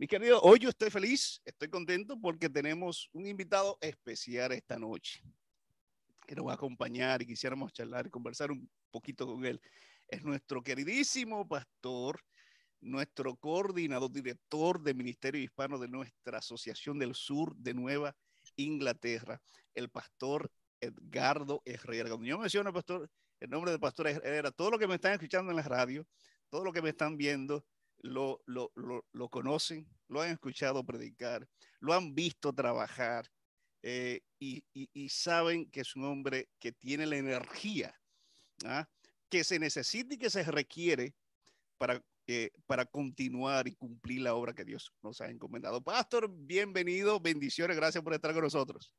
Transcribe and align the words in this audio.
Mi 0.00 0.06
querido, 0.06 0.40
hoy 0.40 0.60
yo 0.60 0.70
estoy 0.70 0.88
feliz, 0.88 1.42
estoy 1.44 1.68
contento 1.68 2.18
porque 2.18 2.48
tenemos 2.48 3.10
un 3.12 3.26
invitado 3.26 3.76
especial 3.82 4.50
esta 4.52 4.78
noche 4.78 5.22
que 6.26 6.34
nos 6.34 6.46
va 6.46 6.52
a 6.52 6.54
acompañar 6.54 7.20
y 7.20 7.26
quisiéramos 7.26 7.70
charlar 7.74 8.06
y 8.06 8.10
conversar 8.10 8.50
un 8.50 8.66
poquito 8.90 9.26
con 9.26 9.44
él. 9.44 9.60
Es 10.08 10.24
nuestro 10.24 10.62
queridísimo 10.62 11.46
pastor, 11.46 12.18
nuestro 12.80 13.36
coordinador, 13.36 14.10
director 14.10 14.82
de 14.82 14.94
Ministerio 14.94 15.42
Hispano 15.42 15.78
de 15.78 15.88
nuestra 15.88 16.38
Asociación 16.38 16.98
del 16.98 17.14
Sur 17.14 17.54
de 17.56 17.74
Nueva 17.74 18.16
Inglaterra, 18.56 19.38
el 19.74 19.90
pastor 19.90 20.50
Edgardo 20.80 21.60
Herrera. 21.66 22.08
Cuando 22.08 22.26
yo 22.26 22.38
menciono 22.38 22.72
pastor, 22.72 23.10
el 23.38 23.50
nombre 23.50 23.70
del 23.70 23.80
pastor 23.80 24.08
Herrera, 24.08 24.50
todo 24.50 24.70
lo 24.70 24.78
que 24.78 24.88
me 24.88 24.94
están 24.94 25.12
escuchando 25.12 25.50
en 25.50 25.58
la 25.58 25.62
radio, 25.62 26.06
todo 26.48 26.64
lo 26.64 26.72
que 26.72 26.80
me 26.80 26.88
están 26.88 27.18
viendo, 27.18 27.66
lo, 28.02 28.42
lo, 28.46 28.72
lo, 28.74 29.04
lo 29.12 29.28
conocen, 29.28 29.86
lo 30.08 30.20
han 30.20 30.30
escuchado 30.30 30.84
predicar, 30.84 31.46
lo 31.80 31.94
han 31.94 32.14
visto 32.14 32.52
trabajar 32.52 33.30
eh, 33.82 34.20
y, 34.38 34.62
y, 34.74 34.90
y, 34.92 35.08
saben 35.08 35.70
que 35.70 35.80
es 35.80 35.96
un 35.96 36.04
hombre 36.04 36.50
que 36.58 36.72
tiene 36.72 37.06
la 37.06 37.16
energía 37.16 37.94
¿ah? 38.66 38.86
que 39.30 39.42
se 39.42 39.58
necesita 39.58 40.14
y 40.14 40.18
que 40.18 40.28
se 40.28 40.42
requiere 40.42 41.14
para, 41.78 42.02
eh, 42.26 42.50
para 42.66 42.84
continuar 42.84 43.68
y 43.68 43.74
cumplir 43.74 44.20
la 44.22 44.34
obra 44.34 44.52
que 44.52 44.64
Dios 44.64 44.92
nos 45.02 45.20
ha 45.22 45.30
encomendado. 45.30 45.80
Pastor, 45.80 46.28
bienvenido, 46.30 47.20
bendiciones, 47.20 47.76
gracias 47.76 48.04
por 48.04 48.12
estar 48.12 48.34
con 48.34 48.44
nosotros. 48.44 48.94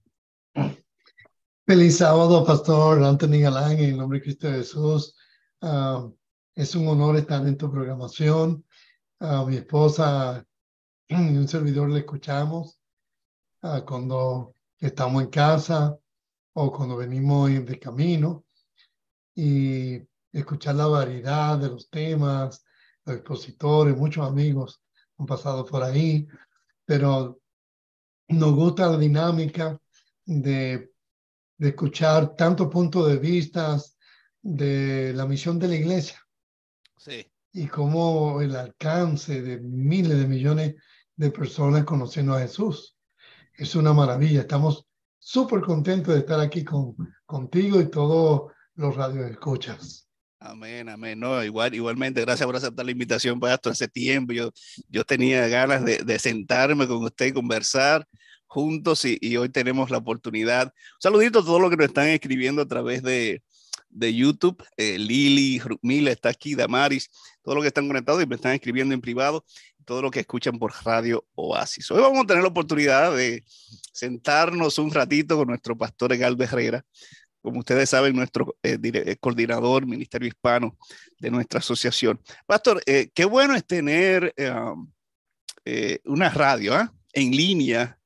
Feliz 1.68 1.98
sábado, 1.98 2.43
Pastor 2.43 3.04
Anthony 3.04 3.41
Galán, 3.41 3.73
en 3.73 3.91
el 3.91 3.98
nombre 3.98 4.18
de 4.18 4.23
Cristo 4.23 4.49
Jesús. 4.49 5.15
Uh, 5.62 6.12
es 6.55 6.76
un 6.76 6.88
honor 6.88 7.18
estar 7.18 7.48
en 7.48 7.57
tu 7.57 7.71
programación. 7.71 8.65
A 9.21 9.43
uh, 9.43 9.48
mi 9.48 9.57
esposa 9.57 10.43
y 11.07 11.13
un 11.13 11.48
servidor 11.48 11.91
le 11.91 11.99
escuchamos 11.99 12.79
cuando 13.85 14.55
estamos 14.79 15.21
en 15.21 15.29
casa 15.29 15.96
o 16.54 16.71
cuando 16.71 16.98
venimos 16.98 17.51
de 17.51 17.77
camino 17.77 18.46
y 19.35 20.01
escuchar 20.34 20.73
la 20.73 20.87
variedad 20.87 21.59
de 21.59 21.68
los 21.68 21.87
temas, 21.91 22.65
los 23.05 23.18
expositores, 23.18 23.96
muchos 23.96 24.27
amigos 24.27 24.81
han 25.20 25.27
pasado 25.27 25.68
por 25.68 25.84
ahí, 25.84 26.27
pero 26.84 27.40
nos 28.27 28.55
gusta 28.55 28.90
la 28.90 28.98
dinámica 28.98 29.79
de, 30.26 30.93
de 31.59 31.70
escuchar 31.70 32.35
tantos 32.35 32.70
puntos 32.70 33.07
de 33.07 33.18
vista 33.18 33.77
de 34.41 35.13
la 35.13 35.27
misión 35.27 35.59
de 35.59 35.68
la 35.68 35.76
iglesia. 35.76 36.20
Sí. 36.98 37.30
Y 37.54 37.68
cómo 37.68 38.41
el 38.41 38.55
alcance 38.55 39.41
de 39.41 39.60
miles 39.60 40.18
de 40.18 40.27
millones 40.27 40.76
de 41.16 41.32
personas 41.32 41.84
conociendo 41.84 42.34
a 42.34 42.40
Jesús. 42.40 42.96
Es 43.54 43.76
una 43.76 43.93
maravilla. 43.93 44.41
Estamos 44.41 44.85
súper 45.20 45.62
contentos 45.62 46.13
de 46.13 46.21
estar 46.21 46.40
aquí 46.40 46.63
con, 46.63 46.96
contigo 47.26 47.80
y 47.82 47.90
todos 47.90 48.52
los 48.76 48.96
radios 48.96 49.30
escuchas. 49.30 50.08
Amén, 50.40 50.90
amén. 50.90 51.20
No, 51.20 51.43
igual, 51.43 51.76
igualmente, 51.76 52.21
gracias 52.21 52.48
por 52.48 52.55
aceptar 52.55 52.84
la 52.84 52.91
invitación, 52.91 53.40
Pastor. 53.40 53.74
Hace 53.74 53.88
tiempo 53.88 54.34
yo, 54.34 54.49
yo 54.90 55.04
tenía 55.04 55.48
ganas 55.48 55.86
de, 55.86 55.99
de 55.99 56.18
sentarme 56.18 56.88
con 56.88 57.04
usted 57.04 57.27
y 57.27 57.34
conversar 57.34 58.08
juntos 58.48 59.05
y, 59.05 59.18
y, 59.21 59.38
hoy 59.38 59.49
tenemos 59.49 59.91
la 59.91 59.98
oportunidad. 59.98 60.65
Un 60.65 61.02
saludito 61.02 61.40
a 61.40 61.46
todos 61.46 61.62
los 61.62 61.70
que 61.70 61.77
nos 61.77 61.86
están 61.86 62.08
escribiendo 62.08 62.63
a 62.63 62.68
través 62.68 63.02
de, 63.02 63.41
de 63.91 64.13
YouTube. 64.13 64.63
Eh, 64.78 64.97
Lili, 64.97 65.61
Mila 65.81 66.11
está 66.11 66.29
aquí, 66.29 66.56
Damaris, 66.56 67.09
todos 67.44 67.56
los 67.56 67.63
que 67.63 67.69
están 67.69 67.88
conectados 67.88 68.23
y 68.23 68.25
me 68.25 68.35
están 68.35 68.53
escribiendo 68.53 68.94
en 68.94 69.01
privado, 69.01 69.45
todo 69.85 70.01
lo 70.01 70.11
que 70.11 70.22
escuchan 70.22 70.57
por 70.57 70.73
Radio 70.84 71.25
Oasis. 71.35 71.89
Hoy 71.91 72.01
vamos 72.01 72.23
a 72.23 72.28
tener 72.28 72.44
la 72.44 72.50
oportunidad 72.50 73.16
de 73.16 73.44
sentarnos 73.94 74.79
un 74.79 74.91
ratito 74.91 75.38
con 75.38 75.47
nuestro 75.47 75.78
pastor 75.78 76.13
Egaldo 76.13 76.44
Herrera 76.44 76.85
como 77.41 77.59
ustedes 77.59 77.89
saben, 77.89 78.16
nuestro 78.16 78.56
eh, 78.63 78.78
eh, 78.81 79.18
coordinador 79.19 79.85
Ministerio 79.85 80.28
Hispano 80.28 80.78
de 81.19 81.31
nuestra 81.31 81.59
asociación. 81.59 82.19
Pastor, 82.46 82.81
eh, 82.85 83.09
qué 83.13 83.25
bueno 83.25 83.56
es 83.56 83.66
tener 83.66 84.34
um, 84.74 84.91
una 86.06 86.30
radio 86.30 86.80
¿eh? 86.80 86.88
en 87.13 87.31
línea 87.31 87.97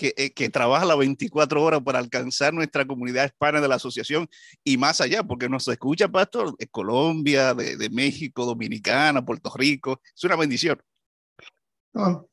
que, 0.00 0.32
que, 0.34 0.48
trabaja 0.48 0.86
las 0.86 0.96
24 0.96 1.62
horas 1.62 1.82
para 1.84 1.98
alcanzar 1.98 2.54
nuestra 2.54 2.86
comunidad 2.86 3.26
hispana 3.26 3.60
de 3.60 3.68
la 3.68 3.74
asociación 3.74 4.28
y 4.64 4.78
más 4.78 5.02
allá, 5.02 5.22
porque 5.22 5.48
nos 5.50 5.68
escucha, 5.68 6.08
Pastor, 6.08 6.56
de 6.56 6.66
Colombia, 6.68 7.52
de, 7.52 7.76
de 7.76 7.90
México, 7.90 8.46
Dominicana, 8.46 9.22
Puerto 9.22 9.52
Rico. 9.54 10.00
Es 10.16 10.24
una 10.24 10.36
bendición. 10.36 10.80
Um, 11.92 12.24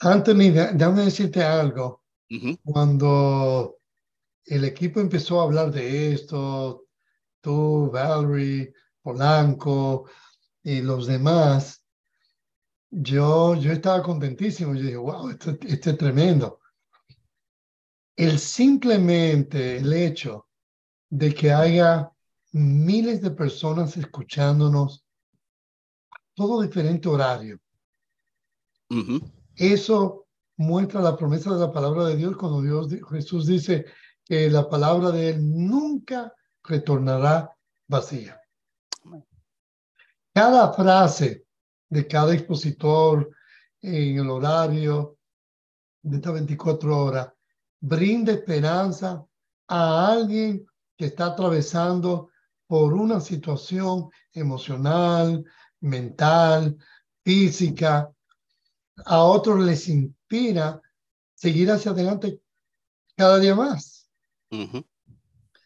Anthony, 0.00 0.50
déjame 0.74 1.04
decirte 1.04 1.42
algo. 1.42 2.02
Uh 2.28 2.36
-huh. 2.36 2.60
Cuando 2.62 3.78
el 4.44 4.64
equipo 4.64 5.00
empezó 5.00 5.40
a 5.40 5.44
hablar 5.44 5.70
de 5.70 6.12
esto, 6.12 6.84
tú, 7.40 7.90
Valerie, 7.90 8.74
Polanco 9.00 10.10
y 10.62 10.82
los 10.82 11.06
demás, 11.06 11.79
yo, 12.90 13.54
yo 13.54 13.72
estaba 13.72 14.02
contentísimo. 14.02 14.74
Yo 14.74 14.82
dije, 14.82 14.96
wow, 14.96 15.30
esto, 15.30 15.56
esto 15.62 15.90
es 15.90 15.98
tremendo. 15.98 16.60
El 18.16 18.38
simplemente 18.38 19.78
el 19.78 19.92
hecho 19.92 20.48
de 21.08 21.34
que 21.34 21.52
haya 21.52 22.10
miles 22.52 23.22
de 23.22 23.30
personas 23.30 23.96
escuchándonos 23.96 25.04
a 26.10 26.18
todo 26.34 26.62
diferente 26.62 27.08
horario. 27.08 27.58
Uh 28.90 28.96
-huh. 28.96 29.32
Eso 29.56 30.26
muestra 30.56 31.00
la 31.00 31.16
promesa 31.16 31.54
de 31.54 31.60
la 31.60 31.72
palabra 31.72 32.04
de 32.04 32.16
Dios 32.16 32.36
cuando 32.36 32.60
Dios, 32.60 32.88
Jesús 33.10 33.46
dice, 33.46 33.86
que 34.30 34.48
la 34.48 34.68
palabra 34.68 35.10
de 35.10 35.30
Él 35.30 35.66
nunca 35.66 36.32
retornará 36.62 37.50
vacía. 37.88 38.40
Cada 40.32 40.72
frase 40.72 41.46
de 41.90 42.06
cada 42.06 42.32
expositor 42.32 43.30
en 43.82 44.18
el 44.18 44.30
horario 44.30 45.18
de 46.02 46.16
estas 46.16 46.32
24 46.32 47.04
horas 47.04 47.28
brinda 47.80 48.32
esperanza 48.32 49.24
a 49.68 50.12
alguien 50.12 50.66
que 50.96 51.06
está 51.06 51.26
atravesando 51.26 52.30
por 52.66 52.92
una 52.92 53.20
situación 53.20 54.10
emocional, 54.32 55.44
mental, 55.80 56.76
física. 57.24 58.12
A 59.06 59.22
otros 59.24 59.60
les 59.60 59.88
inspira 59.88 60.80
seguir 61.34 61.70
hacia 61.70 61.92
adelante 61.92 62.40
cada 63.16 63.38
día 63.38 63.54
más. 63.54 64.08
Uh 64.50 64.56
-huh. 64.56 64.86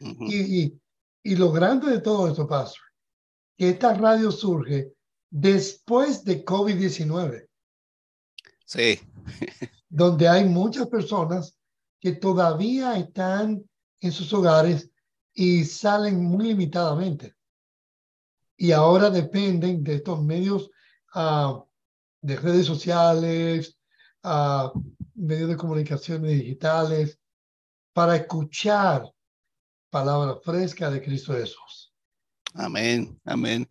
Uh 0.00 0.06
-huh. 0.06 0.32
Y, 0.32 0.62
y, 0.62 0.80
y, 1.22 1.36
lo 1.36 1.50
grande 1.50 1.90
de 1.90 2.00
todo 2.00 2.28
esto, 2.28 2.46
Pastor, 2.46 2.82
que 3.56 3.70
esta 3.70 3.94
radio 3.94 4.30
surge 4.30 4.92
después 5.34 6.24
de 6.24 6.44
COVID-19. 6.44 7.48
Sí. 8.64 9.00
donde 9.88 10.28
hay 10.28 10.44
muchas 10.44 10.86
personas 10.86 11.58
que 12.00 12.12
todavía 12.12 12.96
están 12.96 13.68
en 14.00 14.12
sus 14.12 14.32
hogares 14.32 14.90
y 15.32 15.64
salen 15.64 16.22
muy 16.22 16.46
limitadamente. 16.46 17.34
Y 18.56 18.70
ahora 18.70 19.10
dependen 19.10 19.82
de 19.82 19.96
estos 19.96 20.22
medios 20.22 20.70
uh, 21.14 21.64
de 22.20 22.36
redes 22.36 22.66
sociales, 22.66 23.76
uh, 24.22 24.70
medios 25.14 25.48
de 25.48 25.56
comunicaciones 25.56 26.30
digitales, 26.30 27.18
para 27.92 28.16
escuchar 28.16 29.12
palabra 29.90 30.36
fresca 30.42 30.90
de 30.90 31.02
Cristo 31.02 31.34
Jesús. 31.34 31.83
Amén, 32.56 33.20
amén. 33.24 33.68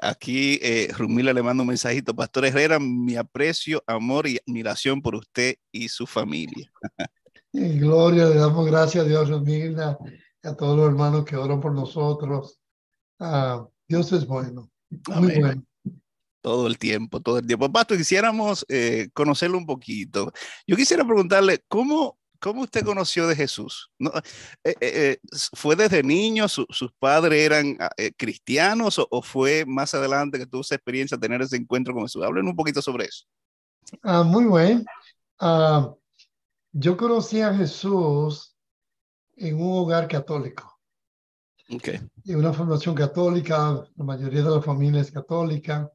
Aquí 0.00 0.58
eh, 0.62 0.88
Rumila 0.96 1.34
le 1.34 1.42
mando 1.42 1.62
un 1.62 1.68
mensajito. 1.68 2.16
Pastor 2.16 2.46
Herrera, 2.46 2.78
mi 2.80 3.16
aprecio, 3.16 3.84
amor 3.86 4.26
y 4.26 4.38
admiración 4.38 5.02
por 5.02 5.14
usted 5.14 5.56
y 5.70 5.88
su 5.88 6.06
familia. 6.06 6.70
En 7.50 7.80
gloria, 7.80 8.26
le 8.26 8.34
damos 8.34 8.66
gracias 8.66 9.04
a 9.04 9.08
Dios, 9.08 9.30
Rumila, 9.30 9.96
y 10.44 10.46
a 10.46 10.54
todos 10.54 10.76
los 10.76 10.86
hermanos 10.86 11.24
que 11.24 11.34
oran 11.34 11.60
por 11.60 11.72
nosotros. 11.72 12.60
Ah, 13.18 13.66
Dios 13.88 14.12
es 14.12 14.26
bueno, 14.26 14.70
amén. 15.06 15.30
muy 15.30 15.40
bueno. 15.40 15.64
Todo 16.42 16.66
el 16.66 16.76
tiempo, 16.76 17.20
todo 17.20 17.38
el 17.38 17.46
tiempo. 17.46 17.72
Pastor, 17.72 17.96
quisiéramos 17.96 18.66
eh, 18.68 19.08
conocerlo 19.14 19.56
un 19.56 19.64
poquito. 19.64 20.30
Yo 20.66 20.76
quisiera 20.76 21.06
preguntarle, 21.06 21.64
¿cómo, 21.68 22.17
¿Cómo 22.40 22.62
usted 22.62 22.84
conoció 22.84 23.26
de 23.26 23.34
Jesús? 23.34 23.90
¿No? 23.98 24.10
Eh, 24.64 24.74
eh, 24.80 25.18
¿Fue 25.54 25.74
desde 25.74 26.02
niño? 26.02 26.48
Su, 26.48 26.66
¿Sus 26.70 26.92
padres 26.98 27.44
eran 27.44 27.76
ah, 27.80 27.90
eh, 27.96 28.12
cristianos 28.16 28.98
o, 28.98 29.08
o, 29.10 29.22
fue 29.22 29.64
más 29.66 29.92
adelante 29.94 30.38
que 30.38 30.46
tuvo 30.46 30.60
esa 30.60 30.76
experiencia 30.76 31.18
tener 31.18 31.42
ese 31.42 31.56
encuentro 31.56 31.92
con 31.94 32.04
Jesús? 32.04 32.24
Hablen 32.24 32.46
un 32.46 32.56
poquito 32.56 32.80
sobre 32.80 33.06
eso. 33.06 33.24
Uh, 34.04 34.24
muy 34.24 34.44
bien. 34.44 34.84
Uh, 35.40 35.96
yo 36.72 36.96
conocí 36.96 37.40
a 37.40 37.54
Jesús 37.54 38.54
en 39.36 39.56
un 39.56 39.78
hogar 39.78 40.08
católico. 40.08 40.78
Okay. 41.70 42.00
En 42.24 42.36
una 42.36 42.52
formación 42.52 42.94
católica, 42.94 43.84
la 43.96 44.04
mayoría 44.04 44.42
de 44.42 44.50
la 44.50 44.62
familia 44.62 45.00
es 45.00 45.10
católica. 45.10 45.90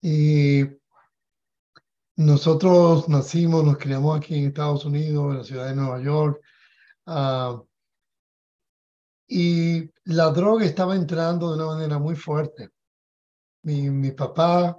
Y 0.00 0.64
nosotros 2.16 3.08
nacimos, 3.08 3.64
nos 3.64 3.78
criamos 3.78 4.16
aquí 4.16 4.36
en 4.36 4.48
Estados 4.48 4.84
Unidos, 4.84 5.32
en 5.32 5.38
la 5.38 5.44
ciudad 5.44 5.66
de 5.68 5.76
Nueva 5.76 6.00
York. 6.00 6.40
Uh, 7.06 7.66
y 9.28 9.90
la 10.04 10.30
droga 10.30 10.64
estaba 10.64 10.94
entrando 10.94 11.50
de 11.50 11.56
una 11.56 11.74
manera 11.74 11.98
muy 11.98 12.14
fuerte. 12.14 12.68
Mi, 13.62 13.90
mi 13.90 14.10
papá 14.10 14.78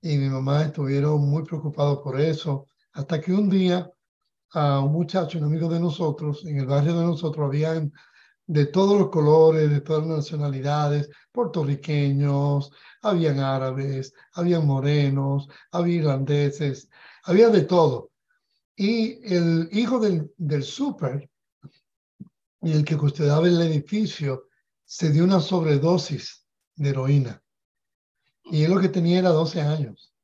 y 0.00 0.16
mi 0.16 0.28
mamá 0.28 0.62
estuvieron 0.62 1.20
muy 1.28 1.44
preocupados 1.44 1.98
por 1.98 2.20
eso, 2.20 2.66
hasta 2.92 3.20
que 3.20 3.32
un 3.32 3.50
día 3.50 3.90
a 4.52 4.80
un 4.80 4.92
muchacho, 4.92 5.38
un 5.38 5.44
amigo 5.44 5.68
de 5.68 5.80
nosotros, 5.80 6.44
en 6.46 6.58
el 6.58 6.66
barrio 6.66 6.98
de 6.98 7.04
nosotros 7.04 7.46
habían 7.46 7.92
de 8.48 8.64
todos 8.64 8.98
los 8.98 9.10
colores, 9.10 9.70
de 9.70 9.82
todas 9.82 10.06
las 10.06 10.16
nacionalidades, 10.16 11.10
puertorriqueños, 11.30 12.72
habían 13.02 13.40
árabes, 13.40 14.14
habían 14.32 14.66
morenos, 14.66 15.48
había 15.70 15.96
irlandeses, 15.96 16.88
había 17.24 17.50
de 17.50 17.62
todo. 17.62 18.10
Y 18.74 19.22
el 19.34 19.68
hijo 19.70 19.98
del, 20.00 20.32
del 20.38 20.62
súper, 20.62 21.28
y 22.62 22.72
el 22.72 22.84
que 22.84 22.96
custodiaba 22.96 23.46
el 23.46 23.60
edificio, 23.60 24.48
se 24.84 25.10
dio 25.10 25.24
una 25.24 25.40
sobredosis 25.40 26.46
de 26.74 26.88
heroína. 26.88 27.42
Y 28.44 28.64
él 28.64 28.72
lo 28.72 28.80
que 28.80 28.88
tenía 28.88 29.18
era 29.18 29.28
12 29.28 29.60
años. 29.60 30.14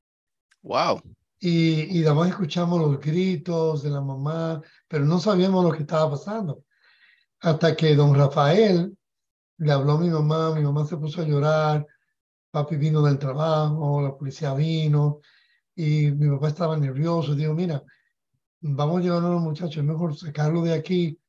Wow. 0.63 1.03
Y, 1.39 1.99
y 1.99 2.05
además 2.07 2.31
escuchamos 2.31 2.81
los 2.81 2.99
gritos 2.99 3.83
de 3.83 3.91
la 3.91 4.01
mamá, 4.01 4.63
pero 4.89 5.05
no 5.05 5.21
sabíamos 5.21 5.63
lo 5.63 5.73
que 5.73 5.83
estaba 5.83 6.11
pasando. 6.11 6.65
Hasta 7.45 7.77
que 7.77 7.95
don 7.95 8.15
Rafael 8.15 8.97
le 9.59 9.73
habló 9.73 9.93
a 9.93 9.99
mi 9.99 10.09
mamá, 10.09 10.55
mi 10.55 10.63
mamá 10.63 10.87
se 10.87 10.97
puso 10.97 11.21
a 11.21 11.27
llorar, 11.27 11.87
papi 12.51 12.77
vino 12.77 13.03
del 13.03 13.19
trabajo, 13.19 14.01
la 14.01 14.17
policía 14.17 14.55
vino, 14.55 15.21
y 15.75 16.11
mi 16.13 16.35
papá 16.35 16.49
estaba 16.49 16.75
nervioso, 16.79 17.35
dijo, 17.35 17.53
mira, 17.53 17.83
vamos 18.63 18.99
a 18.99 19.03
llevar 19.03 19.25
a 19.25 19.29
los 19.29 19.43
muchachos, 19.43 19.77
es 19.77 19.85
mejor 19.85 20.17
sacarlo 20.17 20.63
de 20.63 20.73
aquí 20.73 21.21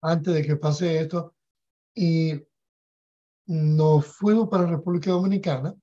antes 0.00 0.34
de 0.34 0.42
que 0.42 0.56
pase 0.56 0.98
esto. 0.98 1.36
Y 1.94 2.44
nos 3.46 4.04
fuimos 4.04 4.48
para 4.48 4.64
la 4.64 4.70
República 4.70 5.12
Dominicana, 5.12 5.76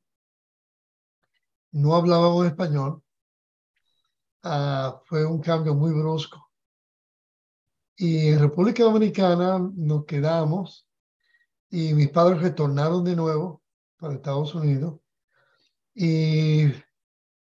no 1.72 1.96
hablábamos 1.96 2.46
español, 2.48 3.02
uh, 4.44 5.00
fue 5.06 5.26
un 5.26 5.40
cambio 5.40 5.74
muy 5.74 5.94
brusco. 5.94 6.49
Y 8.02 8.30
en 8.30 8.40
República 8.40 8.84
Dominicana 8.84 9.60
nos 9.76 10.06
quedamos 10.06 10.88
y 11.70 11.94
mis 11.94 12.08
padres 12.08 12.42
retornaron 12.42 13.04
de 13.04 13.14
nuevo 13.14 13.62
para 13.98 14.14
Estados 14.14 14.56
Unidos 14.56 15.02
y, 15.94 16.68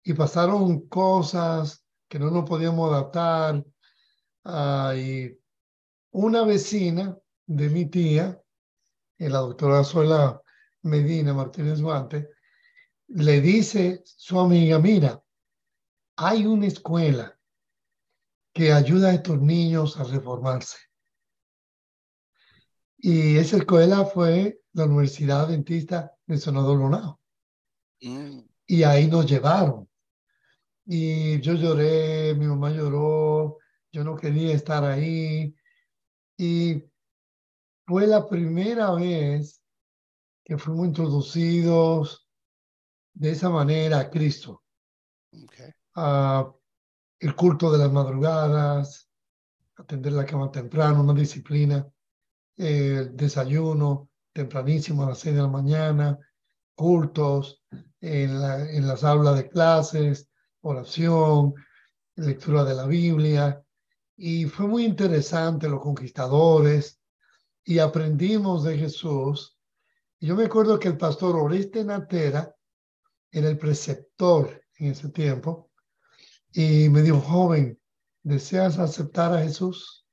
y 0.03 0.13
pasaron 0.13 0.87
cosas 0.87 1.83
que 2.09 2.19
no 2.19 2.31
nos 2.31 2.47
podíamos 2.47 2.93
adaptar. 2.93 3.65
Uh, 4.45 4.95
y 4.95 5.41
una 6.11 6.45
vecina 6.45 7.17
de 7.47 7.71
mi 7.71 7.87
tía, 7.87 8.39
la 9.17 9.39
doctora 9.39 9.83
Suela 9.83 10.43
Medina 10.83 11.33
Martínez 11.33 11.81
Guante, 11.81 12.29
le 13.09 13.41
dice 13.41 14.03
su 14.05 14.39
amiga, 14.39 14.79
mira, 14.79 15.25
hay 16.17 16.45
una 16.45 16.67
escuela 16.67 17.35
que 18.55 18.73
ayuda 18.73 19.11
a 19.11 19.15
estos 19.15 19.41
niños 19.41 19.99
a 19.99 20.05
reformarse. 20.05 20.79
Y 22.97 23.37
esa 23.37 23.57
escuela 23.57 24.05
fue 24.05 24.61
la 24.73 24.85
Universidad 24.85 25.43
Adventista 25.43 26.17
de 26.25 26.39
Sonado 26.39 26.75
Lunao. 26.77 27.21
Mm. 28.01 28.39
Y 28.67 28.83
ahí 28.85 29.09
nos 29.09 29.27
llevaron. 29.27 29.89
Y 30.87 31.41
yo 31.41 31.55
lloré, 31.55 32.35
mi 32.35 32.47
mamá 32.47 32.71
lloró, 32.71 33.59
yo 33.91 34.05
no 34.05 34.17
quería 34.17 34.55
estar 34.55 34.85
ahí. 34.85 35.55
Y 36.39 36.85
fue 37.87 38.07
la 38.07 38.29
primera 38.29 38.93
vez 38.93 39.61
que 40.45 40.57
fuimos 40.59 40.87
introducidos 40.87 42.29
de 43.15 43.33
esa 43.33 43.51
manera 43.51 43.99
a 43.99 44.11
Cristo. 44.11 44.63
Okay 45.33 45.73
el 47.25 47.35
culto 47.35 47.73
de 47.73 47.79
las 47.79 47.91
madrugadas, 47.91 49.09
atender 49.77 50.13
la 50.13 50.27
cama 50.27 50.53
temprano, 50.53 51.01
una 51.01 51.15
disciplina, 51.15 51.89
el 52.55 53.17
desayuno 53.17 54.11
tempranísimo 54.31 55.05
a 55.05 55.09
las 55.09 55.21
seis 55.21 55.35
de 55.35 55.41
la 55.41 55.49
mañana, 55.49 56.19
cultos 56.75 57.65
en, 58.03 58.39
la, 58.39 58.71
en 58.71 58.87
las 58.87 59.05
aulas 59.05 59.37
de 59.37 59.49
clases, 59.49 60.29
oración, 60.61 61.55
lectura 62.17 62.63
de 62.63 62.75
la 62.75 62.87
Biblia. 62.87 63.65
Y 64.19 64.45
fue 64.45 64.67
muy 64.67 64.85
interesante 64.85 65.67
los 65.67 65.81
conquistadores 65.81 67.01
y 67.65 67.79
aprendimos 67.79 68.65
de 68.65 68.77
Jesús. 68.77 69.59
yo 70.21 70.37
me 70.37 70.45
acuerdo 70.45 70.79
que 70.79 70.89
el 70.89 70.99
pastor 70.99 71.37
Oreste 71.37 71.85
Natera 71.85 72.55
era 73.31 73.49
el 73.49 73.57
preceptor 73.57 74.63
en 74.77 74.91
ese 74.91 75.09
tiempo 75.09 75.71
y 76.55 76.89
me 76.89 77.03
dijo, 77.03 77.21
joven, 77.21 77.81
¿deseas 78.23 78.79
aceptar 78.79 79.35
a 79.35 79.43
Jesús? 79.43 80.07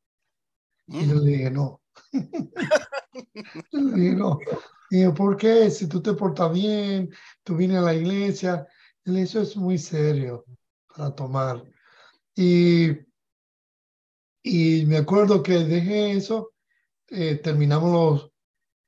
Y 0.87 1.07
yo 1.07 1.15
le 1.21 1.31
dije, 1.31 1.51
no. 1.51 1.81
le 2.11 3.91
dije, 3.93 4.15
no. 4.15 4.39
Y 4.89 4.97
dije, 4.97 5.11
¿por 5.11 5.37
qué? 5.37 5.69
Si 5.69 5.87
tú 5.87 6.01
te 6.01 6.13
portas 6.13 6.51
bien, 6.51 7.11
tú 7.43 7.55
vienes 7.55 7.77
a 7.77 7.81
la 7.81 7.93
iglesia. 7.93 8.67
Y 9.05 9.19
eso 9.21 9.39
es 9.39 9.55
muy 9.55 9.77
serio 9.77 10.45
para 10.87 11.13
tomar. 11.13 11.63
Y, 12.35 12.89
y 14.41 14.85
me 14.87 14.97
acuerdo 14.97 15.43
que 15.43 15.53
dejé 15.53 16.13
eso, 16.13 16.53
eh, 17.09 17.35
terminamos 17.35 17.91
los 17.91 18.31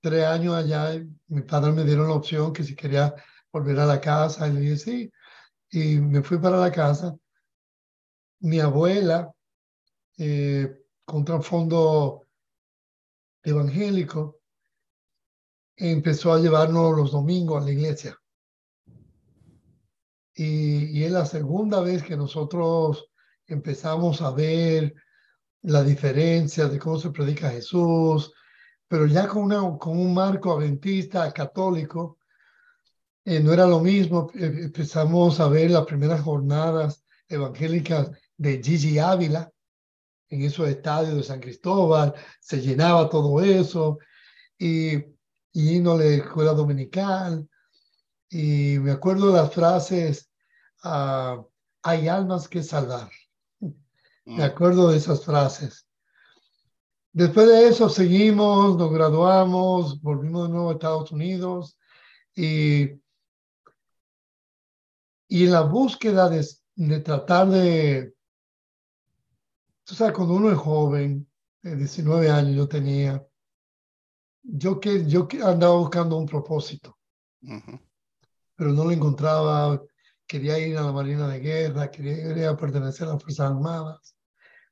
tres 0.01 0.25
años 0.25 0.55
allá, 0.55 0.95
y 0.95 1.07
mi 1.27 1.41
padre 1.43 1.71
me 1.71 1.83
dieron 1.83 2.07
la 2.07 2.15
opción 2.15 2.51
que 2.51 2.63
si 2.63 2.75
quería 2.75 3.13
volver 3.51 3.79
a 3.79 3.85
la 3.85 4.01
casa, 4.01 4.47
y 4.47 4.53
le 4.53 4.59
dije 4.61 4.77
sí, 4.77 5.11
y 5.69 6.01
me 6.01 6.23
fui 6.23 6.39
para 6.39 6.57
la 6.57 6.71
casa 6.71 7.15
mi 8.43 8.59
abuela, 8.59 9.33
eh, 10.17 10.85
con 11.05 11.23
trasfondo 11.23 12.27
evangélico, 13.41 14.41
empezó 15.77 16.33
a 16.33 16.39
llevarnos 16.39 16.95
los 16.95 17.11
domingos 17.11 17.61
a 17.61 17.65
la 17.65 17.71
iglesia. 17.71 18.19
Y, 20.35 21.03
es 21.03 21.11
la 21.11 21.25
segunda 21.25 21.79
vez 21.79 22.03
que 22.03 22.17
nosotros 22.17 23.09
empezamos 23.47 24.21
a 24.21 24.31
ver 24.31 24.93
la 25.61 25.83
diferencia 25.83 26.67
de 26.67 26.79
cómo 26.79 26.99
se 26.99 27.11
predica 27.11 27.49
Jesús, 27.49 28.33
pero 28.89 29.05
ya 29.05 29.27
con, 29.27 29.43
una, 29.43 29.77
con 29.77 29.97
un 29.97 30.13
marco 30.13 30.57
adventista 30.57 31.31
católico, 31.31 32.17
eh, 33.23 33.39
no 33.39 33.53
era 33.53 33.65
lo 33.65 33.79
mismo. 33.79 34.29
Empezamos 34.33 35.39
a 35.39 35.47
ver 35.47 35.71
las 35.71 35.85
primeras 35.85 36.21
jornadas 36.21 37.05
evangélicas 37.29 38.11
de 38.43 38.61
Gigi 38.61 38.99
Ávila 38.99 39.49
en 40.29 40.41
esos 40.41 40.67
estadios 40.67 41.15
de 41.15 41.23
San 41.23 41.39
Cristóbal, 41.39 42.13
se 42.39 42.59
llenaba 42.59 43.09
todo 43.09 43.39
eso, 43.41 43.99
y, 44.57 44.95
y 45.53 45.79
no 45.79 45.97
la 45.97 46.05
escuela 46.05 46.53
dominical, 46.53 47.47
y 48.29 48.77
me 48.79 48.91
acuerdo 48.91 49.31
las 49.31 49.53
frases, 49.53 50.29
uh, 50.83 51.45
hay 51.83 52.07
almas 52.07 52.47
que 52.47 52.63
salvar. 52.63 53.09
Me 54.25 54.37
mm. 54.37 54.41
acuerdo 54.41 54.89
de 54.89 54.97
esas 54.97 55.23
frases. 55.23 55.87
Después 57.13 57.47
de 57.47 57.67
eso 57.67 57.87
seguimos, 57.87 58.75
nos 58.75 58.91
graduamos, 58.91 60.01
volvimos 60.01 60.47
de 60.47 60.53
nuevo 60.53 60.69
a 60.71 60.73
Estados 60.73 61.11
Unidos 61.11 61.77
y, 62.35 62.85
y 65.27 65.45
en 65.45 65.51
la 65.51 65.61
búsqueda 65.61 66.27
de, 66.27 66.43
de 66.75 66.99
tratar 67.01 67.49
de, 67.49 68.13
Tú 69.85 69.95
sabes, 69.95 70.13
cuando 70.13 70.35
uno 70.35 70.51
es 70.51 70.57
joven, 70.57 71.27
19 71.61 72.29
años 72.29 72.55
yo 72.55 72.67
tenía, 72.67 73.25
yo, 74.41 74.79
que, 74.79 75.05
yo 75.05 75.27
andaba 75.45 75.75
buscando 75.75 76.17
un 76.17 76.25
propósito, 76.25 76.97
pero 78.55 78.71
no 78.71 78.85
lo 78.85 78.91
encontraba. 78.91 79.81
Quería 80.25 80.57
ir 80.57 80.77
a 80.77 80.83
la 80.83 80.91
Marina 80.93 81.27
de 81.27 81.39
Guerra, 81.39 81.91
quería, 81.91 82.55
pertenecer 82.55 83.07
a 83.07 83.13
las 83.13 83.23
Fuerzas 83.23 83.51
Armadas. 83.51 84.15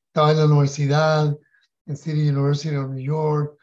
Estaba 0.08 0.32
en 0.32 0.38
la 0.38 0.46
universidad, 0.46 1.38
en 1.86 1.98
City 1.98 2.30
University 2.30 2.75
of 2.75 2.89
New 2.89 3.03
York, 3.03 3.58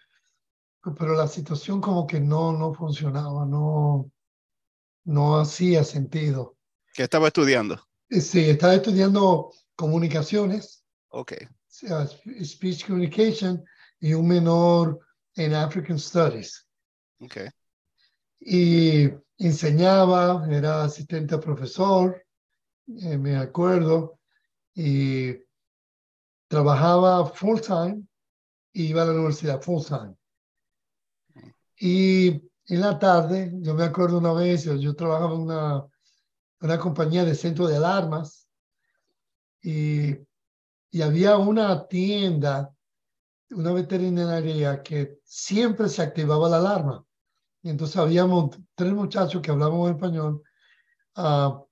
pero 0.98 1.14
la 1.14 1.28
situación 1.28 1.80
como 1.80 2.06
que 2.06 2.20
no, 2.20 2.52
no 2.52 2.74
funcionaba, 2.74 3.46
no, 3.46 4.10
no 5.04 5.40
hacía 5.40 5.82
sentido. 5.82 6.56
¿Qué 6.94 7.04
estaba 7.04 7.28
estudiando? 7.28 7.80
Eh, 8.10 8.20
sí, 8.20 8.50
estaba 8.50 8.74
estudiando 8.74 9.50
comunicaciones 9.76 10.84
Ok. 11.10 11.32
speech 12.44 12.86
communication 12.86 13.64
y 14.00 14.14
un 14.14 14.28
menor 14.28 15.00
en 15.34 15.54
African 15.54 15.98
Studies. 15.98 16.66
Ok. 17.20 17.36
Y 18.40 19.08
enseñaba, 19.38 20.46
era 20.50 20.84
asistente 20.84 21.34
a 21.34 21.40
profesor 21.40 22.24
eh, 22.88 23.18
me 23.18 23.36
acuerdo, 23.36 24.18
y 24.74 25.36
trabajaba 26.48 27.26
full 27.26 27.60
time 27.60 28.02
y 28.72 28.86
iba 28.86 29.02
a 29.02 29.06
la 29.06 29.12
universidad 29.12 29.60
full 29.60 29.84
time. 29.84 30.14
Y 31.78 32.28
en 32.66 32.80
la 32.80 32.98
tarde, 32.98 33.52
yo 33.56 33.74
me 33.74 33.84
acuerdo 33.84 34.18
una 34.18 34.32
vez, 34.32 34.64
yo 34.64 34.94
trabajaba 34.94 35.34
en 35.34 35.40
una, 35.42 35.86
una 36.60 36.78
compañía 36.78 37.24
de 37.24 37.34
centro 37.34 37.66
de 37.66 37.76
alarmas 37.76 38.48
y, 39.62 40.16
y 40.90 41.02
había 41.02 41.36
una 41.36 41.86
tienda, 41.86 42.74
una 43.50 43.72
veterinaria 43.72 44.82
que 44.82 45.20
siempre 45.24 45.88
se 45.88 46.02
activaba 46.02 46.48
la 46.48 46.58
alarma. 46.58 47.04
Y 47.62 47.70
entonces 47.70 47.96
habíamos 47.96 48.56
tres 48.74 48.92
muchachos 48.92 49.42
que 49.42 49.50
hablábamos 49.50 49.90
español, 49.90 50.42
uh, 51.16 51.66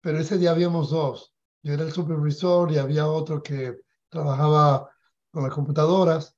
pero 0.00 0.18
ese 0.18 0.38
día 0.38 0.50
habíamos 0.50 0.90
dos. 0.90 1.34
Yo 1.62 1.74
era 1.74 1.84
el 1.84 1.92
supervisor 1.92 2.70
y 2.72 2.78
había 2.78 3.06
otro 3.06 3.42
que 3.42 3.80
trabajaba 4.08 4.90
con 5.30 5.44
las 5.44 5.52
computadoras. 5.52 6.36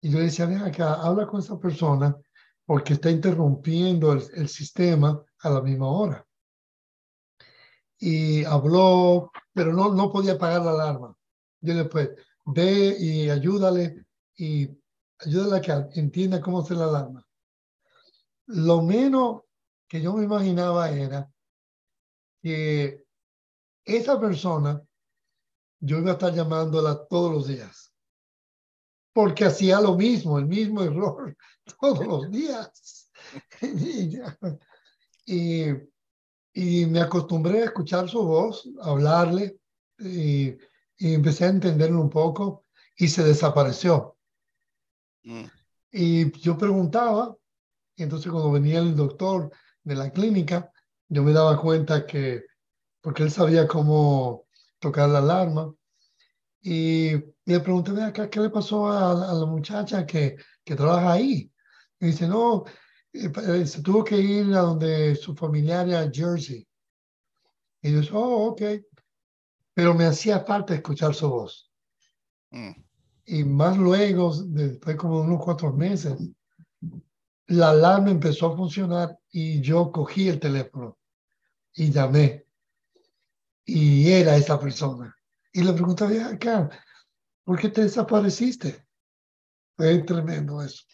Y 0.00 0.10
yo 0.10 0.18
le 0.18 0.26
decía, 0.26 0.46
ven 0.46 0.62
acá, 0.62 0.94
habla 0.94 1.26
con 1.26 1.40
esa 1.40 1.58
persona 1.58 2.16
porque 2.64 2.94
está 2.94 3.10
interrumpiendo 3.10 4.12
el, 4.12 4.22
el 4.34 4.48
sistema 4.48 5.22
a 5.40 5.50
la 5.50 5.60
misma 5.60 5.88
hora. 5.88 6.26
Y 7.98 8.44
habló, 8.44 9.30
pero 9.54 9.72
no, 9.72 9.94
no 9.94 10.12
podía 10.12 10.34
apagar 10.34 10.62
la 10.62 10.72
alarma. 10.72 11.15
Yo 11.66 11.74
después, 11.74 12.10
ve 12.44 12.96
y 12.98 13.28
ayúdale 13.28 14.06
y 14.36 14.70
ayúdale 15.18 15.56
a 15.56 15.60
que 15.60 16.00
entienda 16.00 16.40
cómo 16.40 16.60
hacer 16.60 16.76
la 16.76 16.84
alarma. 16.84 17.26
Lo 18.46 18.82
menos 18.82 19.42
que 19.88 20.00
yo 20.00 20.14
me 20.14 20.24
imaginaba 20.24 20.90
era 20.90 21.28
que 22.40 23.04
esa 23.84 24.20
persona 24.20 24.80
yo 25.80 25.98
iba 25.98 26.10
a 26.10 26.14
estar 26.14 26.32
llamándola 26.32 27.04
todos 27.08 27.32
los 27.32 27.48
días. 27.48 27.92
Porque 29.12 29.44
hacía 29.44 29.80
lo 29.80 29.96
mismo, 29.96 30.38
el 30.38 30.46
mismo 30.46 30.82
error 30.82 31.36
todos 31.80 32.06
los 32.06 32.30
días. 32.30 33.10
y, 35.26 35.70
y, 36.52 36.86
me 36.86 37.00
acostumbré 37.00 37.62
a 37.62 37.64
escuchar 37.64 38.08
su 38.08 38.22
voz, 38.22 38.68
hablarle, 38.82 39.58
y, 39.98 40.56
y 40.98 41.14
empecé 41.14 41.44
a 41.44 41.48
entenderlo 41.48 42.00
un 42.00 42.10
poco 42.10 42.64
y 42.96 43.08
se 43.08 43.24
desapareció. 43.24 44.16
Mm. 45.24 45.44
Y 45.92 46.38
yo 46.40 46.56
preguntaba, 46.56 47.36
y 47.96 48.02
entonces 48.02 48.30
cuando 48.30 48.52
venía 48.52 48.78
el 48.78 48.96
doctor 48.96 49.50
de 49.82 49.94
la 49.94 50.10
clínica, 50.10 50.70
yo 51.08 51.22
me 51.22 51.32
daba 51.32 51.60
cuenta 51.60 52.06
que, 52.06 52.44
porque 53.00 53.22
él 53.22 53.30
sabía 53.30 53.66
cómo 53.66 54.46
tocar 54.78 55.08
la 55.08 55.18
alarma, 55.18 55.74
y 56.60 57.12
le 57.44 57.60
pregunté, 57.60 57.92
acá, 58.02 58.28
¿qué 58.28 58.40
le 58.40 58.50
pasó 58.50 58.88
a, 58.90 59.14
la 59.14 59.46
muchacha 59.46 60.04
que, 60.04 60.36
que 60.64 60.74
trabaja 60.74 61.12
ahí? 61.12 61.52
Y 62.00 62.06
dice, 62.06 62.26
no, 62.26 62.64
eh, 63.12 63.30
eh, 63.48 63.66
se 63.66 63.82
tuvo 63.82 64.02
que 64.02 64.16
ir 64.16 64.46
a 64.54 64.62
donde 64.62 65.14
su 65.14 65.34
familiar 65.36 65.88
a 65.94 66.10
Jersey. 66.12 66.66
Y 67.82 67.92
yo, 67.92 68.18
oh, 68.18 68.48
ok. 68.48 68.62
Pero 69.76 69.92
me 69.92 70.06
hacía 70.06 70.40
falta 70.40 70.74
escuchar 70.74 71.14
su 71.14 71.28
voz. 71.28 71.70
Mm. 72.50 72.70
Y 73.26 73.44
más 73.44 73.76
luego, 73.76 74.34
después 74.34 74.96
como 74.96 75.20
unos 75.20 75.44
cuatro 75.44 75.70
meses, 75.70 76.16
la 77.48 77.70
alarma 77.70 78.10
empezó 78.10 78.46
a 78.46 78.56
funcionar 78.56 79.18
y 79.30 79.60
yo 79.60 79.92
cogí 79.92 80.30
el 80.30 80.40
teléfono 80.40 80.96
y 81.74 81.90
llamé. 81.90 82.46
Y 83.66 84.10
era 84.10 84.34
esa 84.36 84.58
persona. 84.58 85.14
Y 85.52 85.62
le 85.62 85.74
preguntaba, 85.74 86.26
acá, 86.26 86.70
¿por 87.44 87.58
qué 87.60 87.68
te 87.68 87.82
desapareciste? 87.82 88.82
Fue 89.76 89.98
tremendo 90.04 90.62
eso. 90.62 90.84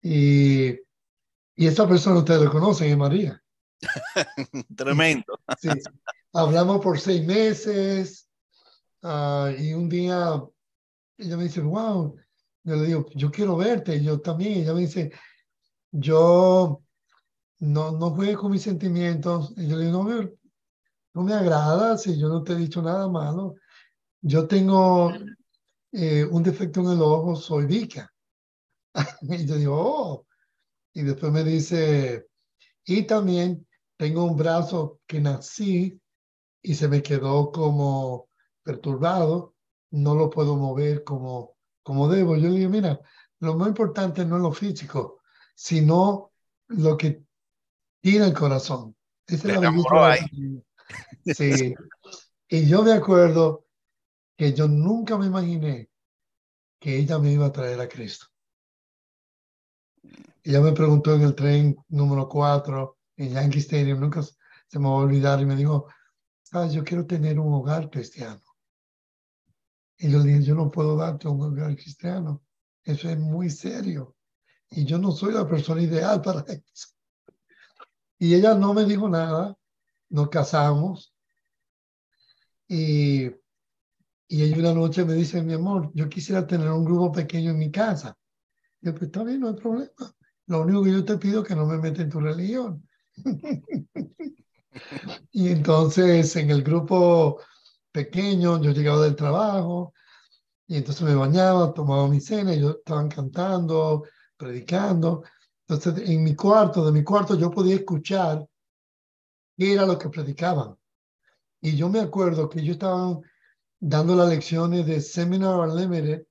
Y, 0.00 0.68
y 0.68 1.66
esa 1.66 1.88
persona 1.88 2.20
ustedes 2.20 2.42
lo 2.42 2.52
conocen, 2.52 2.92
es 2.92 2.96
María. 2.96 3.42
tremendo. 4.76 5.40
Sí. 5.60 5.70
Hablamos 6.32 6.80
por 6.80 6.98
seis 6.98 7.24
meses 7.26 8.28
uh, 9.02 9.48
y 9.58 9.72
un 9.72 9.88
día 9.88 10.42
ella 11.18 11.36
me 11.36 11.44
dice, 11.44 11.60
wow, 11.60 12.14
yo 12.64 12.76
le 12.76 12.86
digo, 12.86 13.06
yo 13.14 13.30
quiero 13.30 13.56
verte, 13.56 14.02
yo 14.02 14.20
también. 14.20 14.60
Ella 14.60 14.74
me 14.74 14.80
dice, 14.80 15.12
yo 15.90 16.82
no, 17.60 17.92
no 17.92 18.10
juegue 18.10 18.36
con 18.36 18.50
mis 18.50 18.62
sentimientos. 18.62 19.54
Y 19.56 19.68
yo 19.68 19.76
le 19.76 19.86
digo, 19.86 20.02
no 20.02 20.04
me, 20.04 20.32
no 21.14 21.22
me 21.22 21.32
agrada 21.32 21.96
si 21.96 22.18
yo 22.18 22.28
no 22.28 22.42
te 22.42 22.52
he 22.52 22.56
dicho 22.56 22.82
nada 22.82 23.08
malo. 23.08 23.54
Yo 24.20 24.46
tengo 24.46 25.12
eh, 25.92 26.24
un 26.24 26.42
defecto 26.42 26.80
en 26.80 26.90
el 26.90 27.00
ojo, 27.00 27.36
soy 27.36 27.66
Vika. 27.66 28.12
y 29.22 29.46
yo 29.46 29.56
digo, 29.56 29.76
oh. 29.76 30.26
Y 30.92 31.02
después 31.02 31.30
me 31.30 31.44
dice, 31.44 32.26
y 32.84 33.02
también 33.02 33.66
tengo 33.96 34.24
un 34.24 34.36
brazo 34.36 35.00
que 35.06 35.20
nací 35.20 36.00
y 36.66 36.74
se 36.74 36.88
me 36.88 37.02
quedó 37.02 37.52
como 37.52 38.28
perturbado, 38.64 39.54
no 39.92 40.16
lo 40.16 40.28
puedo 40.28 40.56
mover 40.56 41.04
como 41.04 41.56
como 41.86 42.08
debo. 42.08 42.36
Yo 42.36 42.48
le 42.48 42.58
digo, 42.58 42.70
mira, 42.70 43.00
lo 43.38 43.54
más 43.54 43.68
importante 43.68 44.24
no 44.24 44.36
es 44.36 44.42
lo 44.42 44.50
físico, 44.50 45.20
sino 45.54 46.32
lo 46.66 46.96
que 46.96 47.22
tiene 48.00 48.26
el 48.26 48.34
corazón. 48.34 48.96
Esa 49.24 49.52
es 49.52 49.60
la 49.60 50.18
Sí. 51.24 51.74
Y 52.48 52.66
yo 52.66 52.82
me 52.82 52.92
acuerdo 52.92 53.66
que 54.36 54.52
yo 54.52 54.66
nunca 54.66 55.16
me 55.16 55.26
imaginé 55.26 55.88
que 56.80 56.98
ella 56.98 57.20
me 57.20 57.30
iba 57.30 57.46
a 57.46 57.52
traer 57.52 57.80
a 57.80 57.88
Cristo. 57.88 58.26
Ella 60.42 60.60
me 60.60 60.72
preguntó 60.72 61.14
en 61.14 61.22
el 61.22 61.36
tren 61.36 61.76
número 61.88 62.28
4 62.28 62.98
en 63.16 63.30
Yankee 63.32 63.60
Stadium, 63.60 64.00
nunca 64.00 64.22
se 64.22 64.78
me 64.80 64.88
va 64.88 64.94
a 64.94 65.04
olvidar, 65.04 65.40
y 65.40 65.46
me 65.46 65.54
dijo, 65.54 65.86
sabes, 66.46 66.72
yo 66.72 66.84
quiero 66.84 67.04
tener 67.04 67.40
un 67.40 67.52
hogar 67.52 67.90
cristiano. 67.90 68.40
Y 69.98 70.10
yo 70.10 70.18
le 70.18 70.26
dije, 70.26 70.44
yo 70.44 70.54
no 70.54 70.70
puedo 70.70 70.96
darte 70.96 71.26
un 71.26 71.42
hogar 71.42 71.74
cristiano. 71.74 72.44
Eso 72.84 73.10
es 73.10 73.18
muy 73.18 73.50
serio. 73.50 74.16
Y 74.70 74.84
yo 74.84 74.98
no 74.98 75.10
soy 75.10 75.34
la 75.34 75.48
persona 75.48 75.82
ideal 75.82 76.22
para 76.22 76.40
eso. 76.72 76.88
Y 78.18 78.34
ella 78.34 78.54
no 78.54 78.74
me 78.74 78.84
dijo 78.84 79.08
nada. 79.08 79.56
Nos 80.08 80.28
casamos. 80.28 81.12
Y, 82.68 83.26
y 84.28 84.42
ella 84.42 84.58
una 84.58 84.74
noche 84.74 85.04
me 85.04 85.14
dice, 85.14 85.42
mi 85.42 85.54
amor, 85.54 85.90
yo 85.94 86.08
quisiera 86.08 86.46
tener 86.46 86.70
un 86.70 86.84
grupo 86.84 87.10
pequeño 87.10 87.50
en 87.50 87.58
mi 87.58 87.72
casa. 87.72 88.16
yo, 88.80 88.92
pues 88.92 89.04
está 89.04 89.24
bien, 89.24 89.40
no 89.40 89.48
hay 89.48 89.54
problema. 89.54 90.14
Lo 90.46 90.62
único 90.62 90.84
que 90.84 90.92
yo 90.92 91.04
te 91.04 91.18
pido 91.18 91.42
es 91.42 91.48
que 91.48 91.56
no 91.56 91.66
me 91.66 91.78
metas 91.78 92.04
en 92.04 92.10
tu 92.10 92.20
religión. 92.20 92.88
y 95.32 95.48
entonces 95.48 96.34
en 96.36 96.50
el 96.50 96.62
grupo 96.62 97.40
pequeño, 97.92 98.60
yo 98.62 98.72
llegaba 98.72 99.02
del 99.02 99.16
trabajo 99.16 99.94
y 100.66 100.76
entonces 100.76 101.02
me 101.02 101.14
bañaba, 101.14 101.72
tomaba 101.72 102.08
mi 102.08 102.20
cena 102.20 102.54
y 102.54 102.60
yo 102.60 102.70
estaban 102.70 103.08
cantando, 103.08 104.04
predicando. 104.36 105.22
Entonces 105.66 106.08
en 106.08 106.24
mi 106.24 106.34
cuarto, 106.34 106.84
de 106.84 106.92
mi 106.92 107.04
cuarto 107.04 107.36
yo 107.36 107.50
podía 107.50 107.76
escuchar 107.76 108.46
qué 109.56 109.72
era 109.72 109.86
lo 109.86 109.98
que 109.98 110.08
predicaban. 110.08 110.76
Y 111.60 111.76
yo 111.76 111.88
me 111.88 112.00
acuerdo 112.00 112.48
que 112.48 112.62
yo 112.62 112.72
estaba 112.72 113.18
dando 113.80 114.14
las 114.14 114.28
lecciones 114.28 114.86
de 114.86 115.00
Seminar 115.00 115.58
Unlimited 115.60 116.26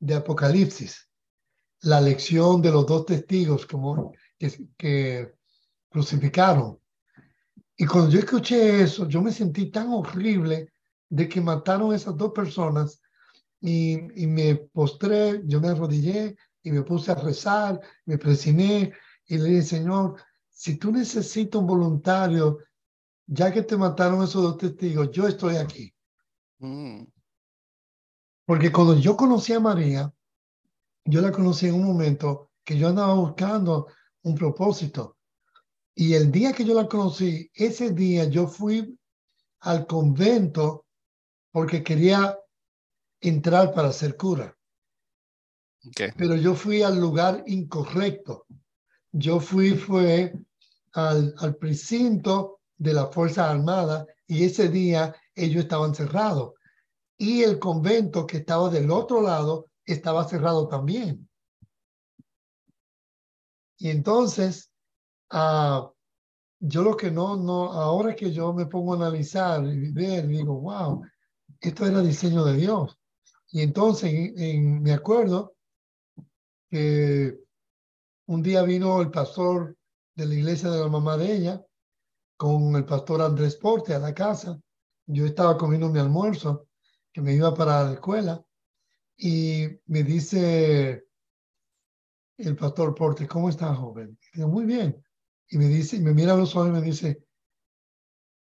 de 0.00 0.14
Apocalipsis, 0.14 1.08
la 1.80 2.00
lección 2.00 2.62
de 2.62 2.70
los 2.70 2.86
dos 2.86 3.06
testigos 3.06 3.66
como 3.66 4.12
que, 4.38 4.68
que 4.76 5.34
crucificaron. 5.88 6.78
Y 7.80 7.86
cuando 7.86 8.10
yo 8.10 8.18
escuché 8.18 8.82
eso, 8.82 9.08
yo 9.08 9.22
me 9.22 9.30
sentí 9.30 9.70
tan 9.70 9.92
horrible 9.92 10.72
de 11.08 11.28
que 11.28 11.40
mataron 11.40 11.92
a 11.92 11.96
esas 11.96 12.16
dos 12.16 12.32
personas 12.32 13.00
y, 13.60 14.20
y, 14.20 14.26
me 14.26 14.56
postré, 14.56 15.42
yo 15.44 15.60
me 15.60 15.68
arrodillé 15.68 16.36
y 16.64 16.72
me 16.72 16.82
puse 16.82 17.12
a 17.12 17.14
rezar, 17.14 17.80
me 18.04 18.18
presioné 18.18 18.92
y 19.26 19.38
le 19.38 19.44
dije, 19.44 19.62
Señor, 19.62 20.20
si 20.50 20.76
tú 20.76 20.90
necesitas 20.90 21.60
un 21.60 21.68
voluntario, 21.68 22.58
ya 23.26 23.52
que 23.52 23.62
te 23.62 23.76
mataron 23.76 24.24
esos 24.24 24.42
dos 24.42 24.58
testigos, 24.58 25.12
yo 25.12 25.28
estoy 25.28 25.56
aquí. 25.56 25.94
Mm. 26.58 27.04
Porque 28.44 28.72
cuando 28.72 28.98
yo 28.98 29.16
conocí 29.16 29.52
a 29.52 29.60
María, 29.60 30.12
yo 31.04 31.20
la 31.20 31.30
conocí 31.30 31.68
en 31.68 31.74
un 31.74 31.84
momento 31.84 32.50
que 32.64 32.76
yo 32.76 32.88
andaba 32.88 33.14
buscando 33.14 33.86
un 34.22 34.34
propósito. 34.34 35.17
Y 36.00 36.14
el 36.14 36.30
día 36.30 36.52
que 36.52 36.64
yo 36.64 36.74
la 36.74 36.86
conocí, 36.86 37.50
ese 37.52 37.90
día 37.90 38.26
yo 38.26 38.46
fui 38.46 38.96
al 39.58 39.84
convento 39.84 40.86
porque 41.50 41.82
quería 41.82 42.38
entrar 43.20 43.74
para 43.74 43.90
ser 43.90 44.16
cura. 44.16 44.56
Pero 46.16 46.36
yo 46.36 46.54
fui 46.54 46.82
al 46.82 47.00
lugar 47.00 47.42
incorrecto. 47.48 48.46
Yo 49.10 49.40
fui 49.40 49.70
fue 49.72 50.32
al, 50.92 51.34
al 51.38 51.56
precinto 51.56 52.60
de 52.76 52.94
la 52.94 53.08
Fuerza 53.08 53.50
Armada 53.50 54.06
y 54.28 54.44
ese 54.44 54.68
día 54.68 55.16
ellos 55.34 55.64
estaban 55.64 55.96
cerrados. 55.96 56.52
Y 57.16 57.42
el 57.42 57.58
convento 57.58 58.24
que 58.24 58.36
estaba 58.36 58.70
del 58.70 58.92
otro 58.92 59.20
lado 59.20 59.66
estaba 59.84 60.28
cerrado 60.28 60.68
también. 60.68 61.28
Y 63.78 63.90
entonces, 63.90 64.67
uh, 65.32 65.90
yo 66.60 66.82
lo 66.82 66.96
que 66.96 67.10
no, 67.10 67.36
no, 67.36 67.72
ahora 67.72 68.14
que 68.14 68.32
yo 68.32 68.52
me 68.52 68.66
pongo 68.66 68.94
a 68.94 68.96
analizar 68.96 69.64
y 69.64 69.92
ver, 69.92 70.26
digo, 70.26 70.60
wow, 70.60 71.02
esto 71.60 71.86
era 71.86 72.00
diseño 72.00 72.44
de 72.44 72.56
Dios. 72.56 72.98
Y 73.50 73.62
entonces 73.62 74.12
en, 74.36 74.82
me 74.82 74.92
acuerdo 74.92 75.54
que 76.70 77.38
un 78.26 78.42
día 78.42 78.62
vino 78.62 79.00
el 79.00 79.10
pastor 79.10 79.76
de 80.14 80.26
la 80.26 80.34
iglesia 80.34 80.70
de 80.70 80.80
la 80.80 80.88
mamá 80.88 81.16
de 81.16 81.32
ella 81.32 81.64
con 82.36 82.76
el 82.76 82.84
pastor 82.84 83.22
Andrés 83.22 83.56
Porte 83.56 83.94
a 83.94 83.98
la 83.98 84.14
casa. 84.14 84.60
Yo 85.06 85.24
estaba 85.24 85.56
comiendo 85.56 85.88
mi 85.88 85.98
almuerzo, 85.98 86.68
que 87.12 87.20
me 87.20 87.32
iba 87.32 87.54
para 87.54 87.84
la 87.84 87.92
escuela, 87.94 88.44
y 89.16 89.66
me 89.86 90.02
dice 90.02 91.06
el 92.36 92.56
pastor 92.56 92.94
Porte, 92.94 93.26
¿cómo 93.26 93.48
está, 93.48 93.74
joven? 93.74 94.18
digo, 94.34 94.48
muy 94.48 94.64
bien. 94.64 95.02
Y 95.48 95.58
me 95.58 95.66
dice, 95.66 95.98
me 96.00 96.12
mira 96.12 96.34
a 96.34 96.36
los 96.36 96.54
ojos 96.54 96.68
y 96.68 96.72
me 96.72 96.82
dice, 96.82 97.24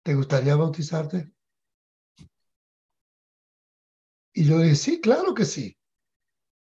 ¿te 0.02 0.14
gustaría 0.14 0.56
bautizarte? 0.56 1.32
Y 4.34 4.44
yo 4.44 4.58
dije, 4.58 4.76
sí, 4.76 5.00
claro 5.00 5.34
que 5.34 5.44
sí. 5.44 5.76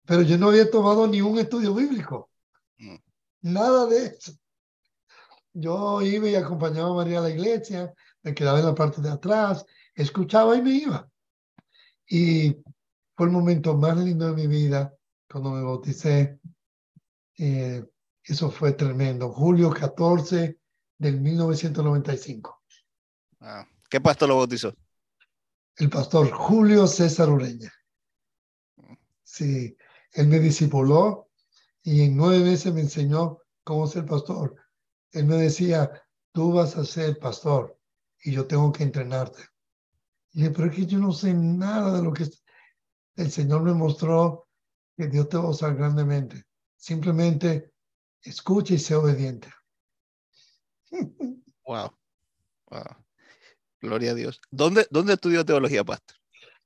Pero 0.06 0.22
yo 0.24 0.38
no 0.38 0.50
había 0.50 0.70
tomado 0.70 1.08
ni 1.08 1.22
un 1.22 1.38
estudio 1.38 1.74
bíblico. 1.74 2.30
Mm. 2.78 2.96
Nada 3.42 3.86
de 3.86 4.08
eso. 4.08 4.34
Yo 5.54 6.02
iba 6.02 6.28
y 6.30 6.36
acompañaba 6.36 6.90
a 6.90 6.94
María 6.94 7.20
a 7.20 7.24
la 7.24 7.30
iglesia, 7.30 7.94
me 8.22 8.34
quedaba 8.34 8.60
en 8.60 8.66
la 8.66 8.76
parte 8.76 9.02
de 9.02 9.10
atrás, 9.10 9.66
escuchaba 9.94 10.56
y 10.56 10.62
me 10.62 10.72
iba. 10.72 11.10
Y 12.08 12.58
fue 13.16 13.28
el 13.28 13.32
momento 13.32 13.76
más 13.76 13.98
lindo 13.98 14.28
de 14.28 14.34
mi 14.34 14.48
vida 14.48 14.94
cuando 15.30 15.52
me 15.52 15.62
bauticé. 15.62 16.40
Eh, 17.38 17.86
eso 18.34 18.52
fue 18.52 18.74
tremendo. 18.74 19.32
Julio 19.32 19.72
14 19.72 20.60
del 20.98 21.20
1995. 21.20 22.62
Ah, 23.40 23.66
¿Qué 23.90 24.00
pastor 24.00 24.30
lo 24.30 24.38
bautizó? 24.38 24.74
El 25.78 25.90
pastor 25.90 26.30
Julio 26.30 26.86
César 26.86 27.30
Ureña. 27.30 27.74
Sí, 29.24 29.76
él 30.14 30.28
me 30.28 30.40
discipuló 30.40 31.30
y 31.82 32.02
en 32.02 32.18
nueve 32.18 32.44
meses 32.44 32.74
me 32.74 32.82
enseñó 32.82 33.40
cómo 33.64 33.88
ser 33.88 34.06
pastor. 34.06 34.56
Él 35.12 35.26
me 35.26 35.38
decía, 35.38 35.90
tú 36.32 36.54
vas 36.54 36.76
a 36.76 36.86
ser 36.86 37.18
pastor 37.18 37.80
y 38.24 38.34
yo 38.34 38.46
tengo 38.46 38.72
que 38.72 38.84
entrenarte. 38.84 39.42
Y 40.34 40.40
dije, 40.40 40.52
pero 40.52 40.70
es 40.70 40.76
que 40.76 40.86
yo 40.86 41.00
no 41.00 41.12
sé 41.14 41.34
nada 41.34 41.98
de 41.98 42.04
lo 42.04 42.14
que 42.14 42.28
el 43.16 43.32
Señor 43.32 43.64
me 43.64 43.74
mostró 43.74 44.48
que 44.96 45.08
Dios 45.08 45.30
te 45.30 45.38
va 45.38 45.46
a 45.46 45.50
usar 45.50 45.76
grandemente. 45.76 46.44
Simplemente 46.76 47.72
escucha 48.24 48.74
y 48.74 48.80
sé 48.80 48.96
obediente. 48.96 49.50
Wow. 51.66 51.92
Wow. 52.72 52.96
Gloria 53.80 54.12
a 54.12 54.16
Dios. 54.16 54.42
¿Dónde, 54.50 54.88
dónde 54.90 55.14
estudió 55.14 55.46
teología, 55.46 55.84
pastor? 55.84 56.18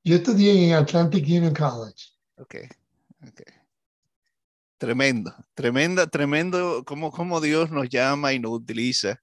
Yo 0.01 0.15
estudié 0.15 0.67
en 0.67 0.75
Atlantic 0.75 1.25
Union 1.25 1.53
College. 1.53 2.05
Ok, 2.37 2.55
ok. 3.27 3.41
Tremendo, 4.77 5.35
tremenda, 5.53 6.07
tremendo 6.07 6.83
cómo, 6.85 7.11
cómo 7.11 7.41
Dios 7.41 7.69
nos 7.69 7.89
llama 7.89 8.31
y 8.31 8.39
nos 8.39 8.53
utiliza. 8.53 9.21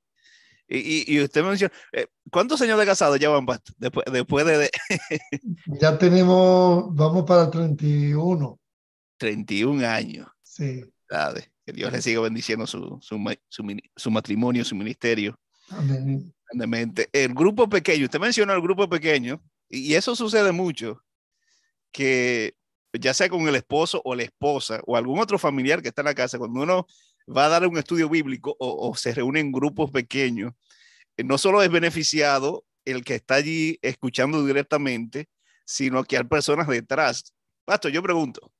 Y, 0.68 1.12
y, 1.12 1.22
usted 1.22 1.42
menciona, 1.42 1.74
eh, 1.92 2.06
¿cuántos 2.30 2.60
años 2.62 2.78
de 2.78 2.86
casado 2.86 3.16
llevan, 3.16 3.44
pastor? 3.44 3.74
Después, 3.76 4.06
después 4.12 4.46
de... 4.46 4.70
ya 5.80 5.98
tenemos, 5.98 6.94
vamos 6.94 7.24
para 7.24 7.50
31. 7.50 8.60
31 9.16 9.86
años. 9.86 10.28
Sí. 10.42 10.84
Que 11.70 11.76
Dios 11.76 11.92
le 11.92 12.02
siga 12.02 12.20
bendiciendo 12.20 12.66
su, 12.66 12.98
su, 13.00 13.36
su, 13.96 14.10
matrimonio, 14.10 14.64
su 14.64 14.74
ministerio. 14.74 15.38
Amén. 15.68 16.32
El 17.12 17.32
grupo 17.32 17.68
pequeño, 17.68 18.06
usted 18.06 18.18
mencionó 18.18 18.52
el 18.52 18.60
grupo 18.60 18.88
pequeño, 18.88 19.40
y 19.68 19.94
eso 19.94 20.16
sucede 20.16 20.50
mucho, 20.50 21.00
que 21.92 22.56
ya 22.92 23.14
sea 23.14 23.28
con 23.28 23.46
el 23.46 23.54
esposo 23.54 24.02
o 24.04 24.16
la 24.16 24.24
esposa 24.24 24.80
o 24.84 24.96
algún 24.96 25.20
otro 25.20 25.38
familiar 25.38 25.80
que 25.80 25.88
está 25.88 26.02
en 26.02 26.06
la 26.06 26.14
casa, 26.14 26.38
cuando 26.38 26.60
uno 26.60 26.86
va 27.28 27.46
a 27.46 27.50
dar 27.50 27.68
un 27.68 27.78
estudio 27.78 28.08
bíblico 28.08 28.56
o, 28.58 28.92
se 28.96 29.14
reúne 29.14 29.38
en 29.38 29.52
grupos 29.52 29.92
pequeños, 29.92 30.54
eh, 31.16 31.22
no 31.22 31.38
solo 31.38 31.62
es 31.62 31.70
beneficiado 31.70 32.64
el 32.84 33.04
que 33.04 33.14
está 33.14 33.36
allí 33.36 33.78
escuchando 33.80 34.44
directamente, 34.44 35.28
sino 35.64 36.02
que 36.02 36.16
hay 36.16 36.24
personas 36.24 36.66
detrás. 36.66 37.32
Pastor, 37.64 37.92
yo 37.92 38.02
pregunto, 38.02 38.50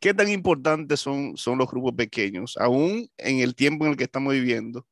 ¿Qué 0.00 0.14
tan 0.14 0.28
importantes 0.28 1.00
son, 1.00 1.36
son 1.36 1.58
los 1.58 1.68
grupos 1.68 1.94
pequeños, 1.94 2.56
aún 2.58 3.10
en 3.16 3.40
el 3.40 3.54
tiempo 3.54 3.84
en 3.84 3.92
el 3.92 3.96
que 3.96 4.04
estamos 4.04 4.32
viviendo 4.32 4.86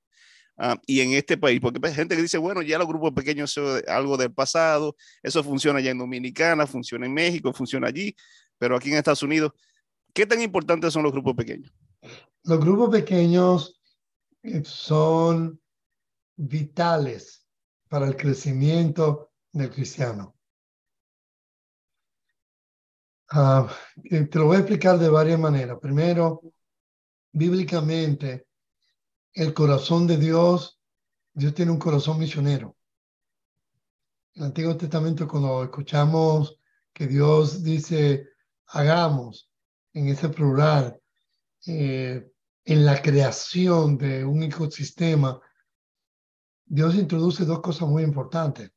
ah, 0.57 0.81
y 0.87 1.01
en 1.01 1.13
este 1.13 1.37
país? 1.37 1.61
Porque 1.61 1.81
hay 1.87 1.95
gente 1.95 2.17
que 2.17 2.23
dice, 2.23 2.39
bueno, 2.39 2.63
ya 2.63 2.79
los 2.79 2.89
grupos 2.89 3.13
pequeños 3.13 3.53
son 3.53 3.83
algo 3.87 4.17
del 4.17 4.33
pasado, 4.33 4.97
eso 5.23 5.45
funciona 5.45 5.81
ya 5.81 5.93
en 5.93 5.99
Dominicana, 5.99 6.67
funciona 6.67 7.07
en 7.07 7.15
México, 7.15 7.53
funciona 7.53 7.89
allí, 7.89 8.17
pero 8.59 8.77
aquí 8.77 8.91
en 8.91 8.97
Estados 8.97 9.23
Unidos, 9.23 9.53
¿qué 10.13 10.27
tan 10.27 10.41
importantes 10.43 10.93
son 10.93 11.05
los 11.05 11.13
grupos 11.13 11.35
pequeños? 11.35 11.73
Los 12.43 12.61
grupos 12.61 12.91
pequeños 12.91 13.81
eh, 14.43 14.63
son 14.65 15.61
vitales 16.37 17.47
para 17.89 18.07
el 18.07 18.17
crecimiento 18.17 19.33
del 19.53 19.71
cristiano. 19.71 20.36
Ah, 23.29 23.69
te 24.09 24.39
lo 24.39 24.47
voy 24.47 24.57
a 24.57 24.61
explicar 24.61 24.99
de 24.99 25.09
varias 25.09 25.39
maneras. 25.39 25.79
Primero, 25.81 26.43
bíblicamente, 27.33 28.47
el 29.33 29.53
corazón 29.53 30.07
de 30.07 30.17
Dios, 30.17 30.81
Dios 31.33 31.55
tiene 31.55 31.73
un 31.73 31.79
corazón 31.79 32.19
misionero. 32.19 32.77
En 34.35 34.43
el 34.43 34.47
Antiguo 34.49 34.77
Testamento, 34.77 35.27
cuando 35.27 35.65
escuchamos 35.65 36.59
que 36.93 37.07
Dios 37.07 37.63
dice, 37.63 38.29
hagamos, 38.67 39.51
en 39.93 40.09
ese 40.09 40.29
plural, 40.29 41.01
eh, 41.67 42.31
en 42.65 42.85
la 42.87 43.03
creación 43.03 43.99
de 43.99 44.25
un 44.25 44.43
ecosistema, 44.43 45.41
Dios 46.65 46.95
introduce 46.95 47.45
dos 47.45 47.61
cosas 47.61 47.89
muy 47.89 48.03
importantes. 48.03 48.71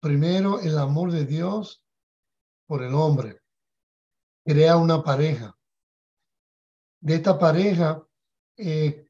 Primero, 0.00 0.60
el 0.60 0.76
amor 0.78 1.12
de 1.12 1.24
Dios 1.24 1.82
por 2.66 2.82
el 2.82 2.94
hombre. 2.94 3.37
Crea 4.48 4.78
una 4.78 5.02
pareja. 5.02 5.54
De 7.00 7.16
esta 7.16 7.38
pareja, 7.38 8.02
eh, 8.56 9.06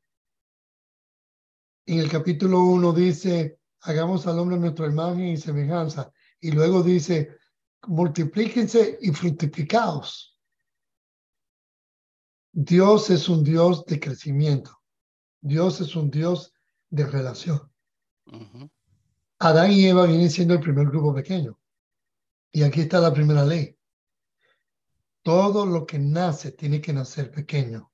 en 1.87 1.99
el 2.01 2.11
capítulo 2.11 2.63
1 2.63 2.93
dice, 2.93 3.61
hagamos 3.83 4.27
al 4.27 4.41
hombre 4.41 4.59
nuestra 4.59 4.87
imagen 4.87 5.29
y 5.29 5.37
semejanza. 5.37 6.13
Y 6.41 6.51
luego 6.51 6.83
dice, 6.83 7.37
multiplíquense 7.87 8.99
y 9.01 9.13
fructificaos. 9.13 10.37
Dios 12.51 13.09
es 13.11 13.29
un 13.29 13.45
Dios 13.45 13.85
de 13.85 14.01
crecimiento. 14.01 14.77
Dios 15.41 15.81
es 15.81 15.95
un 15.95 16.11
Dios 16.11 16.53
de 16.91 17.07
relación. 17.07 17.73
Adán 19.39 19.71
y 19.71 19.87
Eva 19.87 20.05
vienen 20.07 20.31
siendo 20.31 20.55
el 20.55 20.61
primer 20.61 20.89
grupo 20.89 21.15
pequeño. 21.15 21.57
Y 22.51 22.65
aquí 22.65 22.81
está 22.81 22.99
la 22.99 23.15
primera 23.15 23.45
ley. 23.45 23.78
Todo 25.29 25.67
lo 25.67 25.85
que 25.85 25.99
nace 25.99 26.53
tiene 26.53 26.81
que 26.81 26.91
nacer 26.91 27.31
pequeño. 27.31 27.93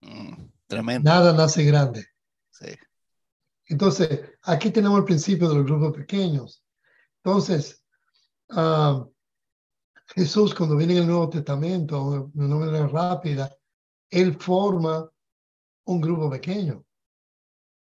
Mm, 0.00 0.48
tremendo. 0.66 1.08
Nada 1.08 1.32
nace 1.32 1.62
grande. 1.62 2.04
Sí. 2.50 2.74
Entonces, 3.66 4.20
aquí 4.42 4.72
tenemos 4.72 4.98
el 4.98 5.04
principio 5.04 5.48
de 5.48 5.54
los 5.54 5.64
grupos 5.64 5.92
pequeños. 5.96 6.64
Entonces, 7.22 7.84
ah, 8.50 9.06
Jesús, 10.08 10.52
cuando 10.56 10.76
viene 10.76 10.94
en 10.94 11.02
el 11.02 11.06
Nuevo 11.06 11.30
Testamento, 11.30 12.32
de 12.34 12.46
una 12.46 12.56
manera 12.56 12.88
rápida, 12.88 13.56
él 14.10 14.34
forma 14.40 15.08
un 15.84 16.00
grupo 16.00 16.28
pequeño 16.28 16.84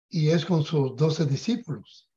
y 0.08 0.30
es 0.30 0.46
con 0.46 0.64
sus 0.64 0.96
doce 0.96 1.26
discípulos. 1.26 2.10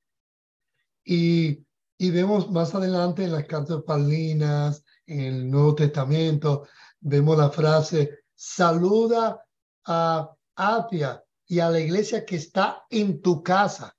Y 1.04 1.66
y 2.02 2.10
vemos 2.10 2.50
más 2.50 2.74
adelante 2.74 3.24
en 3.24 3.32
las 3.32 3.44
cartas 3.44 3.82
paulinas, 3.82 4.82
en 5.10 5.20
el 5.20 5.50
Nuevo 5.50 5.74
Testamento, 5.74 6.68
vemos 7.00 7.36
la 7.36 7.50
frase, 7.50 8.24
saluda 8.34 9.44
a 9.86 10.36
Apia 10.54 11.22
y 11.46 11.58
a 11.58 11.68
la 11.68 11.80
iglesia 11.80 12.24
que 12.24 12.36
está 12.36 12.84
en 12.88 13.20
tu 13.20 13.42
casa. 13.42 13.96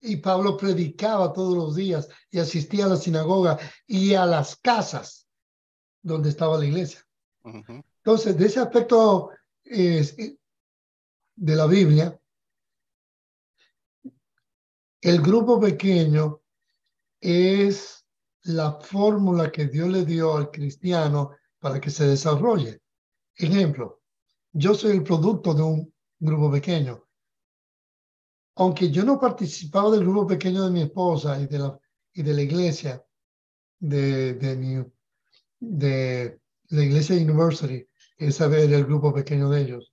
Y 0.00 0.16
Pablo 0.16 0.56
predicaba 0.56 1.32
todos 1.32 1.56
los 1.56 1.74
días 1.74 2.08
y 2.30 2.38
asistía 2.38 2.84
a 2.84 2.88
la 2.88 2.96
sinagoga 2.96 3.58
y 3.86 4.14
a 4.14 4.26
las 4.26 4.56
casas 4.56 5.26
donde 6.02 6.28
estaba 6.28 6.58
la 6.58 6.66
iglesia. 6.66 7.04
Entonces, 7.42 8.36
de 8.36 8.46
ese 8.46 8.60
aspecto 8.60 9.30
de 9.64 10.36
la 11.36 11.66
Biblia, 11.66 12.20
El 15.04 15.20
grupo 15.20 15.60
pequeño 15.60 16.40
es 17.20 18.03
la 18.44 18.72
fórmula 18.72 19.50
que 19.50 19.66
Dios 19.66 19.88
le 19.88 20.04
dio 20.04 20.36
al 20.36 20.50
cristiano 20.50 21.32
para 21.58 21.80
que 21.80 21.90
se 21.90 22.06
desarrolle. 22.06 22.82
Ejemplo, 23.36 24.02
yo 24.52 24.74
soy 24.74 24.92
el 24.92 25.02
producto 25.02 25.54
de 25.54 25.62
un 25.62 25.94
grupo 26.18 26.50
pequeño. 26.50 27.06
Aunque 28.56 28.90
yo 28.90 29.04
no 29.04 29.18
participaba 29.18 29.90
del 29.90 30.00
grupo 30.00 30.26
pequeño 30.26 30.64
de 30.64 30.70
mi 30.70 30.82
esposa 30.82 31.40
y 31.40 31.46
de 31.46 31.58
la, 31.58 31.78
y 32.12 32.22
de 32.22 32.34
la 32.34 32.42
iglesia, 32.42 33.04
de, 33.80 34.34
de, 34.34 34.56
mi, 34.56 34.84
de 35.58 36.40
la 36.68 36.82
iglesia 36.82 37.16
university, 37.16 37.88
esa 38.16 38.46
vez 38.46 38.70
el 38.70 38.84
grupo 38.84 39.12
pequeño 39.12 39.48
de 39.48 39.62
ellos, 39.62 39.92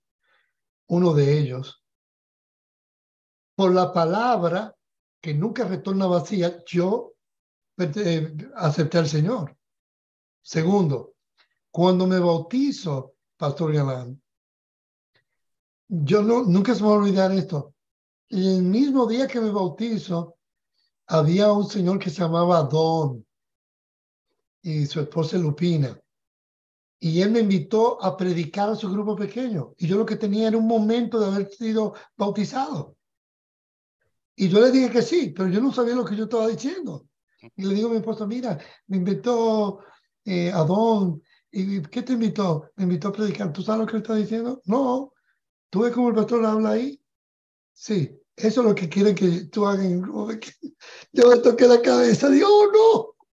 uno 0.87 1.13
de 1.13 1.39
ellos, 1.39 1.83
por 3.55 3.73
la 3.73 3.91
palabra 3.91 4.75
que 5.21 5.33
nunca 5.33 5.63
retorna 5.63 6.05
vacía, 6.05 6.63
yo 6.65 7.10
acepté 8.55 8.97
al 8.97 9.07
Señor. 9.07 9.55
Segundo, 10.41 11.13
cuando 11.71 12.07
me 12.07 12.19
bautizo, 12.19 13.15
Pastor 13.37 13.73
Galán, 13.73 14.21
yo 15.87 16.21
nunca 16.21 16.73
se 16.73 16.81
me 16.81 16.89
va 16.89 16.95
a 16.95 16.97
olvidar 16.97 17.31
esto. 17.31 17.73
El 18.29 18.63
mismo 18.63 19.05
día 19.07 19.27
que 19.27 19.41
me 19.41 19.51
bautizo, 19.51 20.37
había 21.07 21.51
un 21.51 21.67
señor 21.67 21.99
que 21.99 22.09
se 22.09 22.21
llamaba 22.21 22.63
Don 22.63 23.25
y 24.61 24.85
su 24.85 25.01
esposa 25.01 25.37
Lupina. 25.37 25.99
Y 26.99 27.21
él 27.21 27.31
me 27.31 27.39
invitó 27.39 28.01
a 28.01 28.15
predicar 28.15 28.69
a 28.69 28.75
su 28.75 28.89
grupo 28.89 29.15
pequeño. 29.15 29.73
Y 29.77 29.87
yo 29.87 29.97
lo 29.97 30.05
que 30.05 30.15
tenía 30.15 30.47
era 30.47 30.57
un 30.57 30.67
momento 30.67 31.19
de 31.19 31.25
haber 31.25 31.49
sido 31.49 31.93
bautizado. 32.15 32.95
Y 34.35 34.47
yo 34.49 34.61
le 34.61 34.71
dije 34.71 34.91
que 34.91 35.01
sí, 35.01 35.33
pero 35.35 35.49
yo 35.49 35.59
no 35.59 35.73
sabía 35.73 35.95
lo 35.95 36.05
que 36.05 36.15
yo 36.15 36.23
estaba 36.23 36.47
diciendo. 36.47 37.05
Y 37.55 37.63
le 37.65 37.75
digo 37.75 37.89
a 37.89 37.91
mi 37.91 37.97
esposa, 37.97 38.25
mira, 38.25 38.57
me 38.87 38.97
invitó 38.97 39.79
eh, 40.25 40.51
a 40.51 40.63
Don. 40.63 41.21
¿Y 41.51 41.81
qué 41.83 42.01
te 42.03 42.13
invitó? 42.13 42.71
Me 42.75 42.83
invitó 42.83 43.09
a 43.09 43.13
predicar. 43.13 43.51
¿Tú 43.51 43.61
sabes 43.61 43.81
lo 43.81 43.87
que 43.87 43.97
está 43.97 44.15
diciendo? 44.15 44.61
No. 44.65 45.13
¿Tú 45.69 45.81
ves 45.81 45.93
cómo 45.93 46.09
el 46.09 46.15
pastor 46.15 46.45
habla 46.45 46.71
ahí? 46.71 47.01
Sí. 47.73 48.17
Eso 48.35 48.61
es 48.61 48.67
lo 48.67 48.75
que 48.75 48.89
quieren 48.89 49.15
que 49.15 49.45
tú 49.45 49.65
hagas. 49.65 49.85
Yo 51.11 51.29
me 51.29 51.37
toqué 51.37 51.67
la 51.67 51.81
cabeza. 51.81 52.29
Digo, 52.29 52.47
oh, 52.49 52.71
no. 52.71 53.25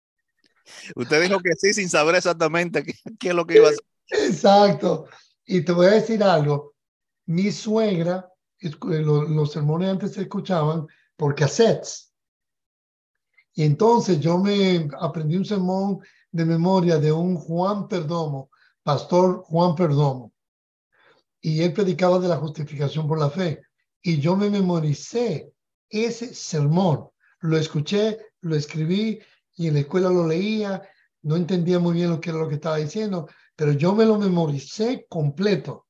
Usted 0.96 1.22
dijo 1.22 1.40
que 1.40 1.54
sí 1.56 1.72
sin 1.72 1.88
saber 1.88 2.14
exactamente 2.14 2.82
qué, 2.82 2.94
qué 3.18 3.28
es 3.28 3.34
lo 3.34 3.46
que 3.46 3.56
iba 3.56 3.68
a 3.68 3.70
hacer. 3.70 3.84
Exacto. 4.10 5.06
Y 5.46 5.62
te 5.62 5.72
voy 5.72 5.86
a 5.86 5.90
decir 5.90 6.22
algo. 6.22 6.74
Mi 7.26 7.52
suegra, 7.52 8.30
los, 8.60 9.30
los 9.30 9.52
sermones 9.52 9.90
antes 9.90 10.12
se 10.12 10.22
escuchaban 10.22 10.86
por 11.16 11.34
cassettes. 11.34 12.07
Y 13.58 13.64
entonces 13.64 14.20
yo 14.20 14.38
me 14.38 14.88
aprendí 15.00 15.36
un 15.36 15.44
sermón 15.44 15.98
de 16.30 16.44
memoria 16.44 16.98
de 16.98 17.10
un 17.10 17.34
Juan 17.34 17.88
Perdomo, 17.88 18.50
pastor 18.84 19.42
Juan 19.46 19.74
Perdomo. 19.74 20.32
Y 21.40 21.62
él 21.62 21.72
predicaba 21.72 22.20
de 22.20 22.28
la 22.28 22.36
justificación 22.36 23.08
por 23.08 23.18
la 23.18 23.30
fe 23.30 23.62
y 24.00 24.20
yo 24.20 24.36
me 24.36 24.48
memoricé 24.48 25.52
ese 25.88 26.32
sermón. 26.36 27.08
Lo 27.40 27.56
escuché, 27.56 28.18
lo 28.42 28.54
escribí 28.54 29.18
y 29.56 29.66
en 29.66 29.74
la 29.74 29.80
escuela 29.80 30.08
lo 30.08 30.24
leía. 30.24 30.80
No 31.22 31.34
entendía 31.34 31.80
muy 31.80 31.94
bien 31.94 32.10
lo 32.10 32.20
que 32.20 32.30
era 32.30 32.38
lo 32.38 32.48
que 32.48 32.54
estaba 32.54 32.76
diciendo, 32.76 33.26
pero 33.56 33.72
yo 33.72 33.92
me 33.92 34.06
lo 34.06 34.20
memoricé 34.20 35.04
completo. 35.08 35.88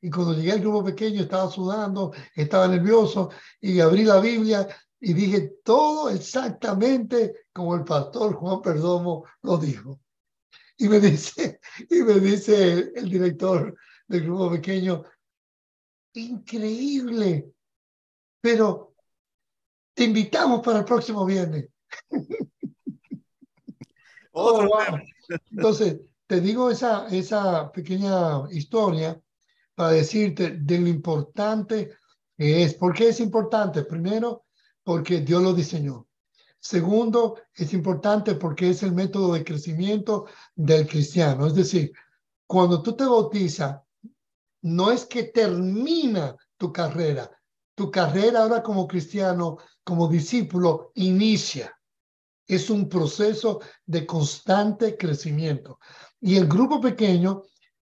Y 0.00 0.08
cuando 0.08 0.32
llegué 0.32 0.52
al 0.52 0.60
grupo 0.60 0.82
pequeño 0.84 1.20
estaba 1.20 1.50
sudando, 1.50 2.14
estaba 2.34 2.66
nervioso 2.66 3.28
y 3.60 3.78
abrí 3.80 4.04
la 4.04 4.20
Biblia 4.20 4.66
y 5.00 5.14
dije 5.14 5.56
todo 5.64 6.10
exactamente 6.10 7.46
como 7.52 7.74
el 7.74 7.84
pastor 7.84 8.34
Juan 8.34 8.60
Perdomo 8.60 9.24
lo 9.42 9.56
dijo. 9.56 10.00
Y 10.76 10.88
me 10.88 11.00
dice, 11.00 11.60
y 11.90 12.02
me 12.02 12.20
dice 12.20 12.72
el, 12.72 12.92
el 12.94 13.10
director 13.10 13.76
del 14.06 14.24
grupo 14.24 14.50
pequeño, 14.50 15.04
increíble. 16.14 17.52
Pero 18.40 18.94
te 19.94 20.04
invitamos 20.04 20.60
para 20.60 20.80
el 20.80 20.84
próximo 20.84 21.24
viernes. 21.24 21.68
oh, 24.32 24.66
Entonces, 25.50 26.00
te 26.26 26.40
digo 26.40 26.70
esa, 26.70 27.08
esa 27.08 27.70
pequeña 27.72 28.50
historia 28.50 29.20
para 29.74 29.90
decirte 29.90 30.50
de 30.50 30.78
lo 30.78 30.88
importante 30.88 31.90
que 32.36 32.62
es. 32.62 32.74
¿Por 32.74 32.94
qué 32.94 33.08
es 33.08 33.20
importante? 33.20 33.84
Primero, 33.84 34.44
porque 34.84 35.20
Dios 35.20 35.42
lo 35.42 35.52
diseñó. 35.52 36.06
Segundo, 36.58 37.38
es 37.54 37.72
importante 37.72 38.34
porque 38.34 38.70
es 38.70 38.82
el 38.82 38.92
método 38.92 39.32
de 39.32 39.44
crecimiento 39.44 40.26
del 40.54 40.86
cristiano. 40.86 41.46
Es 41.46 41.54
decir, 41.54 41.92
cuando 42.46 42.82
tú 42.82 42.94
te 42.94 43.04
bautizas, 43.04 43.80
no 44.62 44.90
es 44.90 45.06
que 45.06 45.24
termina 45.24 46.36
tu 46.58 46.72
carrera. 46.72 47.30
Tu 47.74 47.90
carrera 47.90 48.42
ahora 48.42 48.62
como 48.62 48.86
cristiano, 48.86 49.56
como 49.82 50.06
discípulo, 50.06 50.92
inicia. 50.96 51.74
Es 52.46 52.68
un 52.68 52.88
proceso 52.88 53.60
de 53.86 54.04
constante 54.04 54.98
crecimiento. 54.98 55.78
Y 56.20 56.36
el 56.36 56.46
grupo 56.46 56.80
pequeño 56.80 57.42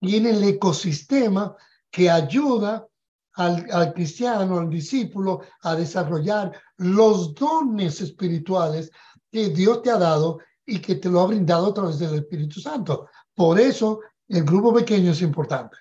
tiene 0.00 0.30
el 0.30 0.44
ecosistema 0.44 1.54
que 1.90 2.08
ayuda 2.08 2.86
al, 3.34 3.66
al, 3.70 3.92
cristiano, 3.92 4.58
al 4.58 4.70
discípulo, 4.70 5.42
a 5.62 5.74
desarrollar 5.74 6.52
los 6.78 7.34
dones 7.34 8.00
espirituales 8.00 8.90
que 9.30 9.48
Dios 9.48 9.82
te 9.82 9.90
ha 9.90 9.98
dado 9.98 10.38
y 10.66 10.78
que 10.78 10.96
te 10.96 11.08
lo 11.08 11.20
ha 11.20 11.26
brindado 11.26 11.68
a 11.68 11.74
través 11.74 11.98
del 11.98 12.14
Espíritu 12.14 12.60
Santo. 12.60 13.08
Por 13.34 13.58
eso 13.58 14.00
el 14.28 14.44
grupo 14.44 14.72
pequeño 14.72 15.12
es 15.12 15.22
importante. 15.22 15.76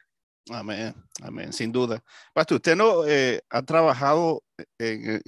Amén, 0.49 0.93
amén, 1.21 1.53
sin 1.53 1.71
duda. 1.71 2.03
Pastor, 2.33 2.57
usted 2.57 2.75
no 2.75 3.05
eh, 3.05 3.41
ha 3.49 3.61
trabajado 3.61 4.43
en, 4.77 5.21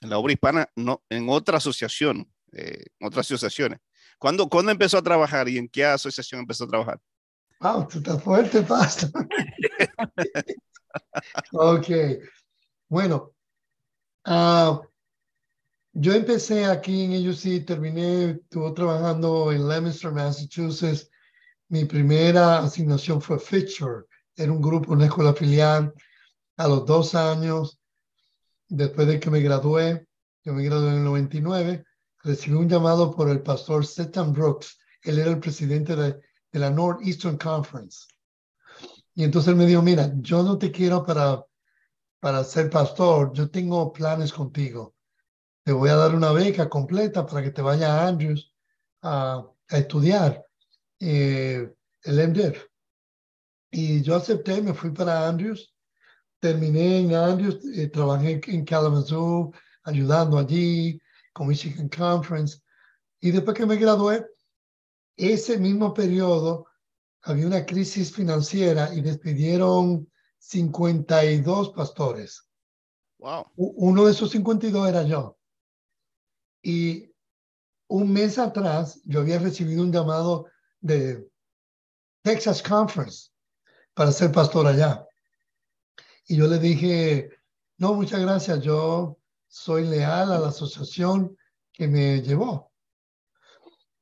la 0.00 0.18
obra 0.18 0.32
hispana, 0.32 0.68
no, 0.76 1.02
en 1.08 1.28
otra 1.30 1.56
asociación, 1.56 2.30
eh, 2.52 2.84
otras 3.00 3.26
asociaciones. 3.26 3.78
¿Cuándo, 4.18 4.48
¿Cuándo 4.48 4.70
empezó 4.70 4.98
a 4.98 5.02
trabajar 5.02 5.48
y 5.48 5.58
en 5.58 5.68
qué 5.68 5.84
asociación 5.84 6.40
empezó 6.40 6.64
a 6.64 6.68
trabajar? 6.68 7.00
Wow, 7.60 7.88
tú 7.88 7.98
estás 7.98 8.22
fuerte, 8.22 8.62
Pastor. 8.62 9.10
ok, 11.52 11.86
bueno, 12.88 13.34
uh, 14.26 14.80
yo 15.92 16.12
empecé 16.14 16.64
aquí 16.64 17.04
en 17.04 17.28
UC, 17.28 17.66
terminé, 17.66 18.30
estuve 18.30 18.72
trabajando 18.72 19.52
en 19.52 19.68
Leominster, 19.68 20.12
Massachusetts. 20.12 21.10
Mi 21.68 21.84
primera 21.84 22.60
asignación 22.60 23.20
fue 23.20 23.38
Fitcher 23.38 24.06
era 24.38 24.52
un 24.52 24.62
grupo, 24.62 24.92
una 24.92 25.06
escuela 25.06 25.34
filial. 25.34 25.92
A 26.56 26.68
los 26.68 26.86
dos 26.86 27.14
años, 27.14 27.80
después 28.68 29.06
de 29.08 29.20
que 29.20 29.30
me 29.30 29.40
gradué, 29.40 30.06
yo 30.44 30.54
me 30.54 30.62
gradué 30.64 30.90
en 30.90 30.98
el 30.98 31.04
99, 31.04 31.84
recibí 32.22 32.56
un 32.56 32.68
llamado 32.68 33.14
por 33.14 33.28
el 33.30 33.42
pastor 33.42 33.84
Seth 33.84 34.16
Brooks. 34.16 34.78
Él 35.02 35.18
era 35.18 35.30
el 35.30 35.40
presidente 35.40 35.94
de, 35.94 36.20
de 36.52 36.58
la 36.58 36.70
Northeastern 36.70 37.36
Conference. 37.36 38.06
Y 39.18 39.24
entonces 39.24 39.48
él 39.48 39.56
me 39.56 39.66
dijo, 39.66 39.82
mira, 39.82 40.12
yo 40.20 40.44
no 40.44 40.58
te 40.58 40.70
quiero 40.70 41.04
para, 41.04 41.44
para 42.20 42.44
ser 42.44 42.70
pastor, 42.70 43.32
yo 43.32 43.50
tengo 43.50 43.92
planes 43.92 44.32
contigo. 44.32 44.94
Te 45.64 45.72
voy 45.72 45.90
a 45.90 45.96
dar 45.96 46.14
una 46.14 46.30
beca 46.30 46.68
completa 46.68 47.26
para 47.26 47.42
que 47.42 47.50
te 47.50 47.60
vaya 47.60 47.96
a 47.96 48.06
Andrews 48.06 48.54
a, 49.02 49.44
a 49.70 49.76
estudiar 49.76 50.46
eh, 51.00 51.68
el 52.04 52.28
MDiv. 52.28 52.64
Y 53.72 54.02
yo 54.02 54.14
acepté, 54.14 54.62
me 54.62 54.72
fui 54.72 54.92
para 54.92 55.26
Andrews, 55.26 55.74
terminé 56.38 57.00
en 57.00 57.12
Andrews, 57.12 57.58
eh, 57.74 57.88
trabajé 57.88 58.40
en 58.46 58.64
Kalamazoo, 58.64 59.52
ayudando 59.82 60.38
allí 60.38 61.02
con 61.32 61.48
Michigan 61.48 61.88
Conference. 61.88 62.60
Y 63.18 63.32
después 63.32 63.56
que 63.56 63.66
me 63.66 63.74
gradué, 63.74 64.24
ese 65.16 65.58
mismo 65.58 65.92
periodo 65.92 66.67
había 67.22 67.46
una 67.46 67.66
crisis 67.66 68.12
financiera 68.12 68.94
y 68.94 69.00
despidieron 69.00 70.10
52 70.38 71.70
pastores. 71.70 72.48
Wow. 73.18 73.46
Uno 73.56 74.04
de 74.04 74.12
esos 74.12 74.30
52 74.30 74.88
era 74.88 75.02
yo. 75.02 75.36
Y 76.62 77.12
un 77.88 78.12
mes 78.12 78.38
atrás 78.38 79.00
yo 79.04 79.20
había 79.20 79.38
recibido 79.38 79.82
un 79.82 79.92
llamado 79.92 80.46
de 80.80 81.28
Texas 82.22 82.62
Conference 82.62 83.30
para 83.94 84.12
ser 84.12 84.30
pastor 84.30 84.66
allá. 84.66 85.06
Y 86.26 86.36
yo 86.36 86.46
le 86.46 86.58
dije, 86.58 87.30
no, 87.78 87.94
muchas 87.94 88.20
gracias, 88.20 88.60
yo 88.60 89.18
soy 89.48 89.84
leal 89.84 90.32
a 90.32 90.38
la 90.38 90.48
asociación 90.48 91.36
que 91.72 91.88
me 91.88 92.20
llevó. 92.20 92.70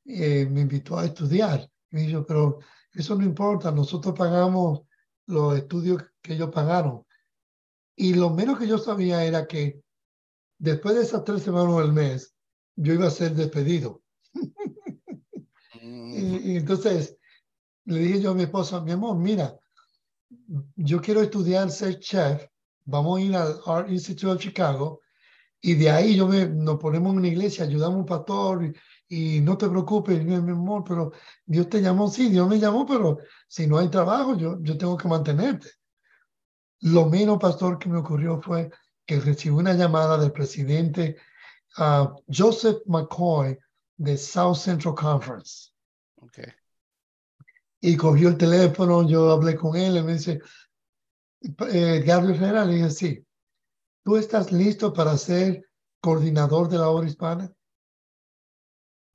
Eh, 0.05 0.46
me 0.50 0.62
invitó 0.62 0.98
a 0.98 1.05
estudiar. 1.05 1.70
Y 1.90 1.98
dijo, 1.98 2.26
pero 2.26 2.59
eso 2.97 3.15
no 3.15 3.25
importa, 3.25 3.71
nosotros 3.71 4.15
pagamos 4.17 4.83
los 5.27 5.57
estudios 5.57 6.03
que 6.23 6.35
ellos 6.35 6.51
pagaron. 6.51 7.05
Y 7.95 8.15
lo 8.15 8.31
menos 8.31 8.59
que 8.59 8.67
yo 8.67 8.79
sabía 8.79 9.25
era 9.25 9.47
que 9.47 9.81
después 10.59 10.95
de 10.95 11.03
esas 11.03 11.25
tres 11.25 11.43
semanas 11.43 11.77
del 11.79 11.93
mes, 11.93 12.35
yo 12.75 12.95
iba 12.95 13.07
a 13.07 13.11
ser 13.11 13.35
despedido. 13.35 14.03
y, 15.83 16.53
y, 16.53 16.57
entonces 16.57 17.17
le 17.85 18.01
dije 18.01 18.21
yo 18.21 18.33
a 18.33 18.35
mi 18.35 18.43
esposa, 18.43 18.81
mi 18.81 18.93
amor, 18.93 19.17
mira, 19.17 19.59
yo 20.77 21.01
quiero 21.01 21.23
estudiar 21.23 21.71
ser 21.71 21.99
chef, 21.99 22.47
vamos 22.85 23.19
a 23.19 23.23
ir 23.23 23.37
al 23.37 23.61
Art 23.67 23.91
Institute 23.91 24.33
of 24.33 24.41
Chicago 24.41 25.01
y 25.61 25.75
de 25.75 25.91
ahí 25.91 26.17
yo 26.17 26.27
me, 26.27 26.47
nos 26.47 26.79
ponemos 26.79 27.13
en 27.13 27.19
una 27.19 27.29
iglesia, 27.29 27.65
ayudamos 27.65 27.97
a 27.97 28.01
un 28.01 28.07
pastor 28.07 28.75
y, 29.09 29.40
no 29.40 29.57
te 29.57 29.69
preocupes, 29.69 30.25
mi 30.25 30.35
amor, 30.35 30.85
pero 30.87 31.12
Dios 31.45 31.69
te 31.69 31.81
llamó, 31.81 32.09
sí, 32.09 32.29
Dios 32.29 32.49
me 32.49 32.59
llamó, 32.59 32.87
pero 32.87 33.19
si 33.49 33.66
no 33.66 33.79
hay 33.79 33.88
trabajo, 33.88 34.37
yo, 34.37 34.59
yo 34.62 34.77
tengo 34.77 34.97
que 34.97 35.09
mantenerte. 35.09 35.69
Lo 36.81 37.07
menos, 37.07 37.38
pastor, 37.38 37.79
que 37.79 37.88
me 37.88 37.99
ocurrió 37.99 38.40
fue 38.40 38.71
que 39.07 39.21
recibí 39.21 39.55
una 39.55 39.75
llamada 39.75 40.19
del 40.19 40.33
presidente 40.33 41.16
uh, 41.79 42.09
Joseph 42.29 42.79
McCoy 42.87 43.59
de 43.97 44.16
South 44.16 44.57
Central 44.57 44.95
Conference. 44.95 45.71
Okay. 46.16 46.53
Y 47.81 47.97
cogió 47.97 48.29
el 48.29 48.37
teléfono, 48.37 49.09
yo 49.09 49.31
hablé 49.31 49.57
con 49.57 49.77
él, 49.77 49.97
y 49.97 50.03
me 50.03 50.14
dice, 50.14 50.40
eh, 51.40 52.03
Gabriel 52.05 52.37
Herrera, 52.37 52.64
le 52.64 52.75
dije, 52.75 52.90
sí, 52.90 53.27
¿tú 54.05 54.16
estás 54.16 54.51
listo 54.51 54.92
para 54.92 55.16
ser 55.16 55.64
coordinador 56.01 56.69
de 56.69 56.79
la 56.79 56.88
obra 56.88 57.07
hispana? 57.07 57.53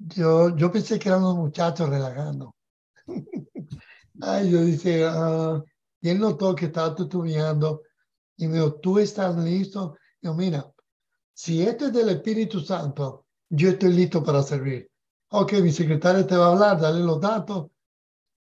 Yo, 0.08 0.56
yo 0.56 0.72
pensé 0.72 0.98
que 0.98 1.10
eran 1.10 1.22
los 1.22 1.36
muchachos 1.36 1.90
relajando. 1.90 2.56
Ay, 4.22 4.50
yo 4.52 4.64
dije, 4.64 5.06
uh, 5.08 5.64
y 6.02 6.10
él 6.10 6.20
notó 6.20 6.56
que 6.56 6.66
estaba 6.66 6.96
estudiando 6.98 7.84
y 8.38 8.48
me 8.48 8.56
dijo, 8.56 8.74
¿tú 8.76 9.00
estás 9.00 9.36
listo? 9.38 9.98
yo, 10.22 10.34
mira, 10.34 10.72
si 11.34 11.62
este 11.62 11.86
es 11.86 11.94
del 11.94 12.10
Espíritu 12.10 12.60
Santo, 12.60 13.26
yo 13.50 13.70
estoy 13.70 13.94
listo 13.94 14.24
para 14.24 14.44
servir. 14.44 14.90
Ok, 15.30 15.54
mi 15.54 15.72
secretario 15.72 16.26
te 16.26 16.36
va 16.36 16.48
a 16.48 16.52
hablar, 16.52 16.80
dale 16.80 17.00
los 17.00 17.22
datos. 17.22 17.70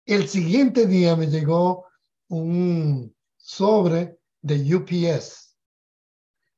El 0.05 0.27
siguiente 0.27 0.85
día 0.85 1.15
me 1.15 1.27
llegó 1.27 1.85
un 2.29 3.15
sobre 3.37 4.19
de 4.41 4.75
UPS. 4.75 5.55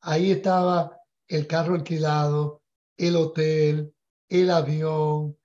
Ahí 0.02 0.32
estaba 0.32 0.98
el 1.28 1.48
carro 1.48 1.76
alquilado, 1.76 2.62
el 2.98 3.16
hotel, 3.16 3.94
el 4.32 4.50
avión 4.50 5.38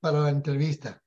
para 0.00 0.20
la 0.20 0.30
entrevista. 0.30 1.00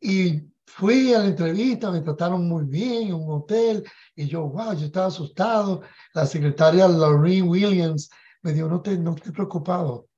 Y 0.00 0.42
fui 0.66 1.12
a 1.12 1.18
la 1.18 1.26
entrevista, 1.26 1.90
me 1.90 2.00
trataron 2.00 2.48
muy 2.48 2.64
bien 2.64 3.08
en 3.08 3.14
un 3.14 3.30
hotel 3.30 3.84
y 4.16 4.26
yo, 4.26 4.48
wow, 4.48 4.72
yo 4.72 4.86
estaba 4.86 5.06
asustado. 5.06 5.82
La 6.14 6.26
secretaria 6.26 6.88
Lorraine 6.88 7.46
Williams 7.46 8.08
me 8.42 8.52
dijo, 8.52 8.68
no 8.68 8.80
te, 8.80 8.96
no 8.96 9.14
estés 9.14 9.32
preocupado, 9.32 10.08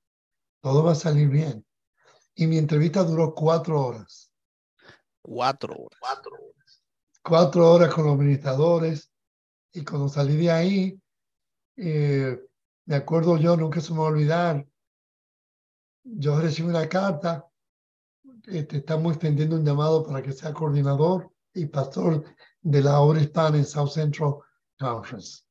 todo 0.60 0.84
va 0.84 0.92
a 0.92 0.96
salir 0.96 1.28
bien. 1.28 1.66
Y 2.36 2.46
mi 2.46 2.58
entrevista 2.58 3.02
duró 3.02 3.34
cuatro 3.34 3.84
horas. 3.84 4.30
Cuatro 5.22 5.74
horas. 5.74 5.98
Cuatro 5.98 6.32
horas. 6.34 6.82
Cuatro 7.22 7.72
horas 7.72 7.94
con 7.94 8.04
los 8.04 8.14
administradores. 8.14 9.10
Y 9.72 9.84
cuando 9.84 10.08
salí 10.08 10.36
de 10.36 10.50
ahí, 10.52 11.00
eh, 11.76 12.40
me 12.84 12.94
acuerdo 12.94 13.36
yo, 13.38 13.56
nunca 13.56 13.80
se 13.80 13.92
me 13.92 13.98
va 13.98 14.06
a 14.06 14.10
olvidar, 14.10 14.66
yo 16.06 16.40
recibí 16.40 16.68
una 16.68 16.88
carta 16.88 17.46
este, 18.46 18.76
estamos 18.76 19.12
extendiendo 19.12 19.56
un 19.56 19.64
llamado 19.64 20.06
para 20.06 20.22
que 20.22 20.32
sea 20.32 20.52
coordinador 20.52 21.32
y 21.52 21.66
pastor 21.66 22.24
de 22.60 22.80
la 22.80 23.00
obra 23.00 23.20
hispana 23.20 23.56
en 23.56 23.64
South 23.64 23.90
Central 23.90 24.36
Conference. 24.78 25.42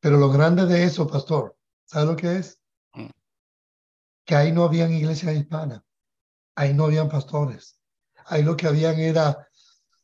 Pero 0.00 0.18
lo 0.18 0.30
grande 0.30 0.66
de 0.66 0.84
eso, 0.84 1.06
pastor, 1.06 1.56
¿sabe 1.84 2.06
lo 2.06 2.16
que 2.16 2.36
es? 2.36 2.60
Mm. 2.92 3.10
Que 4.24 4.34
ahí 4.34 4.52
no 4.52 4.64
habían 4.64 4.92
iglesias 4.92 5.34
hispanas, 5.34 5.82
ahí 6.54 6.74
no 6.74 6.84
habían 6.84 7.08
pastores, 7.08 7.78
ahí 8.26 8.42
lo 8.42 8.56
que 8.56 8.66
habían 8.66 8.98
era 8.98 9.48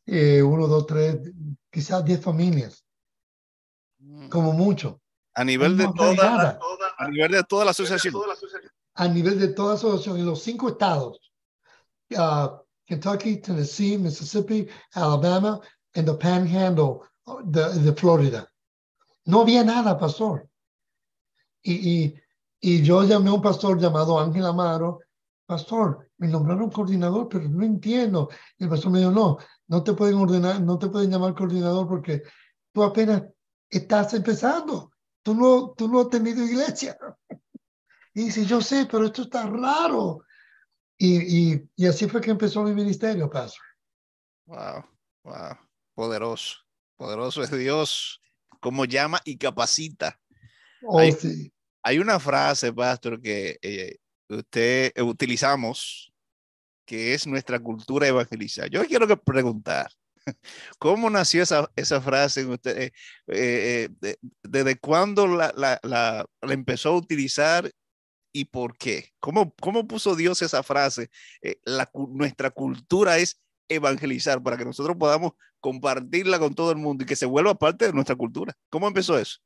eh, 0.06 0.42
uno, 0.42 0.66
dos, 0.68 0.86
tres, 0.86 1.18
quizás 1.70 2.02
diez 2.04 2.22
familias, 2.22 2.82
mm. 3.98 4.28
como 4.28 4.52
mucho. 4.52 5.02
A 5.34 5.44
nivel, 5.44 5.76
de 5.76 5.86
toda, 5.94 6.58
a 6.96 7.08
nivel 7.08 7.30
de 7.30 7.44
toda 7.44 7.64
la 7.64 7.70
asociación. 7.70 8.14
A 8.98 9.06
nivel 9.06 9.38
de 9.38 9.48
toda 9.48 9.74
asociación, 9.74 10.18
en 10.18 10.26
los 10.26 10.42
cinco 10.42 10.68
estados 10.68 11.28
uh, 12.16 12.58
Kentucky, 12.86 13.36
Tennessee, 13.36 13.96
Mississippi, 13.98 14.68
Alabama, 14.94 15.60
and 15.94 16.06
the 16.06 16.14
Panhandle 16.14 17.04
de, 17.44 17.68
de 17.78 17.92
Florida. 17.92 18.48
No 19.26 19.42
había 19.42 19.62
nada, 19.64 19.98
pastor. 19.98 20.48
Y, 21.62 21.74
y, 21.74 22.14
y 22.60 22.82
yo 22.82 23.04
llamé 23.04 23.30
a 23.30 23.34
un 23.34 23.42
pastor 23.42 23.78
llamado 23.78 24.18
Ángel 24.18 24.46
Amaro. 24.46 25.00
Pastor, 25.46 26.10
me 26.18 26.28
nombraron 26.28 26.70
coordinador, 26.70 27.28
pero 27.28 27.48
no 27.48 27.64
entiendo. 27.64 28.30
El 28.58 28.68
pastor 28.68 28.90
me 28.90 29.00
dijo, 29.00 29.10
no, 29.10 29.38
no 29.68 29.82
te 29.82 29.92
pueden 29.92 30.16
ordenar, 30.16 30.60
no 30.60 30.78
te 30.78 30.88
pueden 30.88 31.10
llamar 31.10 31.34
coordinador 31.34 31.86
porque 31.88 32.22
tú 32.72 32.82
apenas 32.82 33.22
estás 33.68 34.14
empezando. 34.14 34.92
Tú 35.22 35.34
no, 35.34 35.74
tú 35.76 35.88
no 35.88 36.00
has 36.00 36.08
tenido 36.08 36.42
iglesia. 36.42 36.98
Y 38.18 38.24
dice, 38.24 38.44
yo 38.44 38.60
sé, 38.60 38.88
pero 38.90 39.06
esto 39.06 39.22
está 39.22 39.46
raro. 39.46 40.24
Y, 40.96 41.52
y, 41.52 41.70
y, 41.76 41.86
así 41.86 42.08
fue 42.08 42.20
que 42.20 42.32
empezó 42.32 42.64
mi 42.64 42.74
ministerio, 42.74 43.30
Pastor. 43.30 43.62
Wow, 44.46 44.84
wow, 45.22 45.56
poderoso, 45.94 46.56
poderoso 46.96 47.44
es 47.44 47.56
Dios, 47.56 48.20
como 48.58 48.86
llama 48.86 49.20
y 49.24 49.36
capacita. 49.38 50.20
Oh, 50.82 50.98
hay, 50.98 51.12
sí. 51.12 51.52
hay 51.80 52.00
una 52.00 52.18
frase, 52.18 52.72
Pastor, 52.72 53.22
que 53.22 53.56
eh, 53.62 53.98
usted 54.28 54.90
eh, 54.96 55.02
utilizamos, 55.02 56.12
que 56.84 57.14
es 57.14 57.24
nuestra 57.24 57.60
cultura 57.60 58.08
evangelizar. 58.08 58.68
Yo 58.68 58.84
quiero 58.84 59.06
que 59.06 59.16
preguntar, 59.16 59.92
¿cómo 60.80 61.08
nació 61.08 61.44
esa, 61.44 61.70
esa 61.76 62.00
frase 62.00 62.40
en 62.40 62.50
usted? 62.50 62.78
Eh, 62.78 62.92
eh, 63.28 63.88
de, 64.00 64.18
¿Desde 64.42 64.76
cuándo 64.76 65.28
la, 65.28 65.54
la, 65.56 65.78
la, 65.84 66.26
la 66.42 66.52
empezó 66.52 66.88
a 66.88 66.96
utilizar 66.96 67.70
y 68.32 68.46
por 68.46 68.76
qué? 68.76 69.12
¿Cómo, 69.20 69.54
cómo 69.60 69.86
puso 69.86 70.14
Dios 70.14 70.42
esa 70.42 70.62
frase? 70.62 71.10
Eh, 71.42 71.60
la, 71.64 71.90
nuestra 71.94 72.50
cultura 72.50 73.18
es 73.18 73.40
evangelizar 73.68 74.42
para 74.42 74.56
que 74.56 74.64
nosotros 74.64 74.96
podamos 74.96 75.32
compartirla 75.60 76.38
con 76.38 76.54
todo 76.54 76.70
el 76.70 76.78
mundo 76.78 77.04
y 77.04 77.06
que 77.06 77.16
se 77.16 77.26
vuelva 77.26 77.54
parte 77.54 77.86
de 77.86 77.92
nuestra 77.92 78.16
cultura. 78.16 78.56
¿Cómo 78.70 78.86
empezó 78.88 79.18
eso? 79.18 79.38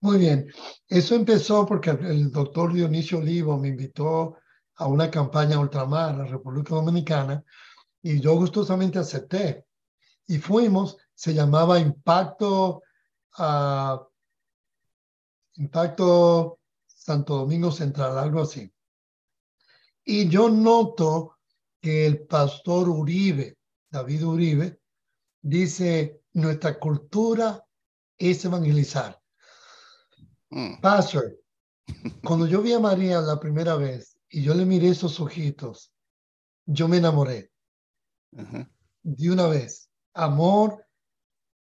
Muy 0.00 0.18
bien. 0.18 0.50
Eso 0.88 1.14
empezó 1.14 1.64
porque 1.66 1.90
el 1.90 2.30
doctor 2.30 2.72
Dionisio 2.72 3.18
Olivo 3.18 3.58
me 3.58 3.68
invitó 3.68 4.36
a 4.76 4.86
una 4.86 5.10
campaña 5.10 5.58
ultramar 5.58 6.20
a 6.20 6.24
República 6.24 6.74
Dominicana 6.74 7.44
y 8.02 8.20
yo 8.20 8.34
gustosamente 8.34 8.98
acepté. 8.98 9.64
Y 10.26 10.38
fuimos, 10.38 10.96
se 11.14 11.34
llamaba 11.34 11.78
Impacto, 11.78 12.82
uh, 13.38 13.98
Impacto 15.54 16.58
Santo 17.02 17.36
Domingo 17.38 17.72
Central, 17.72 18.16
algo 18.16 18.42
así. 18.42 18.72
Y 20.04 20.28
yo 20.28 20.48
noto 20.48 21.38
que 21.80 22.06
el 22.06 22.26
pastor 22.26 22.88
Uribe, 22.88 23.58
David 23.90 24.24
Uribe, 24.24 24.80
dice, 25.40 26.22
nuestra 26.34 26.78
cultura 26.78 27.66
es 28.16 28.44
evangelizar. 28.44 29.20
Mm. 30.50 30.80
Pastor, 30.80 31.36
cuando 32.24 32.46
yo 32.46 32.62
vi 32.62 32.72
a 32.72 32.78
María 32.78 33.20
la 33.20 33.40
primera 33.40 33.74
vez 33.74 34.16
y 34.28 34.44
yo 34.44 34.54
le 34.54 34.64
miré 34.64 34.90
esos 34.90 35.18
ojitos, 35.18 35.92
yo 36.66 36.86
me 36.86 36.98
enamoré. 36.98 37.50
De 39.02 39.30
una 39.30 39.48
vez. 39.48 39.90
Amor 40.14 40.86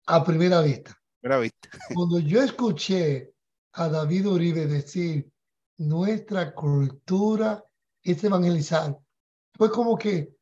a 0.06 0.22
primera 0.22 0.60
vista. 0.60 0.94
Primera 1.20 1.40
vista. 1.40 1.70
Cuando 1.94 2.18
yo 2.18 2.42
escuché 2.42 3.33
a 3.74 3.88
David 3.88 4.26
Uribe 4.28 4.66
decir, 4.66 5.30
nuestra 5.78 6.54
cultura 6.54 7.64
es 8.02 8.22
evangelizar. 8.22 8.96
Fue 9.56 9.70
como 9.70 9.98
que 9.98 10.36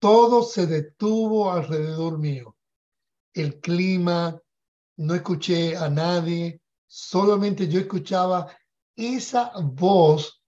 todo 0.00 0.42
se 0.42 0.66
detuvo 0.66 1.52
alrededor 1.52 2.18
mío. 2.18 2.56
El 3.32 3.60
clima, 3.60 4.40
no 4.96 5.14
escuché 5.14 5.76
a 5.76 5.88
nadie, 5.88 6.60
solamente 6.86 7.68
yo 7.68 7.80
escuchaba 7.80 8.54
esa 8.96 9.52
voz 9.62 10.42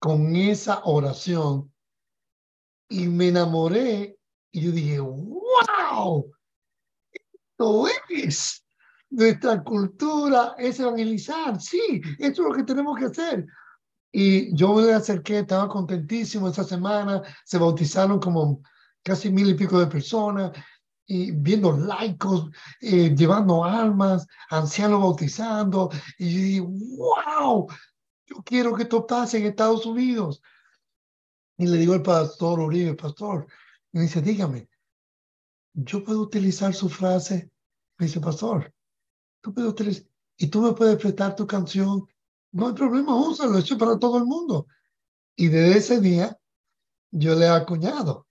con 0.00 0.34
esa 0.34 0.82
oración 0.84 1.72
y 2.88 3.06
me 3.06 3.28
enamoré 3.28 4.18
y 4.50 4.60
yo 4.60 4.72
dije, 4.72 4.98
wow, 5.00 6.30
esto 7.12 7.88
es 8.10 8.67
nuestra 9.10 9.62
cultura 9.62 10.54
es 10.58 10.80
evangelizar. 10.80 11.60
Sí, 11.60 12.00
eso 12.18 12.42
es 12.42 12.48
lo 12.48 12.52
que 12.52 12.64
tenemos 12.64 12.98
que 12.98 13.06
hacer. 13.06 13.46
Y 14.12 14.54
yo 14.54 14.74
me 14.74 14.92
acerqué, 14.92 15.40
estaba 15.40 15.68
contentísimo 15.68 16.48
esa 16.48 16.64
semana, 16.64 17.22
se 17.44 17.58
bautizaron 17.58 18.18
como 18.18 18.62
casi 19.02 19.30
mil 19.30 19.50
y 19.50 19.54
pico 19.54 19.78
de 19.78 19.86
personas 19.86 20.52
y 21.06 21.30
viendo 21.30 21.72
laicos 21.72 22.50
eh, 22.80 23.14
llevando 23.16 23.64
armas, 23.64 24.26
ancianos 24.50 25.00
bautizando, 25.00 25.90
y 26.18 26.30
yo 26.30 26.38
digo, 26.38 26.66
wow, 26.98 27.66
yo 28.26 28.36
quiero 28.44 28.74
que 28.74 28.82
esto 28.82 29.06
pase 29.06 29.38
en 29.38 29.46
Estados 29.46 29.86
Unidos. 29.86 30.42
Y 31.56 31.66
le 31.66 31.78
digo 31.78 31.94
al 31.94 32.02
pastor 32.02 32.60
Uribe, 32.60 32.94
pastor, 32.94 33.46
me 33.92 34.02
dice, 34.02 34.20
dígame, 34.20 34.68
yo 35.72 36.04
puedo 36.04 36.20
utilizar 36.20 36.74
su 36.74 36.88
frase. 36.88 37.50
Me 37.96 38.06
dice, 38.06 38.20
pastor, 38.20 38.72
y 40.36 40.46
tú 40.46 40.62
me 40.62 40.72
puedes 40.72 40.96
prestar 40.96 41.34
tu 41.34 41.46
canción. 41.46 42.06
No 42.52 42.68
hay 42.68 42.74
problema, 42.74 43.14
úsalo, 43.14 43.58
eso 43.58 43.74
es 43.74 43.80
para 43.80 43.98
todo 43.98 44.18
el 44.18 44.24
mundo. 44.24 44.66
Y 45.36 45.48
desde 45.48 45.78
ese 45.78 46.00
día, 46.00 46.38
yo 47.10 47.34
le 47.34 47.46
he 47.46 47.48
acuñado. 47.48 48.26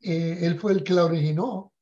Eh, 0.00 0.38
él 0.42 0.58
fue 0.58 0.72
el 0.72 0.84
que 0.84 0.92
la 0.92 1.04
originó. 1.04 1.72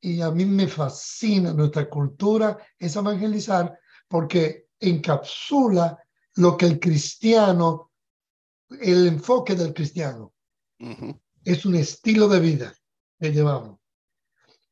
Y 0.00 0.20
a 0.20 0.30
mí 0.30 0.44
me 0.44 0.68
fascina 0.68 1.52
nuestra 1.52 1.88
cultura, 1.88 2.58
es 2.78 2.94
evangelizar, 2.96 3.78
porque 4.08 4.68
encapsula 4.80 5.98
lo 6.34 6.56
que 6.56 6.66
el 6.66 6.80
cristiano, 6.80 7.90
el 8.80 9.06
enfoque 9.06 9.54
del 9.54 9.72
cristiano. 9.72 10.32
Es 11.42 11.64
un 11.64 11.76
estilo 11.76 12.28
de 12.28 12.40
vida 12.40 12.74
que 13.18 13.32
llevamos. 13.32 13.78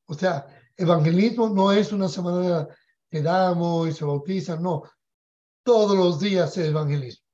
O 0.06 0.14
sea, 0.14 0.46
evangelismo 0.76 1.48
no 1.48 1.72
es 1.72 1.92
una 1.92 2.08
semana 2.08 2.68
que 3.12 3.20
damos 3.20 3.88
y 3.88 3.92
se 3.92 4.06
bautizan, 4.06 4.62
no. 4.62 4.84
Todos 5.62 5.94
los 5.94 6.18
días 6.18 6.56
es 6.56 6.68
evangelismo. 6.68 7.26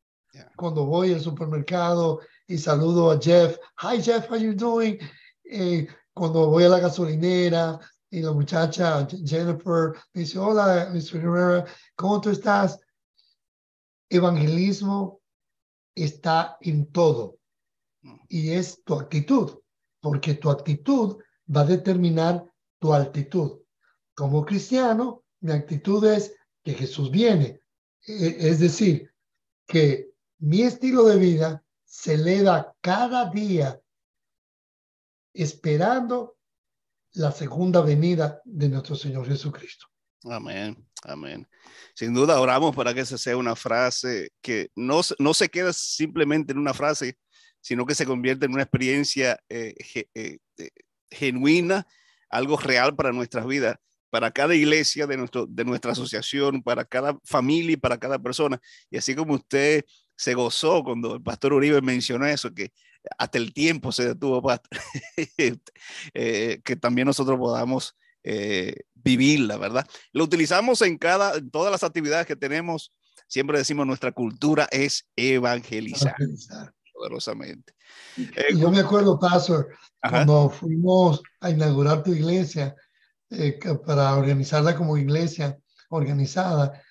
Cuando 0.56 0.84
voy 0.84 1.12
al 1.12 1.20
supermercado 1.20 2.20
y 2.48 2.58
saludo 2.58 3.12
a 3.12 3.20
Jeff, 3.20 3.56
hi 3.80 4.02
Jeff, 4.02 4.28
how 4.28 4.36
you 4.36 4.54
doing? 4.54 4.98
Eh, 5.44 5.86
cuando 6.12 6.48
voy 6.48 6.64
a 6.64 6.68
la 6.68 6.80
gasolinera 6.80 7.78
y 8.10 8.22
la 8.22 8.32
muchacha 8.32 9.06
Jennifer 9.24 9.92
me 10.12 10.22
dice, 10.22 10.40
hola, 10.40 10.90
Mr. 10.92 11.18
Herrera, 11.18 11.64
¿cómo 11.94 12.20
tú 12.20 12.30
estás? 12.30 12.80
Evangelismo 14.10 15.20
está 15.94 16.58
en 16.60 16.90
todo 16.90 17.38
y 18.28 18.50
es 18.50 18.82
tu 18.82 18.94
actitud, 18.94 19.60
porque 20.00 20.34
tu 20.34 20.50
actitud 20.50 21.18
va 21.54 21.60
a 21.60 21.66
determinar 21.66 22.44
tu 22.80 22.92
altitud. 22.92 23.60
Como 24.14 24.44
cristiano, 24.44 25.22
mi 25.40 25.52
actitud 25.52 26.04
es 26.04 26.34
que 26.62 26.74
Jesús 26.74 27.10
viene. 27.10 27.60
E, 28.06 28.36
es 28.40 28.60
decir, 28.60 29.12
que 29.66 30.10
mi 30.38 30.62
estilo 30.62 31.04
de 31.04 31.18
vida 31.18 31.64
se 31.84 32.14
eleva 32.14 32.74
cada 32.80 33.30
día 33.30 33.80
esperando 35.34 36.36
la 37.12 37.32
segunda 37.32 37.80
venida 37.80 38.40
de 38.44 38.68
nuestro 38.68 38.96
Señor 38.96 39.26
Jesucristo. 39.26 39.86
Amén, 40.24 40.86
amén. 41.04 41.48
Sin 41.94 42.12
duda 42.12 42.40
oramos 42.40 42.74
para 42.74 42.92
que 42.92 43.00
esa 43.00 43.18
sea 43.18 43.36
una 43.36 43.56
frase 43.56 44.30
que 44.42 44.70
no, 44.74 45.00
no 45.18 45.34
se 45.34 45.48
queda 45.48 45.72
simplemente 45.72 46.52
en 46.52 46.58
una 46.58 46.74
frase, 46.74 47.18
sino 47.60 47.86
que 47.86 47.94
se 47.94 48.06
convierte 48.06 48.46
en 48.46 48.52
una 48.52 48.62
experiencia 48.62 49.38
eh, 49.48 49.74
eh, 50.14 50.38
eh, 50.58 50.70
genuina, 51.10 51.86
algo 52.30 52.56
real 52.56 52.94
para 52.94 53.12
nuestras 53.12 53.46
vidas, 53.46 53.76
para 54.10 54.30
cada 54.30 54.54
iglesia 54.54 55.06
de, 55.06 55.16
nuestro, 55.16 55.46
de 55.46 55.64
nuestra 55.64 55.92
asociación, 55.92 56.62
para 56.62 56.84
cada 56.84 57.18
familia 57.24 57.72
y 57.72 57.76
para 57.76 57.98
cada 57.98 58.18
persona. 58.18 58.60
Y 58.90 58.98
así 58.98 59.14
como 59.14 59.34
usted 59.34 59.84
se 60.16 60.34
gozó 60.34 60.82
cuando 60.82 61.14
el 61.14 61.22
pastor 61.22 61.52
Uribe 61.52 61.80
mencionó 61.80 62.26
eso, 62.26 62.52
que 62.52 62.72
hasta 63.16 63.38
el 63.38 63.52
tiempo 63.52 63.92
se 63.92 64.08
detuvo, 64.08 64.42
que 66.14 66.76
también 66.80 67.06
nosotros 67.06 67.38
podamos 67.38 67.94
eh, 68.24 68.74
vivirla, 68.94 69.56
¿verdad? 69.56 69.86
Lo 70.12 70.24
utilizamos 70.24 70.82
en 70.82 70.98
cada, 70.98 71.36
en 71.36 71.50
todas 71.50 71.70
las 71.70 71.84
actividades 71.84 72.26
que 72.26 72.36
tenemos. 72.36 72.92
Siempre 73.28 73.58
decimos 73.58 73.86
nuestra 73.86 74.12
cultura 74.12 74.68
es 74.70 75.06
evangelizar. 75.16 76.16
Poderosamente. 76.92 77.74
Eh, 78.16 78.56
yo 78.56 78.70
me 78.70 78.80
acuerdo, 78.80 79.18
Pastor, 79.20 79.68
cuando 80.00 80.50
fuimos 80.50 81.22
a 81.40 81.50
inaugurar 81.50 82.02
tu 82.02 82.12
iglesia, 82.12 82.74
eh, 83.30 83.58
para 83.86 84.16
organizarla 84.16 84.76
como 84.76 84.96
iglesia 84.96 85.58
organizada, 85.90 86.82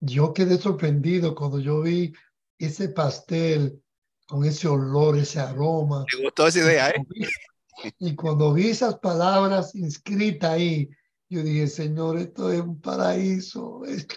yo 0.00 0.32
quedé 0.32 0.58
sorprendido 0.58 1.34
cuando 1.34 1.58
yo 1.58 1.82
vi 1.82 2.12
ese 2.58 2.88
pastel 2.88 3.82
con 4.26 4.44
ese 4.44 4.68
olor, 4.68 5.16
ese 5.16 5.40
aroma. 5.40 6.04
Me 6.16 6.24
gustó 6.24 6.46
esa 6.46 6.58
idea, 6.58 6.90
¿eh? 6.90 7.04
Y 7.98 8.14
cuando 8.14 8.54
vi 8.54 8.68
esas 8.68 8.98
palabras 8.98 9.74
inscritas 9.74 10.52
ahí, 10.52 10.88
yo 11.28 11.42
dije, 11.42 11.66
Señor, 11.66 12.18
esto 12.18 12.50
es 12.50 12.60
un 12.60 12.80
paraíso. 12.80 13.82
Esto, 13.84 14.16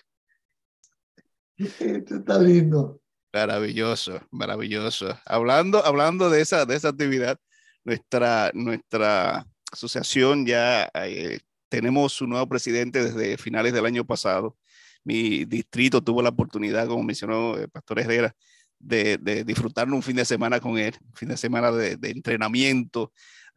está 2.16 2.40
lindo. 2.40 3.02
Maravilloso, 3.34 4.22
maravilloso. 4.32 5.20
Hablando, 5.26 5.86
hablando 5.86 6.30
de 6.30 6.42
esa, 6.42 6.66
de 6.66 6.76
esa 6.76 6.90
actividad, 6.90 7.38
nuestra, 7.84 8.52
nuestra 8.54 9.46
asociación 9.72 10.46
ya 10.46 10.90
eh, 10.94 11.40
tenemos 11.70 12.20
un 12.22 12.32
nuevo 12.32 12.48
presidente 12.48 13.04
desde 13.04 13.38
finales 13.38 13.74
del 13.74 13.86
año 13.86 14.06
pasado. 14.06 14.58
Mi 15.04 15.46
distrito 15.46 16.04
tuvo 16.04 16.22
la 16.22 16.30
oportunidad, 16.30 16.88
como 16.88 17.04
mencionó 17.04 17.56
el 17.58 17.70
pastor 17.70 18.00
Herrera, 18.00 18.36
de, 18.80 19.18
de 19.18 19.44
disfrutar 19.44 19.90
un 19.90 20.02
fin 20.02 20.16
de 20.16 20.26
semana 20.26 20.60
con 20.60 20.78
él, 20.78 20.96
un 21.06 21.14
fin 21.14 21.30
de 21.30 21.38
semana 21.38 21.72
de, 21.72 21.98
de 21.98 22.10
entrenamiento, 22.12 23.12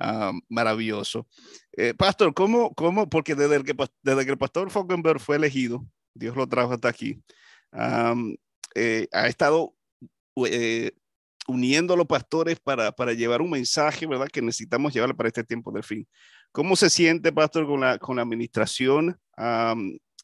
Ah, 0.04 0.32
maravilloso. 0.48 1.28
Eh, 1.76 1.94
pastor, 1.94 2.34
¿cómo, 2.34 2.74
¿cómo? 2.74 3.08
Porque 3.08 3.36
desde, 3.36 3.62
que, 3.62 3.72
desde 4.02 4.24
que 4.24 4.32
el 4.32 4.38
pastor 4.38 4.68
Falkenberg 4.68 5.20
fue 5.20 5.36
elegido, 5.36 5.86
Dios 6.12 6.36
lo 6.36 6.48
trajo 6.48 6.72
hasta 6.72 6.88
aquí, 6.88 7.22
eh, 8.74 9.08
ha 9.12 9.28
estado 9.28 9.76
eh, 10.46 10.90
uniendo 11.46 11.94
a 11.94 11.96
los 11.96 12.06
pastores 12.08 12.58
para, 12.58 12.90
para, 12.90 13.12
llevar 13.12 13.42
un 13.42 13.50
mensaje, 13.50 14.04
¿verdad? 14.06 14.26
Que 14.26 14.42
necesitamos 14.42 14.92
llevar 14.92 15.14
para 15.14 15.28
este 15.28 15.44
tiempo 15.44 15.70
del 15.70 15.84
fin. 15.84 16.08
¿Cómo 16.52 16.76
se 16.76 16.90
siente, 16.90 17.32
pastor, 17.32 17.66
con 17.66 17.80
la, 17.80 17.98
con 17.98 18.16
la 18.16 18.22
administración 18.22 19.18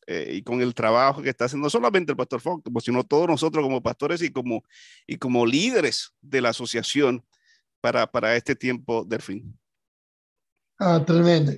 y 0.06 0.42
con 0.42 0.62
el 0.62 0.74
trabajo 0.74 1.22
que 1.22 1.30
está 1.30 1.46
haciendo, 1.46 1.66
no 1.66 1.70
solamente 1.70 2.12
el 2.12 2.16
pastor 2.16 2.40
Falkenberg, 2.40 2.84
sino 2.84 3.04
todos 3.04 3.26
nosotros 3.26 3.62
como 3.62 3.82
pastores 3.82 4.22
y 4.22 4.30
como, 4.30 4.62
y 5.06 5.16
como 5.16 5.44
líderes 5.44 6.14
de 6.20 6.40
la 6.40 6.50
asociación? 6.50 7.24
para, 7.80 8.06
para 8.06 8.36
este 8.36 8.54
tiempo 8.54 9.04
del 9.04 9.22
fin? 9.22 9.58
Ah, 10.78 11.02
tremendo. 11.04 11.52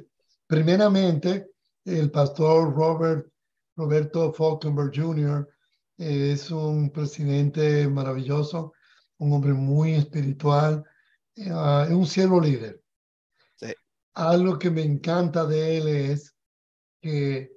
Primeramente, 0.46 1.50
el 1.84 2.10
pastor 2.10 2.74
Robert, 2.74 3.26
Roberto 3.76 4.32
Falkenberg 4.32 4.92
Jr. 4.94 5.48
es 5.98 6.50
un 6.50 6.90
presidente 6.90 7.88
maravilloso, 7.88 8.72
un 9.18 9.32
hombre 9.32 9.52
muy 9.52 9.94
espiritual, 9.94 10.84
uh, 11.36 11.94
un 11.94 12.06
siervo 12.06 12.40
líder. 12.40 12.80
Algo 14.20 14.58
que 14.58 14.70
me 14.70 14.82
encanta 14.82 15.44
de 15.46 15.78
él 15.78 15.88
es 15.88 16.34
que 17.00 17.52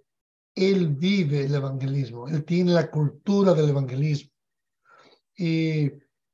él 0.55 0.87
vive 0.95 1.45
el 1.45 1.55
evangelismo, 1.55 2.27
él 2.27 2.45
tiene 2.45 2.71
la 2.71 2.89
cultura 2.89 3.53
del 3.53 3.69
evangelismo. 3.69 4.31
Y 5.35 5.91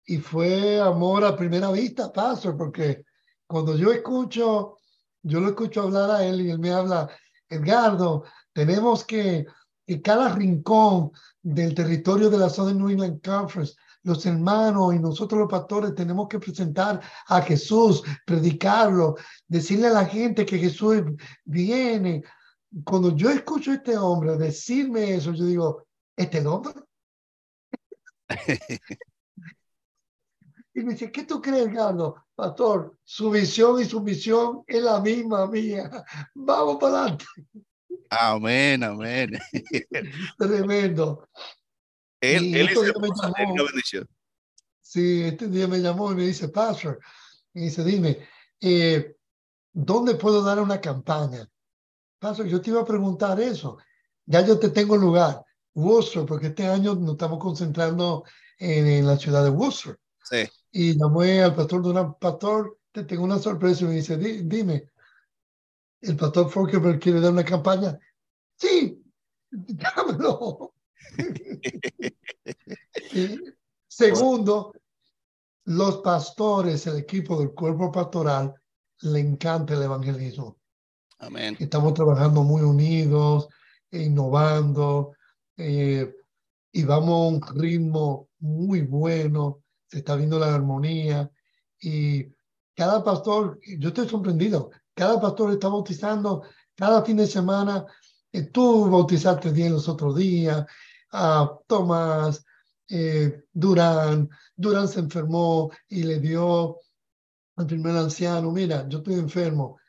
y 0.10 0.18
fue 0.18 0.80
amor 0.80 1.24
a 1.24 1.38
primera 1.38 1.72
vista, 1.72 2.12
Pastor, 2.12 2.58
porque 2.58 3.06
cuando 3.46 3.78
yo 3.78 3.92
escucho, 3.92 4.78
yo 5.22 5.40
lo 5.40 5.50
escucho 5.50 5.84
hablar 5.84 6.10
a 6.10 6.26
él 6.26 6.42
y 6.42 6.50
él 6.50 6.58
me 6.58 6.72
habla, 6.72 7.08
Edgardo, 7.48 8.24
tenemos 8.52 9.06
que, 9.06 9.46
que 9.86 10.02
cada 10.02 10.34
rincón 10.34 11.12
del 11.44 11.76
territorio 11.76 12.32
de 12.32 12.40
la 12.40 12.50
Southern 12.50 12.80
New 12.80 12.90
England 12.90 13.22
Conference, 13.24 13.76
los 14.04 14.26
hermanos 14.26 14.94
y 14.94 15.00
nosotros 15.00 15.40
los 15.40 15.50
pastores 15.50 15.94
tenemos 15.96 16.28
que 16.28 16.40
presentar 16.40 17.02
a 17.28 17.42
Jesús, 17.42 18.04
predicarlo, 18.26 19.16
decirle 19.48 19.88
a 19.88 19.94
la 19.94 20.06
gente 20.06 20.46
que 20.46 20.58
Jesús 20.58 21.04
viene. 21.44 22.24
Cuando 22.84 23.16
yo 23.16 23.30
escucho 23.30 23.72
a 23.72 23.76
este 23.76 23.98
hombre 23.98 24.38
decirme 24.38 25.16
eso, 25.16 25.34
yo 25.34 25.46
digo, 25.46 25.84
¿este 26.16 26.46
hombre? 26.46 26.74
Y 30.80 30.84
me 30.84 30.94
dice, 30.94 31.12
¿qué 31.12 31.26
tú 31.26 31.42
crees, 31.42 31.68
Carlos? 31.74 32.14
Pastor, 32.36 32.96
su 33.04 33.30
visión 33.32 33.82
y 33.82 33.86
su 33.86 34.02
misión 34.02 34.64
es 34.66 34.82
la 34.82 35.02
misma 35.02 35.46
mía. 35.46 35.90
Vamos 36.34 36.78
para 36.80 37.02
adelante. 37.02 37.26
Amén, 38.10 38.84
amén. 38.84 39.38
Tremendo. 40.38 41.28
Él, 42.22 42.56
él 42.56 42.70
este 42.70 43.00
me 43.00 43.08
llamó, 43.08 43.66
Sí, 44.82 45.24
este 45.24 45.48
día 45.48 45.68
me 45.68 45.80
llamó 45.80 46.12
y 46.12 46.16
me 46.16 46.26
dice, 46.26 46.50
Pastor, 46.50 47.00
y 47.54 47.62
dice, 47.62 47.84
dime, 47.84 48.28
eh, 48.60 49.16
¿dónde 49.72 50.16
puedo 50.16 50.44
dar 50.44 50.60
una 50.60 50.82
campaña? 50.82 51.48
Pastor, 52.18 52.48
yo 52.48 52.60
te 52.60 52.72
iba 52.72 52.82
a 52.82 52.86
preguntar 52.86 53.40
eso. 53.40 53.78
Ya 54.26 54.46
yo 54.46 54.60
te 54.60 54.70
tengo 54.70 54.98
lugar. 54.98 55.44
Worcester, 55.76 56.26
porque 56.26 56.48
este 56.48 56.68
año 56.68 56.96
nos 56.96 57.12
estamos 57.12 57.40
concentrando 57.40 58.26
en, 58.58 58.88
en 58.88 59.08
la 59.08 59.18
ciudad 59.18 59.44
de 59.44 59.52
Worcester. 59.52 59.98
Sí 60.24 60.50
y 60.72 60.98
llamé 60.98 61.42
al 61.42 61.56
pastor 61.56 61.82
de 61.84 61.90
una 61.90 62.14
pastor, 62.14 62.78
te 62.92 63.04
tengo 63.04 63.24
una 63.24 63.40
sorpresa 63.40 63.84
y 63.84 63.88
me 63.88 63.94
dice, 63.96 64.18
dime, 64.18 64.90
el 66.02 66.16
pastor 66.16 66.50
Falkenberg 66.50 67.00
quiere 67.00 67.20
dar 67.20 67.32
una 67.32 67.44
campaña. 67.44 67.98
Sí, 68.56 69.04
dámelo. 69.52 70.74
segundo, 73.88 74.74
los 75.66 75.98
pastores, 75.98 76.88
el 76.88 76.98
equipo 76.98 77.40
del 77.40 77.52
cuerpo 77.52 77.92
pastoral, 77.92 78.54
le 79.02 79.20
encanta 79.20 79.74
el 79.74 79.84
evangelismo. 79.84 80.58
Amén. 81.20 81.58
Estamos 81.60 81.94
trabajando 81.94 82.44
muy 82.44 82.62
unidos, 82.62 83.50
innovando, 83.92 85.14
eh, 85.58 86.14
y 86.72 86.84
vamos 86.84 87.10
a 87.10 87.28
un 87.28 87.62
ritmo 87.62 88.30
muy 88.40 88.82
bueno, 88.82 89.64
se 89.88 90.00
está 90.00 90.16
viendo 90.16 90.40
la 90.40 90.54
armonía 90.54 91.30
y 91.82 92.26
cada 92.76 93.04
pastor, 93.04 93.60
yo 93.78 93.90
estoy 93.90 94.08
sorprendido, 94.08 94.72
cada 94.94 95.20
pastor 95.20 95.52
está 95.52 95.68
bautizando 95.68 96.44
cada 96.76 97.04
fin 97.04 97.18
de 97.18 97.28
semana. 97.28 97.86
Eh, 98.32 98.44
tú 98.44 98.90
bautizaste 98.90 99.52
bien 99.52 99.74
los 99.74 99.90
otros 99.90 100.16
días, 100.16 100.66
a 101.12 101.50
Tomás, 101.68 102.44
eh, 102.90 103.44
Durán, 103.52 104.30
Durán 104.56 104.88
se 104.88 105.00
enfermó 105.00 105.72
y 105.88 106.04
le 106.04 106.20
dio 106.20 106.78
al 107.56 107.68
primer 107.68 107.96
anciano, 107.96 108.52
mira, 108.52 108.88
yo 108.88 109.00
estoy 109.00 109.16
enfermo, 109.16 109.80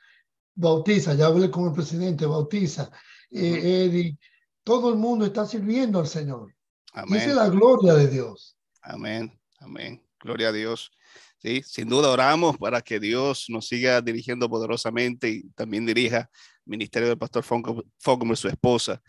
bautiza, 0.54 1.14
ya 1.14 1.26
hablé 1.26 1.50
con 1.50 1.68
el 1.68 1.72
presidente, 1.72 2.26
bautiza. 2.26 2.90
Eh, 3.30 4.16
todo 4.64 4.90
el 4.90 4.96
mundo 4.96 5.24
está 5.24 5.46
sirviendo 5.46 6.00
al 6.00 6.06
Señor. 6.06 6.54
Amén. 6.92 7.20
es 7.20 7.34
la 7.34 7.48
gloria 7.48 7.94
de 7.94 8.08
Dios. 8.08 8.56
Amén, 8.82 9.32
amén. 9.60 10.02
Gloria 10.18 10.48
a 10.48 10.52
Dios. 10.52 10.90
Sí, 11.38 11.62
sin 11.64 11.88
duda 11.88 12.10
oramos 12.10 12.58
para 12.58 12.82
que 12.82 13.00
Dios 13.00 13.46
nos 13.48 13.66
siga 13.66 14.02
dirigiendo 14.02 14.48
poderosamente 14.50 15.30
y 15.30 15.48
también 15.50 15.86
dirija 15.86 16.18
el 16.18 16.26
ministerio 16.66 17.08
del 17.08 17.16
pastor 17.16 17.42
Fonco, 17.42 18.36
su 18.36 18.48
esposa 18.48 19.00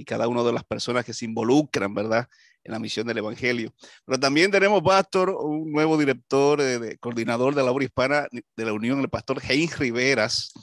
y 0.00 0.04
cada 0.06 0.28
una 0.28 0.42
de 0.42 0.52
las 0.54 0.64
personas 0.64 1.04
que 1.04 1.12
se 1.12 1.26
involucran, 1.26 1.92
¿verdad? 1.92 2.26
En 2.64 2.72
la 2.72 2.78
misión 2.78 3.06
del 3.06 3.18
Evangelio. 3.18 3.70
Pero 4.06 4.18
también 4.18 4.50
tenemos, 4.50 4.82
pastor, 4.82 5.28
un 5.28 5.70
nuevo 5.70 5.98
director, 5.98 6.58
de, 6.62 6.96
coordinador 6.96 7.54
de 7.54 7.62
la 7.62 7.70
obra 7.70 7.84
hispana 7.84 8.26
de 8.32 8.64
la 8.64 8.72
Unión, 8.72 8.98
el 9.00 9.10
pastor 9.10 9.42
Heinz 9.46 9.78
Riveras, 9.78 10.54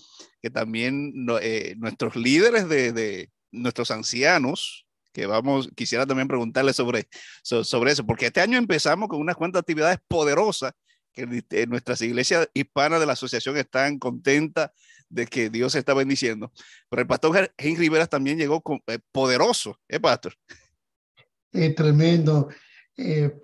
que 0.41 0.49
también 0.49 1.13
eh, 1.39 1.75
nuestros 1.77 2.15
líderes 2.15 2.67
de, 2.67 2.91
de 2.93 3.29
nuestros 3.51 3.91
ancianos, 3.91 4.87
que 5.13 5.27
vamos, 5.27 5.69
quisiera 5.75 6.07
también 6.07 6.27
preguntarle 6.27 6.73
sobre, 6.73 7.07
sobre 7.43 7.91
eso, 7.91 8.07
porque 8.07 8.25
este 8.25 8.41
año 8.41 8.57
empezamos 8.57 9.07
con 9.07 9.19
unas 9.19 9.35
cuantas 9.35 9.59
actividades 9.59 9.99
poderosas 10.07 10.73
que 11.17 11.65
nuestras 11.67 12.01
iglesias 12.01 12.49
hispanas 12.53 12.99
de 12.99 13.05
la 13.05 13.13
asociación 13.13 13.57
están 13.57 13.97
contentas 13.97 14.71
de 15.09 15.25
que 15.25 15.49
Dios 15.49 15.73
está 15.75 15.93
bendiciendo. 15.93 16.51
Pero 16.89 17.01
el 17.01 17.07
pastor 17.07 17.51
Henry 17.57 17.75
Rivera 17.75 18.05
también 18.07 18.37
llegó 18.37 18.61
con, 18.61 18.81
eh, 18.87 18.99
poderoso, 19.11 19.79
¿eh, 19.87 19.99
pastor? 19.99 20.35
Es 21.51 21.73
tremendo. 21.75 22.49
Eh, 22.95 23.39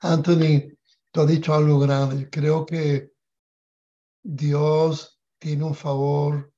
Anthony, 0.00 0.76
tú 1.12 1.20
has 1.20 1.28
dicho 1.28 1.54
algo 1.54 1.78
grande. 1.78 2.28
Creo 2.30 2.66
que 2.66 3.10
Dios 4.22 5.20
tiene 5.38 5.64
un 5.64 5.74
favor 5.74 6.52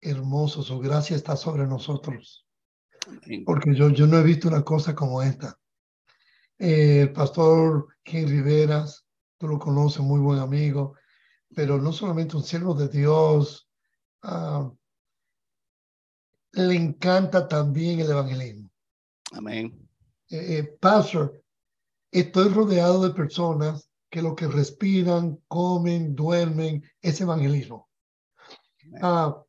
hermoso, 0.00 0.62
su 0.62 0.78
gracia 0.78 1.16
está 1.16 1.36
sobre 1.36 1.66
nosotros. 1.66 2.46
Porque 3.44 3.74
yo, 3.74 3.90
yo 3.90 4.06
no 4.06 4.18
he 4.18 4.22
visto 4.22 4.48
una 4.48 4.62
cosa 4.62 4.94
como 4.94 5.22
esta. 5.22 5.58
Eh, 6.58 7.02
el 7.02 7.12
pastor 7.12 7.88
King 8.02 8.26
Riveras, 8.26 9.06
tú 9.40 9.48
lo 9.48 9.58
conoces, 9.58 10.02
muy 10.02 10.20
buen 10.20 10.38
amigo, 10.38 10.96
pero 11.56 11.78
no 11.78 11.92
solamente 11.92 12.36
un 12.36 12.44
siervo 12.44 12.74
de 12.74 12.88
Dios, 12.88 13.70
ah, 14.22 14.70
le 16.52 16.74
encanta 16.74 17.48
también 17.48 18.00
el 18.00 18.10
evangelismo. 18.10 18.70
Amén. 19.32 19.88
Eh, 20.28 20.58
eh, 20.58 20.76
pastor, 20.78 21.42
estoy 22.12 22.50
rodeado 22.50 23.02
de 23.02 23.14
personas 23.14 23.90
que 24.10 24.20
lo 24.20 24.36
que 24.36 24.46
respiran, 24.46 25.38
comen, 25.48 26.14
duermen 26.14 26.84
es 27.00 27.18
evangelismo. 27.22 27.88
Ah, 29.00 29.42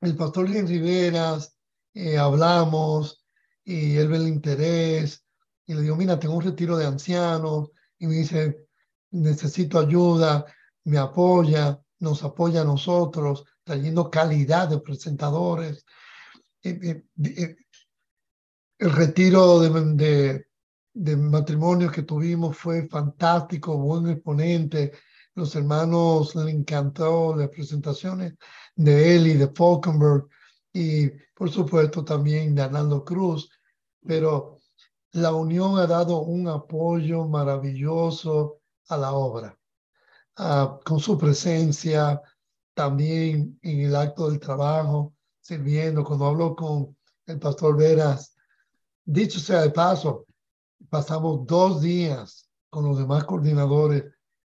el 0.00 0.16
pastor 0.16 0.46
King 0.46 0.66
Riveras, 0.66 1.56
eh, 1.92 2.18
hablamos 2.18 3.26
y 3.64 3.96
él 3.96 4.08
ve 4.08 4.16
el 4.18 4.28
interés 4.28 5.24
y 5.66 5.74
le 5.74 5.82
digo, 5.82 5.96
mira, 5.96 6.20
tengo 6.20 6.36
un 6.36 6.44
retiro 6.44 6.76
de 6.76 6.86
ancianos 6.86 7.70
y 7.98 8.06
me 8.06 8.14
dice, 8.14 8.63
necesito 9.14 9.78
ayuda, 9.78 10.44
me 10.84 10.98
apoya, 10.98 11.80
nos 12.00 12.22
apoya 12.22 12.62
a 12.62 12.64
nosotros, 12.64 13.44
trayendo 13.62 14.10
calidad 14.10 14.68
de 14.68 14.80
presentadores. 14.80 15.84
Eh, 16.62 17.04
eh, 17.22 17.56
el 18.78 18.92
retiro 18.92 19.60
de, 19.60 20.46
de, 20.92 21.16
matrimonios 21.16 21.92
que 21.92 22.02
tuvimos 22.02 22.56
fue 22.56 22.88
fantástico, 22.88 23.78
buen 23.78 24.08
exponente. 24.08 24.92
Los 25.34 25.54
hermanos 25.54 26.34
le 26.34 26.50
encantó 26.50 27.34
las 27.36 27.48
presentaciones 27.48 28.34
de 28.74 29.16
él 29.16 29.26
y 29.28 29.34
de 29.34 29.48
Falkenberg 29.48 30.26
y 30.72 31.08
por 31.34 31.50
supuesto 31.50 32.04
también 32.04 32.54
de 32.54 32.62
Arnaldo 32.62 33.04
Cruz, 33.04 33.48
pero 34.04 34.58
la 35.12 35.32
Unión 35.32 35.78
ha 35.78 35.86
dado 35.86 36.22
un 36.22 36.48
apoyo 36.48 37.26
maravilloso 37.26 38.60
a 38.88 38.96
la 38.96 39.12
obra, 39.12 39.58
ah, 40.36 40.78
con 40.84 41.00
su 41.00 41.16
presencia 41.18 42.20
también 42.74 43.58
en 43.62 43.80
el 43.80 43.96
acto 43.96 44.28
del 44.28 44.40
trabajo, 44.40 45.14
sirviendo. 45.40 46.04
Cuando 46.04 46.26
hablo 46.26 46.56
con 46.56 46.96
el 47.26 47.38
pastor 47.38 47.76
Veras, 47.76 48.34
dicho 49.04 49.38
sea 49.38 49.62
de 49.62 49.70
paso, 49.70 50.26
pasamos 50.88 51.46
dos 51.46 51.80
días 51.80 52.48
con 52.70 52.84
los 52.84 52.98
demás 52.98 53.24
coordinadores 53.24 54.04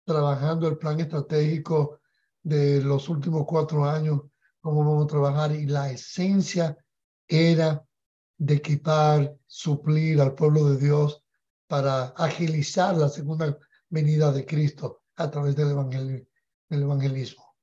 trabajando 0.03 0.67
el 0.67 0.77
plan 0.77 0.99
estratégico 0.99 1.99
de 2.41 2.81
los 2.81 3.09
últimos 3.09 3.45
cuatro 3.45 3.85
años 3.85 4.21
cómo 4.61 4.83
vamos 4.83 5.05
a 5.05 5.07
trabajar 5.07 5.51
y 5.55 5.65
la 5.65 5.91
esencia 5.91 6.77
era 7.27 7.85
de 8.37 8.55
equipar, 8.55 9.35
suplir 9.45 10.19
al 10.21 10.35
pueblo 10.35 10.69
de 10.69 10.77
Dios 10.77 11.23
para 11.67 12.05
agilizar 12.17 12.97
la 12.97 13.09
segunda 13.09 13.57
venida 13.89 14.31
de 14.31 14.45
Cristo 14.45 15.03
a 15.15 15.29
través 15.29 15.55
del, 15.55 15.71
evangelismo. 16.69 17.55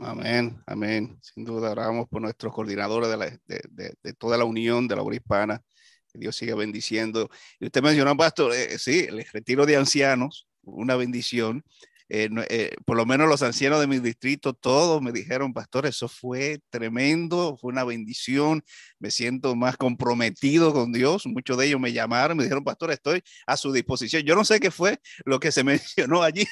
Amén, 0.00 0.60
amén. 0.66 1.18
Sin 1.22 1.44
duda 1.44 1.70
oramos 1.70 2.08
por 2.08 2.20
nuestros 2.20 2.52
coordinadores 2.52 3.10
de, 3.46 3.94
de, 4.02 4.12
toda 4.14 4.36
la 4.36 4.44
unión 4.44 4.88
de 4.88 4.96
la 4.96 5.02
obra 5.02 5.16
hispana. 5.16 5.62
Que 6.08 6.18
Dios 6.18 6.34
siga 6.34 6.54
bendiciendo. 6.56 7.28
Y 7.60 7.66
usted 7.66 7.82
mencionó, 7.82 8.16
pastor, 8.16 8.52
eh, 8.54 8.78
sí, 8.78 9.06
el 9.08 9.24
retiro 9.32 9.66
de 9.66 9.76
ancianos, 9.76 10.48
una 10.62 10.96
bendición. 10.96 11.64
Eh, 12.10 12.28
eh, 12.50 12.76
por 12.84 12.96
lo 12.96 13.06
menos 13.06 13.28
los 13.28 13.42
ancianos 13.42 13.80
de 13.80 13.86
mi 13.86 13.98
distrito, 13.98 14.52
todos 14.52 15.00
me 15.00 15.10
dijeron, 15.10 15.54
pastor, 15.54 15.86
eso 15.86 16.08
fue 16.08 16.60
tremendo, 16.70 17.56
fue 17.56 17.72
una 17.72 17.84
bendición, 17.84 18.62
me 18.98 19.10
siento 19.10 19.56
más 19.56 19.76
comprometido 19.76 20.72
con 20.72 20.92
Dios. 20.92 21.26
Muchos 21.26 21.56
de 21.56 21.66
ellos 21.66 21.80
me 21.80 21.92
llamaron, 21.92 22.36
me 22.36 22.44
dijeron, 22.44 22.64
pastor, 22.64 22.90
estoy 22.90 23.22
a 23.46 23.56
su 23.56 23.72
disposición. 23.72 24.22
Yo 24.22 24.34
no 24.34 24.44
sé 24.44 24.60
qué 24.60 24.70
fue 24.70 25.00
lo 25.24 25.40
que 25.40 25.52
se 25.52 25.64
mencionó 25.64 26.22
allí, 26.22 26.46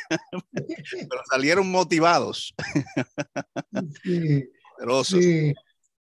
pero 0.53 1.23
salieron 1.31 1.71
motivados. 1.71 2.55
sí, 4.03 4.45
sí. 5.05 5.55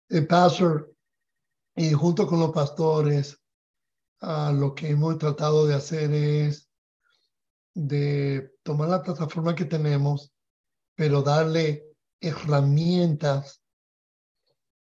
El 0.07 0.27
pastor, 0.27 0.93
y 1.75 1.91
junto 1.91 2.27
con 2.27 2.39
los 2.39 2.51
pastores, 2.51 3.41
ah, 4.21 4.53
lo 4.55 4.75
que 4.75 4.89
hemos 4.89 5.17
tratado 5.17 5.65
de 5.67 5.73
hacer 5.73 6.13
es 6.13 6.69
de 7.75 8.55
tomar 8.63 8.89
la 8.89 9.03
plataforma 9.03 9.53
que 9.53 9.65
tenemos, 9.65 10.33
pero 10.95 11.21
darle 11.21 11.85
herramientas 12.21 13.61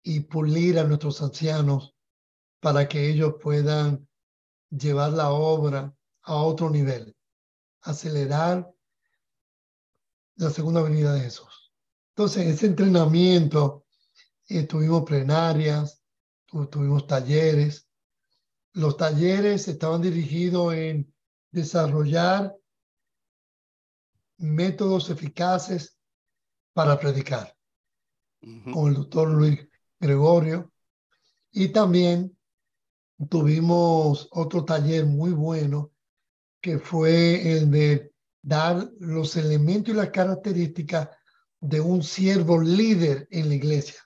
y 0.03 0.20
pulir 0.20 0.78
a 0.78 0.84
nuestros 0.84 1.22
ancianos 1.22 1.95
para 2.61 2.88
que 2.88 3.09
ellos 3.09 3.36
puedan 3.41 4.07
llevar 4.70 5.12
la 5.12 5.30
obra 5.30 5.95
a 6.22 6.34
otro 6.34 6.68
nivel, 6.68 7.16
acelerar 7.82 8.68
la 10.36 10.51
segunda 10.51 10.82
venida 10.82 11.14
de 11.14 11.20
Jesús. 11.20 11.72
Entonces, 12.14 12.47
ese 12.49 12.66
entrenamiento, 12.66 13.86
eh, 14.49 14.64
tuvimos 14.64 15.05
plenarias, 15.05 16.03
tuvimos 16.70 17.07
talleres. 17.07 17.88
Los 18.72 18.97
talleres 18.97 19.68
estaban 19.68 20.03
dirigidos 20.03 20.74
en 20.74 21.14
desarrollar 21.53 22.59
métodos 24.41 25.11
eficaces 25.11 25.97
para 26.72 26.99
predicar, 26.99 27.57
con 28.72 28.88
el 28.88 28.95
doctor 28.95 29.30
Luis 29.30 29.61
Gregorio. 29.99 30.72
Y 31.53 31.68
también 31.68 32.36
tuvimos 33.28 34.28
otro 34.32 34.64
taller 34.64 35.07
muy 35.07 35.32
bueno, 35.32 35.93
que 36.61 36.78
fue 36.78 37.57
el 37.57 37.70
de 37.70 38.12
dar 38.43 38.91
los 38.99 39.36
elementos 39.36 39.93
y 39.95 39.97
las 39.97 40.11
características 40.11 41.09
de 41.61 41.80
un 41.80 42.03
siervo 42.03 42.61
líder 42.61 43.28
en 43.30 43.49
la 43.49 43.55
iglesia. 43.55 44.01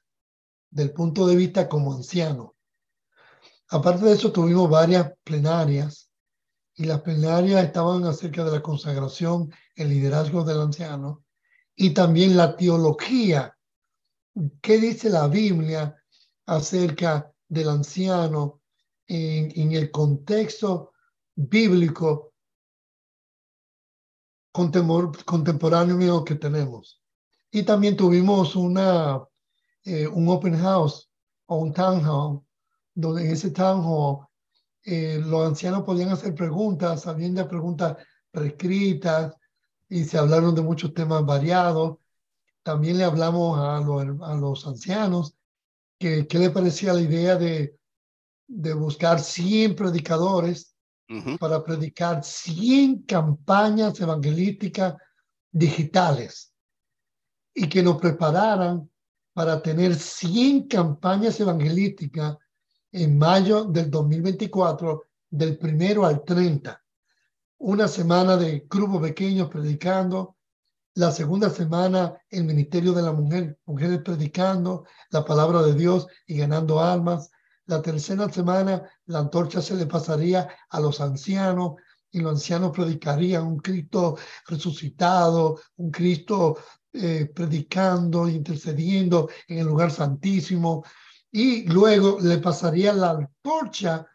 del 0.75 0.91
punto 0.93 1.29
de 1.29 1.37
vista 1.37 1.69
como 1.69 1.95
anciano. 1.95 2.57
Aparte 3.69 4.07
de 4.07 4.15
eso, 4.15 4.33
tuvimos 4.33 4.69
varias 4.69 5.13
plenarias 5.23 6.04
y 6.77 6.85
las 6.85 7.03
plenarias 7.03 7.65
estaban 7.65 8.05
acerca 8.05 8.45
de 8.45 8.51
la 8.51 8.63
consagración, 8.63 9.53
el 9.77 9.89
liderazgo 9.89 10.45
del 10.45 10.61
anciano 10.61 11.25
y 11.77 11.91
también 11.91 12.37
la 12.37 12.57
teología. 12.57 13.57
¿Qué 14.61 14.79
dice 14.79 15.11
la 15.11 15.29
Biblia 15.29 15.97
acerca 16.47 17.33
del 17.49 17.69
anciano 17.69 18.61
en, 19.07 19.73
el 19.73 19.91
contexto 19.91 20.93
bíblico 21.37 22.33
contemporáneo 24.53 26.25
que 26.25 26.35
tenemos? 26.35 27.01
Y 27.53 27.63
también 27.63 27.97
tuvimos 27.97 28.57
una, 28.57 29.25
eh, 29.85 30.09
un 30.09 30.29
open 30.29 30.59
house 30.59 31.09
o 31.47 31.59
un 31.59 31.73
town 31.73 32.05
hall, 32.05 32.41
donde 32.95 33.27
en 33.27 33.31
ese 33.31 33.51
town 33.51 33.85
hall 33.85 34.27
eh, 34.85 35.21
los 35.25 35.47
ancianos 35.47 35.83
podían 35.83 36.11
hacer 36.11 36.35
preguntas, 36.35 37.07
habían 37.07 37.35
preguntas 37.49 37.97
prescritas 38.31 39.35
y 39.89 40.05
se 40.05 40.19
hablaron 40.19 40.55
de 40.55 40.63
muchos 40.63 40.93
temas 40.93 41.25
variados. 41.25 41.99
También 42.63 42.99
le 42.99 43.05
hablamos 43.05 43.59
a 43.59 43.81
los, 43.81 44.21
a 44.23 44.35
los 44.35 44.67
ancianos 44.67 45.37
que 45.99 46.27
qué 46.27 46.39
le 46.39 46.51
parecía 46.51 46.93
la 46.93 47.01
idea 47.01 47.37
de, 47.37 47.79
de 48.47 48.75
buscar 48.75 49.21
100 49.21 49.75
predicadores 49.75 50.75
para 51.39 51.63
predicar 51.63 52.25
100 52.25 53.03
campañas 53.03 54.01
evangelísticas 54.01 54.95
digitales 55.53 56.53
y 57.55 57.69
que 57.69 57.83
nos 57.83 58.01
prepararan 58.01 58.91
para 59.33 59.63
tener 59.63 59.95
100 59.95 60.67
campañas 60.67 61.39
evangelísticas 61.39 62.37
en 62.95 63.19
mayo 63.19 63.65
del 63.65 63.91
2024, 63.91 65.07
del 65.29 65.59
primero 65.59 66.07
al 66.07 66.23
30. 66.23 66.81
Una 67.59 67.89
semana 67.89 68.37
de 68.37 68.67
grupos 68.71 69.03
pequeños 69.03 69.49
predicando, 69.49 70.37
la 70.95 71.11
segunda 71.11 71.51
semana 71.51 72.17
el 72.31 72.45
ministerio 72.45 72.93
de 72.93 73.03
la 73.03 73.11
mujer, 73.11 73.59
mujeres 73.67 74.01
predicando 74.05 74.85
la 75.11 75.25
palabra 75.25 75.63
de 75.63 75.75
Dios 75.75 76.07
y 76.25 76.39
ganando 76.39 76.81
almas. 76.81 77.33
La 77.67 77.83
tercera 77.83 78.29
semana 78.29 78.89
la 79.07 79.19
antorcha 79.19 79.61
se 79.61 79.75
le 79.75 79.87
pasaría 79.87 80.49
a 80.71 80.79
los 80.79 81.01
ancianos 81.01 81.73
y 82.13 82.21
los 82.21 82.35
ancianos 82.35 82.71
predicarían 82.71 83.45
un 83.45 83.59
Cristo 83.59 84.17
resucitado, 84.47 85.59
un 85.79 85.91
Cristo 85.91 86.59
eh, 86.93 87.29
predicando, 87.35 88.29
intercediendo 88.29 89.29
en 89.49 89.59
el 89.59 89.67
lugar 89.67 89.91
santísimo. 89.91 90.85
Y 91.37 91.65
luego 91.65 92.19
le 92.21 92.39
pasaría 92.39 92.93
la 92.93 93.11
antorcha 93.11 94.07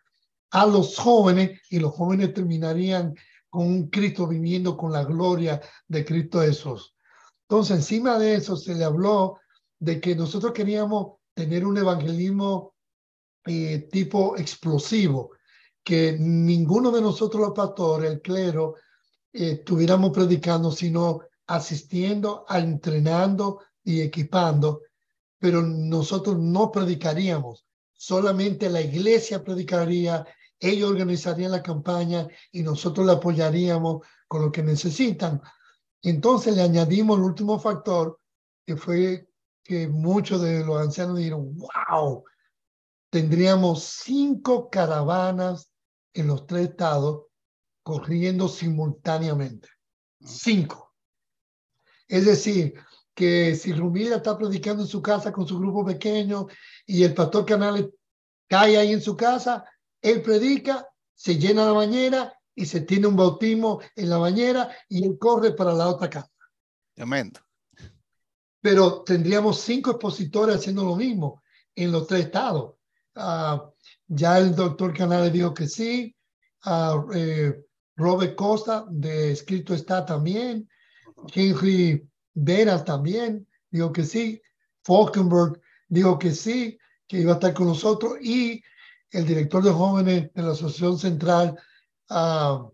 a 0.51 0.65
los 0.65 0.95
jóvenes 0.95 1.59
y 1.69 1.77
los 1.77 1.93
jóvenes 1.93 2.33
terminarían 2.33 3.13
con 3.49 3.67
un 3.67 3.89
Cristo 3.89 4.25
viviendo 4.25 4.77
con 4.77 4.93
la 4.93 5.03
gloria 5.03 5.59
de 5.85 6.05
Cristo 6.05 6.39
Jesús. 6.39 6.95
Entonces, 7.41 7.75
encima 7.75 8.17
de 8.17 8.35
eso 8.35 8.55
se 8.55 8.73
le 8.73 8.85
habló 8.85 9.37
de 9.79 9.99
que 9.99 10.15
nosotros 10.15 10.53
queríamos 10.53 11.17
tener 11.33 11.65
un 11.65 11.77
evangelismo 11.77 12.73
eh, 13.45 13.89
tipo 13.91 14.37
explosivo, 14.37 15.31
que 15.83 16.15
ninguno 16.17 16.89
de 16.89 17.01
nosotros 17.01 17.41
los 17.41 17.53
pastores, 17.53 18.11
el 18.11 18.21
clero, 18.21 18.75
eh, 19.33 19.57
estuviéramos 19.59 20.11
predicando, 20.11 20.71
sino 20.71 21.19
asistiendo, 21.47 22.45
entrenando 22.49 23.59
y 23.83 23.99
equipando, 23.99 24.83
pero 25.39 25.61
nosotros 25.61 26.37
no 26.37 26.71
predicaríamos, 26.71 27.65
solamente 27.93 28.69
la 28.69 28.81
iglesia 28.81 29.43
predicaría, 29.43 30.25
ellos 30.59 30.91
organizarían 30.91 31.51
la 31.51 31.63
campaña 31.63 32.27
y 32.51 32.61
nosotros 32.61 33.05
le 33.05 33.13
apoyaríamos 33.13 34.05
con 34.27 34.41
lo 34.41 34.51
que 34.51 34.61
necesitan. 34.61 35.41
Entonces 36.01 36.55
le 36.55 36.61
añadimos 36.61 37.17
el 37.17 37.23
último 37.23 37.59
factor, 37.59 38.19
que 38.65 38.75
fue 38.75 39.29
que 39.63 39.87
muchos 39.87 40.41
de 40.41 40.63
los 40.65 40.79
ancianos 40.79 41.17
dijeron, 41.17 41.57
wow, 41.57 42.23
tendríamos 43.09 43.83
cinco 43.83 44.69
caravanas 44.69 45.71
en 46.13 46.27
los 46.27 46.45
tres 46.45 46.69
estados 46.69 47.23
corriendo 47.83 48.47
simultáneamente. 48.47 49.69
Cinco. 50.23 50.93
Es 52.07 52.25
decir, 52.25 52.73
que 53.19 53.53
si 53.53 53.73
Rumira 53.73 54.15
está 54.15 54.37
predicando 54.37 54.83
en 54.83 54.87
su 54.87 55.01
casa 55.01 55.33
con 55.33 55.45
su 55.45 55.59
grupo 55.59 55.85
pequeño 55.85 56.47
y 56.85 57.03
el 57.03 57.13
pastor 57.13 57.45
Canales 57.45 57.89
cae 58.47 58.77
ahí 58.77 58.93
en 58.93 59.01
su 59.01 59.17
casa, 59.17 59.65
él 60.01 60.21
predica, 60.21 60.87
se 61.13 61.37
llena 61.37 61.65
la 61.65 61.73
bañera 61.73 62.33
y 62.55 62.65
se 62.65 62.79
tiene 62.79 63.07
un 63.07 63.17
bautismo 63.17 63.81
en 63.93 64.09
la 64.09 64.19
bañera 64.19 64.73
y 64.87 65.05
él 65.05 65.17
corre 65.19 65.51
para 65.51 65.73
la 65.73 65.89
otra 65.89 66.09
casa. 66.09 66.31
Tremendo. 66.93 67.41
Pero 68.61 69.03
tendríamos 69.03 69.59
cinco 69.59 69.91
expositores 69.91 70.55
haciendo 70.55 70.85
lo 70.85 70.95
mismo 70.95 71.43
en 71.75 71.91
los 71.91 72.07
tres 72.07 72.27
estados. 72.27 72.75
Ah, 73.15 73.69
ya 74.07 74.37
el 74.37 74.55
doctor 74.55 74.93
Canales 74.93 75.33
dijo 75.33 75.53
que 75.53 75.67
sí. 75.67 76.15
Uh, 76.65 77.03
Robert 77.97 78.35
Costa 78.35 78.85
de 78.89 79.33
Escrito 79.33 79.73
está 79.73 80.05
también. 80.05 80.69
Henry 81.33 82.08
Veras 82.41 82.85
también 82.85 83.47
dijo 83.69 83.91
que 83.91 84.03
sí, 84.03 84.41
Falkenberg 84.83 85.61
dijo 85.87 86.17
que 86.17 86.31
sí, 86.31 86.77
que 87.07 87.19
iba 87.19 87.31
a 87.31 87.35
estar 87.35 87.53
con 87.53 87.67
nosotros 87.67 88.17
y 88.21 88.63
el 89.11 89.25
director 89.25 89.63
de 89.63 89.71
jóvenes 89.71 90.33
de 90.33 90.41
la 90.41 90.51
Asociación 90.51 90.97
Central, 90.97 91.59
uh, 92.09 92.71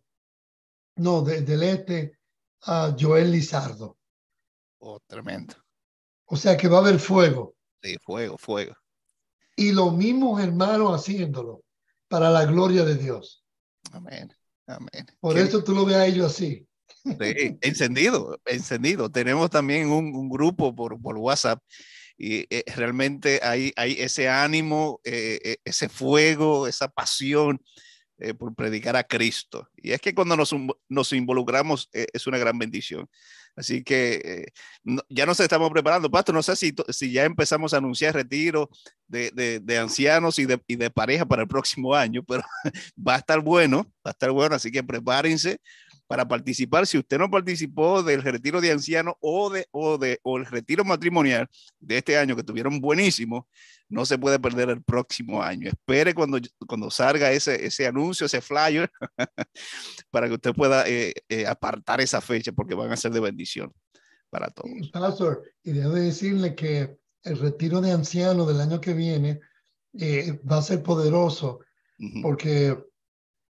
no, 0.98 1.22
del 1.22 1.64
este, 1.64 2.20
uh, 2.68 2.96
Joel 3.00 3.32
Lizardo. 3.32 3.98
Oh, 4.80 5.00
tremendo. 5.08 5.56
O 6.26 6.36
sea 6.36 6.56
que 6.56 6.68
va 6.68 6.78
a 6.78 6.82
haber 6.82 7.00
fuego. 7.00 7.56
Sí, 7.82 7.98
fuego, 8.04 8.38
fuego. 8.38 8.76
Y 9.56 9.72
los 9.72 9.96
mismos 9.96 10.42
hermanos 10.42 10.94
haciéndolo 10.94 11.64
para 12.08 12.30
la 12.30 12.46
gloria 12.46 12.84
de 12.84 12.96
Dios. 12.96 13.44
Amén. 13.92 14.32
Amén. 14.68 15.06
Por 15.20 15.38
eso 15.38 15.64
tú 15.64 15.74
lo 15.74 15.86
ves 15.86 15.96
a 15.96 16.06
ellos 16.06 16.34
así. 16.34 16.68
Encendido, 17.62 18.40
encendido. 18.46 19.12
Tenemos 19.12 19.50
también 19.50 19.90
un, 19.90 20.30
grupo 20.30 20.76
por, 20.76 21.00
por, 21.00 21.18
WhatsApp 21.18 21.62
y 22.18 22.48
eh, 22.50 22.64
realmente 22.76 23.40
hay, 23.44 23.72
hay 23.76 23.94
ese 24.00 24.28
ánimo, 24.28 25.00
eh, 25.04 25.40
eh, 25.44 25.58
ese 25.64 25.90
fuego, 25.90 26.68
esa 26.68 26.88
pasión 26.88 27.62
por 28.40 28.56
predicar 28.56 28.96
a 28.96 29.04
Cristo. 29.04 29.68
Y 29.76 29.92
es 29.92 30.00
que 30.00 30.16
cuando 30.16 30.38
nos, 30.38 30.56
nos 30.88 31.12
involucramos 31.12 31.90
es 31.92 32.26
una 32.28 32.38
gran 32.38 32.58
bendición. 32.58 33.10
Así 33.58 33.84
que 33.84 34.54
ya 35.10 35.26
nos 35.26 35.38
estamos 35.42 35.70
preparando. 35.70 36.10
Pastor, 36.10 36.34
no 36.34 36.42
sé 36.42 36.56
si, 36.56 36.74
si 36.90 37.12
ya 37.12 37.26
empezamos 37.26 37.74
a 37.74 37.78
anunciar 37.78 38.14
retiro 38.14 38.70
de, 39.06 39.32
de, 39.32 39.60
de 39.60 39.78
ancianos 39.78 40.40
y 40.40 40.46
de, 40.46 40.62
y 40.66 40.78
de 40.78 40.90
pareja 40.90 41.26
para 41.26 41.42
el 41.42 41.50
próximo 41.50 41.94
año, 41.94 42.24
pero 42.24 42.42
va 42.98 43.16
a 43.16 43.18
estar 43.18 43.42
bueno, 43.42 43.84
va 43.96 44.12
a 44.12 44.12
estar 44.12 44.32
bueno. 44.32 44.56
Así 44.56 44.72
que 44.72 44.82
prepárense 44.82 45.60
para 46.08 46.28
participar. 46.28 46.86
Si 46.88 46.98
usted 46.98 47.18
no 47.18 47.30
participó 47.30 48.04
del 48.04 48.22
retiro 48.22 48.62
de 48.62 48.72
ancianos 48.72 49.16
o, 49.20 49.50
de, 49.50 49.68
o, 49.72 49.98
de, 49.98 50.20
o 50.24 50.38
el 50.38 50.46
retiro 50.46 50.84
matrimonial 50.84 51.48
de 51.80 51.98
este 51.98 52.18
año, 52.18 52.36
que 52.36 52.44
tuvieron 52.44 52.80
buenísimo, 52.80 53.48
no 53.90 54.06
se 54.06 54.18
puede 54.18 54.40
perder 54.40 54.70
el 54.70 54.84
próximo 54.84 55.42
año. 55.42 55.70
Espere 55.70 56.14
cuando, 56.14 56.40
cuando 56.68 56.90
salga 56.90 57.32
ese, 57.32 57.66
ese 57.66 57.88
anuncio, 57.88 58.26
ese 58.26 58.42
flyer, 58.42 58.90
para 60.12 60.28
que 60.28 60.34
usted 60.34 60.54
pueda 60.54 60.88
eh, 60.88 61.14
eh, 61.30 61.46
apartar 61.48 62.02
esa 62.02 62.22
fecha, 62.22 62.52
porque 62.52 62.76
van 62.76 62.92
a 62.92 62.98
ser 62.98 63.12
de 63.12 63.20
bendición 63.20 63.74
para 64.30 64.50
todos. 64.50 64.72
Pastor, 64.92 65.44
y 65.64 65.72
debo 65.72 65.94
decirle 65.94 66.56
que 66.56 66.98
el 67.24 67.40
retiro 67.40 67.82
de 67.82 67.92
ancianos 67.92 68.48
del 68.48 68.62
año 68.62 68.82
que 68.82 68.94
viene 68.94 69.40
eh, 70.00 70.40
va 70.50 70.58
a 70.58 70.62
ser 70.62 70.84
poderoso, 70.84 71.60
porque 72.22 72.78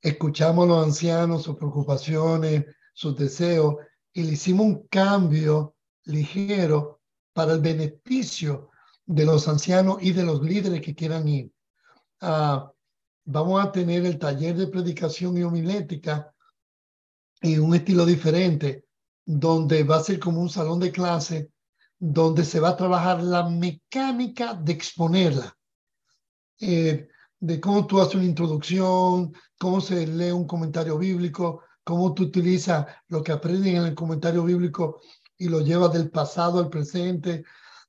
escuchamos 0.01 0.65
a 0.65 0.69
los 0.69 0.87
ancianos, 0.87 1.43
sus 1.43 1.57
preocupaciones, 1.57 2.65
sus 2.95 3.17
deseos, 3.17 3.77
y 4.13 4.25
le 4.25 4.33
hicimos 4.33 4.67
un 4.67 4.89
cambio 4.89 5.77
ligero 6.05 7.01
para 7.33 7.53
el 7.53 7.61
beneficio 7.61 8.71
de 9.07 9.25
los 9.25 9.49
ancianos 9.49 9.99
y 10.01 10.13
de 10.13 10.25
los 10.25 10.43
líderes 10.43 10.81
que 10.81 10.95
quieran 10.95 11.29
ir. 11.29 11.53
Ah, 12.21 12.71
vamos 13.25 13.65
a 13.65 13.73
tener 13.73 14.05
el 14.05 14.19
taller 14.19 14.57
de 14.57 14.67
predicación 14.67 15.37
y 15.37 15.43
homilética 15.43 16.35
en 17.41 17.63
un 17.63 17.75
estilo 17.75 18.05
diferente, 18.05 18.85
donde 19.25 19.85
va 19.85 19.97
a 19.97 20.03
ser 20.03 20.19
como 20.19 20.41
un 20.41 20.51
salón 20.51 20.81
de 20.81 20.93
clase, 20.93 21.51
donde 21.99 22.45
se 22.45 22.61
va 22.61 22.71
a 22.71 22.77
trabajar 22.77 23.23
la 23.23 23.49
mecánica 23.49 24.55
de 24.55 24.73
exponerla. 24.73 25.57
Eh, 26.61 27.09
de 27.41 27.59
cómo 27.59 27.87
tú 27.87 28.01
haces 28.01 28.17
una 28.17 28.25
introducción, 28.25 29.33
cómo 29.59 29.81
se 29.81 30.07
lee 30.07 30.31
un 30.31 30.47
comentario 30.47 30.99
bíblico, 30.99 31.63
cómo 31.83 32.15
tú 32.15 32.25
utilizas 32.25 32.87
lo 33.09 33.23
que 33.23 33.33
aprenden 33.33 33.77
en 33.77 33.85
el 33.85 33.95
comentario 33.95 34.45
bíblico 34.45 35.01
y 35.39 35.49
lo 35.49 35.61
llevas 35.61 35.95
del 35.95 36.11
pasado 36.11 36.59
al 36.59 36.69
presente, 36.69 37.45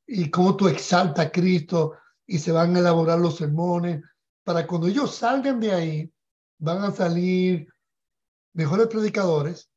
y 0.08 0.30
cómo 0.30 0.56
tú 0.56 0.68
exaltas 0.68 1.28
a 1.28 1.32
Cristo 1.32 1.94
y 2.26 2.40
se 2.40 2.52
van 2.52 2.76
a 2.76 2.80
elaborar 2.80 3.20
los 3.20 3.38
sermones 3.38 4.02
para 4.44 4.66
cuando 4.68 4.88
ellos 4.88 5.16
salgan 5.16 5.60
de 5.60 5.72
ahí, 5.72 6.14
van 6.58 6.84
a 6.84 6.92
salir 6.92 7.68
mejores 8.54 8.88
predicadores. 8.88 9.70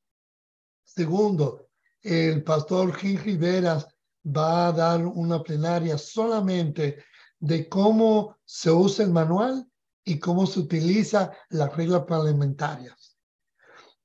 Segundo, 0.84 1.68
el 2.02 2.42
pastor 2.42 2.96
Henry 3.00 3.36
Veras 3.36 3.86
va 4.24 4.68
a 4.68 4.72
dar 4.72 5.04
una 5.04 5.42
plenaria 5.42 5.98
solamente 5.98 7.04
de 7.44 7.68
cómo 7.68 8.38
se 8.46 8.70
usa 8.70 9.04
el 9.04 9.12
manual 9.12 9.70
y 10.02 10.18
cómo 10.18 10.46
se 10.46 10.60
utiliza 10.60 11.30
las 11.50 11.76
reglas 11.76 12.04
parlamentarias. 12.04 13.18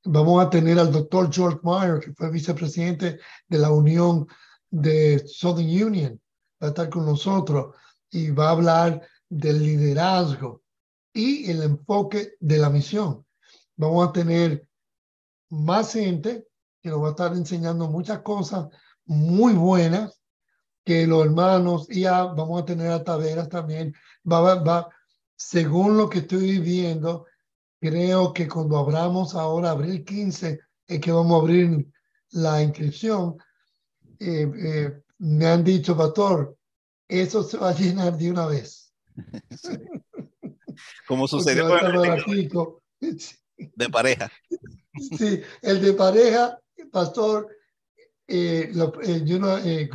Vamos 0.04 0.46
a 0.46 0.50
tener 0.50 0.78
al 0.78 0.92
doctor 0.92 1.32
George 1.32 1.60
Meyer, 1.64 2.02
que 2.02 2.14
fue 2.14 2.30
vicepresidente 2.32 3.18
de 3.48 3.58
la 3.58 3.72
Unión 3.72 4.28
de 4.70 5.24
Southern 5.26 5.70
Union, 5.70 6.22
va 6.62 6.68
a 6.68 6.70
estar 6.72 6.90
con 6.90 7.06
nosotros 7.06 7.76
y 8.12 8.30
va 8.30 8.50
a 8.50 8.52
hablar 8.52 9.08
del 9.30 9.64
liderazgo 9.64 10.62
y 11.14 11.50
el 11.50 11.64
enfoque 11.64 12.34
de 12.42 12.58
la 12.58 12.70
misión. 12.70 13.26
Vamos 13.78 14.10
a 14.10 14.12
tener 14.12 14.68
más 15.50 15.94
gente 15.94 16.46
que 16.82 16.90
nos 16.90 17.02
va 17.02 17.08
a 17.08 17.12
estar 17.12 17.32
enseñando 17.32 17.88
muchas 17.88 18.20
cosas 18.20 18.68
muy 19.06 19.54
buenas 19.54 20.19
que 20.90 21.06
los 21.06 21.24
hermanos, 21.24 21.86
y 21.88 22.02
ya 22.02 22.24
vamos 22.24 22.64
a 22.64 22.66
tener 22.66 22.90
a 22.90 23.04
Taveras 23.04 23.48
también, 23.48 23.94
va, 24.26 24.40
va, 24.40 24.56
va, 24.56 24.90
según 25.36 25.96
lo 25.96 26.10
que 26.10 26.18
estoy 26.18 26.58
viendo, 26.58 27.28
creo 27.80 28.34
que 28.34 28.48
cuando 28.48 28.76
abramos 28.76 29.36
ahora, 29.36 29.70
abril 29.70 30.04
15, 30.04 30.60
es 30.88 31.00
que 31.00 31.12
vamos 31.12 31.32
a 31.34 31.42
abrir 31.44 31.88
la 32.32 32.64
inscripción, 32.64 33.38
eh, 34.18 34.52
eh, 34.58 35.04
me 35.20 35.46
han 35.46 35.64
dicho, 35.64 35.96
pastor, 35.96 36.58
eso 37.08 37.44
se 37.44 37.60
va 37.60 37.70
a 37.70 37.76
llenar 37.76 38.18
de 38.18 38.32
una 38.32 38.48
vez. 38.48 38.92
Como 41.08 41.28
sucedió 41.28 41.70
con 41.70 42.80
de 43.76 43.90
pareja. 43.90 44.32
Sí, 45.20 45.40
el 45.62 45.82
de 45.84 45.94
pareja, 45.94 46.60
pastor, 46.92 47.48
eh, 48.30 48.70
lo, 48.74 49.02
eh, 49.02 49.24
yo 49.26 49.40
no, 49.40 49.58
eh, 49.58 49.90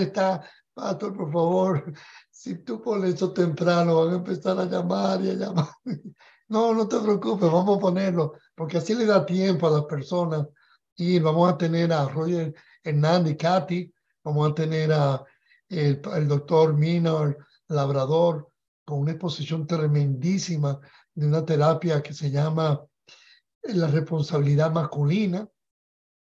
está, 0.00 0.44
pastor, 0.74 1.16
por 1.16 1.32
favor, 1.32 1.92
si 2.30 2.56
tú 2.64 2.82
pones 2.82 3.14
eso 3.14 3.32
temprano, 3.32 4.04
van 4.04 4.14
a 4.14 4.16
empezar 4.16 4.58
a 4.58 4.64
llamar 4.64 5.24
y 5.24 5.30
a 5.30 5.34
llamar. 5.34 5.68
No, 6.50 6.72
no 6.72 6.88
te 6.88 6.98
preocupes, 6.98 7.52
vamos 7.52 7.76
a 7.76 7.80
ponerlo, 7.80 8.32
porque 8.54 8.78
así 8.78 8.94
le 8.94 9.04
da 9.04 9.26
tiempo 9.26 9.66
a 9.66 9.70
las 9.70 9.84
personas. 9.84 10.46
Y 10.96 11.18
vamos 11.18 11.52
a 11.52 11.58
tener 11.58 11.92
a 11.92 12.08
Roger 12.08 12.54
Hernández, 12.82 13.36
Katy, 13.36 13.92
vamos 14.24 14.50
a 14.50 14.54
tener 14.54 14.90
a 14.90 15.22
el, 15.68 16.00
el 16.16 16.26
doctor 16.26 16.72
Minor 16.72 17.36
Labrador, 17.68 18.50
con 18.86 19.00
una 19.00 19.10
exposición 19.10 19.66
tremendísima 19.66 20.80
de 21.14 21.26
una 21.26 21.44
terapia 21.44 22.02
que 22.02 22.14
se 22.14 22.30
llama 22.30 22.82
la 23.64 23.88
responsabilidad 23.88 24.72
masculina. 24.72 25.46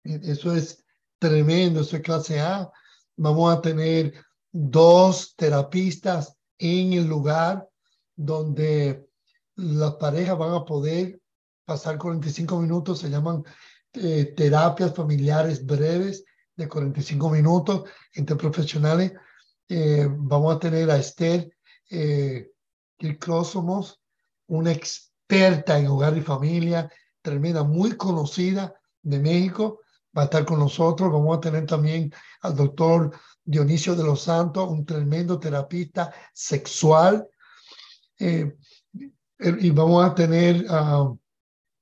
Eso 0.05 0.55
es 0.55 0.85
tremendo, 1.23 1.83
eso 1.83 1.97
es 1.97 2.03
clase 2.03 2.41
A. 2.41 2.69
Vamos 3.17 3.57
a 3.57 3.61
tener 3.61 4.13
dos 4.51 5.37
terapistas 5.37 6.37
en 6.59 6.95
el 6.95 7.07
lugar 7.07 7.69
donde 8.17 9.07
las 9.55 9.95
parejas 9.95 10.37
van 10.37 10.53
a 10.53 10.65
poder 10.65 11.21
pasar 11.65 11.97
45 11.97 12.61
minutos, 12.61 12.99
se 12.99 13.09
llaman 13.09 13.45
eh, 13.93 14.35
terapias 14.37 14.93
familiares 14.95 15.65
breves 15.65 16.25
de 16.57 16.69
45 16.69 17.31
minutos 17.31 17.85
entre 18.15 18.35
profesionales. 18.35 19.13
Eh, 19.69 20.09
vamos 20.11 20.57
a 20.57 20.59
tener 20.59 20.91
a 20.91 20.99
Esther 20.99 21.53
eh, 21.89 22.51
una 24.49 24.73
experta 24.73 25.79
en 25.79 25.87
hogar 25.87 26.17
y 26.17 26.21
familia, 26.21 26.91
tremenda, 27.23 27.63
muy 27.63 27.97
conocida 27.97 28.75
de 29.03 29.21
México, 29.21 29.82
va 30.17 30.23
a 30.23 30.25
estar 30.25 30.45
con 30.45 30.59
nosotros. 30.59 31.13
Vamos 31.13 31.37
a 31.37 31.41
tener 31.41 31.67
también 31.67 32.13
al 32.41 32.57
doctor 32.57 33.11
Dionisio 33.45 33.95
de 33.95 34.05
los 34.05 34.23
Santos, 34.23 34.69
un 34.69 34.85
tremendo 34.85 35.39
terapista 35.39 36.13
sexual. 36.33 37.29
Eh, 38.19 38.57
y 39.39 39.71
vamos 39.71 40.05
a 40.05 40.15
tener 40.15 40.65
uh, 40.71 41.19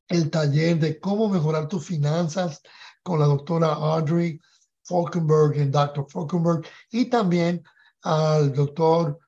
el 0.08 0.30
taller 0.30 0.78
de 0.78 0.98
cómo 0.98 1.28
mejorar 1.28 1.68
tus 1.68 1.86
finanzas 1.86 2.62
con 3.02 3.20
la 3.20 3.26
doctora 3.26 3.68
Audrey 3.68 4.40
Falkenberg 4.84 5.56
y 5.56 5.64
Dr. 5.66 6.06
Falkenberg 6.08 6.66
y 6.90 7.06
también 7.06 7.62
al 8.02 8.52
doctor 8.52 9.18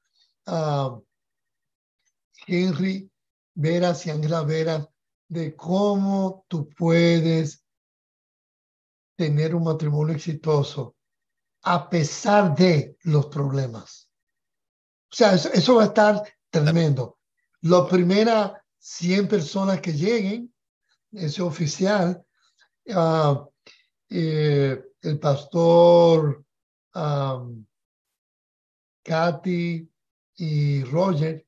uh, 0.46 1.03
Henry 2.46 3.11
Veras 3.55 4.07
y 4.07 4.11
Ángela 4.11 4.42
Veras 4.42 4.88
de 5.28 5.55
cómo 5.55 6.44
tú 6.48 6.68
puedes 6.70 7.62
tener 9.17 9.55
un 9.55 9.65
matrimonio 9.65 10.15
exitoso 10.15 10.97
a 11.63 11.89
pesar 11.89 12.55
de 12.55 12.97
los 13.05 13.27
problemas. 13.27 14.11
O 15.11 15.15
sea, 15.15 15.35
eso, 15.35 15.77
va 15.77 15.83
a 15.85 15.87
estar 15.87 16.23
tremendo. 16.51 17.19
Las 17.61 17.89
primeras 17.89 18.53
100 18.79 19.29
personas 19.29 19.81
que 19.81 19.93
lleguen, 19.93 20.53
ese 21.13 21.43
oficial, 21.43 22.25
uh, 22.87 23.47
eh, 24.09 24.83
el 25.03 25.19
pastor 25.19 26.45
Katy 29.05 29.91
y 30.37 30.85
Roger 30.85 31.47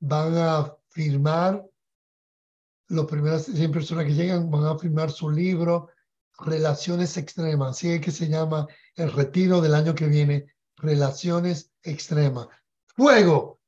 van 0.00 0.36
a 0.36 0.76
firmar, 0.90 1.64
las 2.88 3.06
primeras 3.06 3.46
100 3.46 3.72
personas 3.72 4.04
que 4.04 4.14
llegan 4.14 4.50
van 4.50 4.64
a 4.64 4.78
firmar 4.78 5.10
su 5.10 5.30
libro, 5.30 5.90
Relaciones 6.38 7.16
Extremas, 7.16 7.70
así 7.70 7.90
es 7.90 8.00
que 8.00 8.10
se 8.10 8.28
llama 8.28 8.66
el 8.94 9.12
retiro 9.12 9.60
del 9.60 9.74
año 9.74 9.94
que 9.94 10.06
viene, 10.06 10.46
Relaciones 10.76 11.72
Extremas. 11.82 12.48
¡Fuego! 12.96 13.60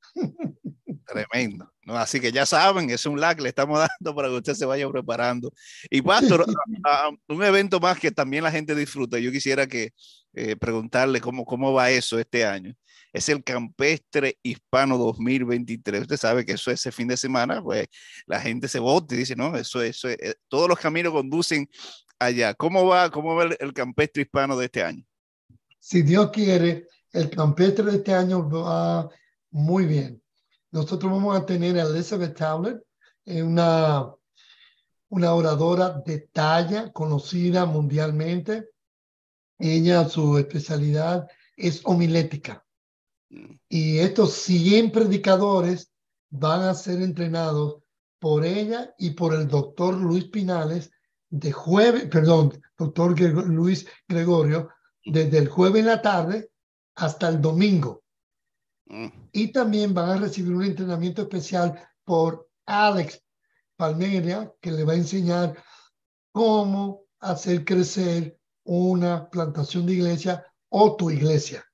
Tremendo. 1.07 1.73
¿no? 1.85 1.97
Así 1.97 2.21
que 2.21 2.31
ya 2.31 2.45
saben, 2.45 2.91
es 2.91 3.07
un 3.07 3.21
lag 3.21 3.37
que 3.37 3.43
le 3.43 3.49
estamos 3.49 3.79
dando 4.01 4.15
para 4.15 4.29
que 4.29 4.35
usted 4.35 4.55
se 4.55 4.67
vaya 4.67 4.89
preparando. 4.91 5.53
Y 5.91 6.03
Pastor, 6.03 6.47
un 7.29 7.43
evento 7.43 7.81
más 7.81 7.99
que 7.99 8.11
también 8.11 8.45
la 8.45 8.51
gente 8.51 8.75
disfruta. 8.75 9.19
Yo 9.19 9.33
quisiera 9.33 9.67
que 9.67 9.93
eh, 10.35 10.57
preguntarle 10.57 11.21
cómo, 11.21 11.45
cómo 11.45 11.73
va 11.73 11.91
eso 11.91 12.19
este 12.19 12.45
año 12.45 12.75
es 13.13 13.29
el 13.29 13.43
Campestre 13.43 14.39
Hispano 14.43 14.99
2023. 14.99 16.03
Usted 16.03 16.17
sabe 16.17 16.45
que 16.45 16.53
eso 16.53 16.71
ese 16.71 16.93
fin 16.93 17.09
de 17.09 17.17
semana, 17.17 17.63
pues 17.63 17.87
la 18.27 18.41
gente 18.41 18.69
se 18.69 18.79
vota 18.79 19.15
y 19.15 19.19
dice, 19.19 19.37
no, 19.37 19.57
eso, 19.57 19.83
eso, 19.83 20.09
eh, 20.09 20.35
todos 20.49 20.69
los 20.69 20.79
caminos 20.79 21.13
conducen 21.13 21.69
allá. 22.19 22.55
¿Cómo 22.55 22.87
va, 22.87 23.11
cómo 23.11 23.35
va 23.35 23.45
el, 23.45 23.73
Campestre 23.73 24.23
Hispano 24.23 24.57
de 24.57 24.67
este 24.67 24.83
año? 24.83 25.05
Si 25.79 26.03
Dios 26.03 26.31
quiere, 26.31 26.87
el 27.13 27.31
Campestre 27.31 27.85
de 27.85 27.97
este 27.99 28.15
año 28.15 28.49
va 28.49 29.09
muy 29.51 29.87
bien. 29.87 30.23
Nosotros 30.71 31.11
vamos 31.11 31.37
a 31.37 31.47
tener 31.47 31.79
a 31.79 31.83
Elizabeth 31.83 32.37
Tablet, 32.37 32.83
una, 33.25 34.13
una 35.09 35.35
oradora 35.35 36.03
de 36.05 36.29
talla 36.33 36.93
conocida 36.93 37.65
mundialmente. 37.65 38.69
Ella, 39.59 40.09
su 40.09 40.39
especialidad 40.39 41.27
es 41.57 41.81
homilética. 41.85 42.65
Y 43.69 43.99
estos 43.99 44.33
100 44.35 44.93
predicadores 44.93 45.91
van 46.31 46.63
a 46.63 46.75
ser 46.75 47.03
entrenados 47.03 47.83
por 48.19 48.45
ella 48.45 48.95
y 48.99 49.11
por 49.11 49.35
el 49.35 49.49
doctor 49.49 49.95
Luis 49.95 50.25
Pinales 50.25 50.91
de 51.31 51.53
jueves, 51.53 52.07
perdón, 52.07 52.61
doctor 52.77 53.19
Luis 53.21 53.87
Gregorio, 54.07 54.71
desde 55.05 55.39
el 55.39 55.49
jueves 55.49 55.81
en 55.81 55.87
la 55.87 56.03
tarde 56.03 56.51
hasta 56.95 57.29
el 57.29 57.41
domingo. 57.41 58.03
Mm. 58.87 59.09
Y 59.33 59.53
también 59.53 59.95
van 59.95 60.11
a 60.11 60.17
recibir 60.17 60.55
un 60.55 60.65
entrenamiento 60.65 61.23
especial 61.23 61.79
por 62.05 62.49
Alex 62.67 63.23
Palmeria, 63.77 64.53
que 64.61 64.73
le 64.73 64.85
va 64.85 64.93
a 64.93 64.97
enseñar 64.97 65.63
cómo 66.33 67.05
hacer 67.21 67.65
crecer 67.65 68.39
una 68.65 69.29
plantación 69.29 69.87
de 69.87 69.95
iglesia 69.95 70.45
o 70.69 70.97
tu 70.97 71.11
iglesia. 71.11 71.65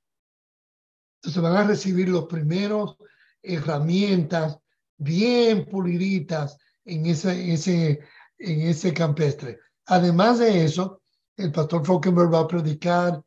Entonces 1.17 1.43
van 1.43 1.57
a 1.57 1.65
recibir 1.65 2.09
los 2.09 2.27
primeros 2.27 2.97
herramientas 3.43 4.59
bien 4.97 5.67
puliditas 5.67 6.59
en 6.85 7.07
ese, 7.07 7.53
ese, 7.53 8.01
en 8.45 8.63
ese 8.63 8.93
campestre. 8.93 9.59
Además 9.87 10.39
de 10.39 10.65
eso, 10.65 11.03
el 11.37 11.51
pastor 11.53 11.85
Falkenberg 11.85 12.33
va 12.33 12.41
a 12.41 12.49
predicar. 12.49 13.23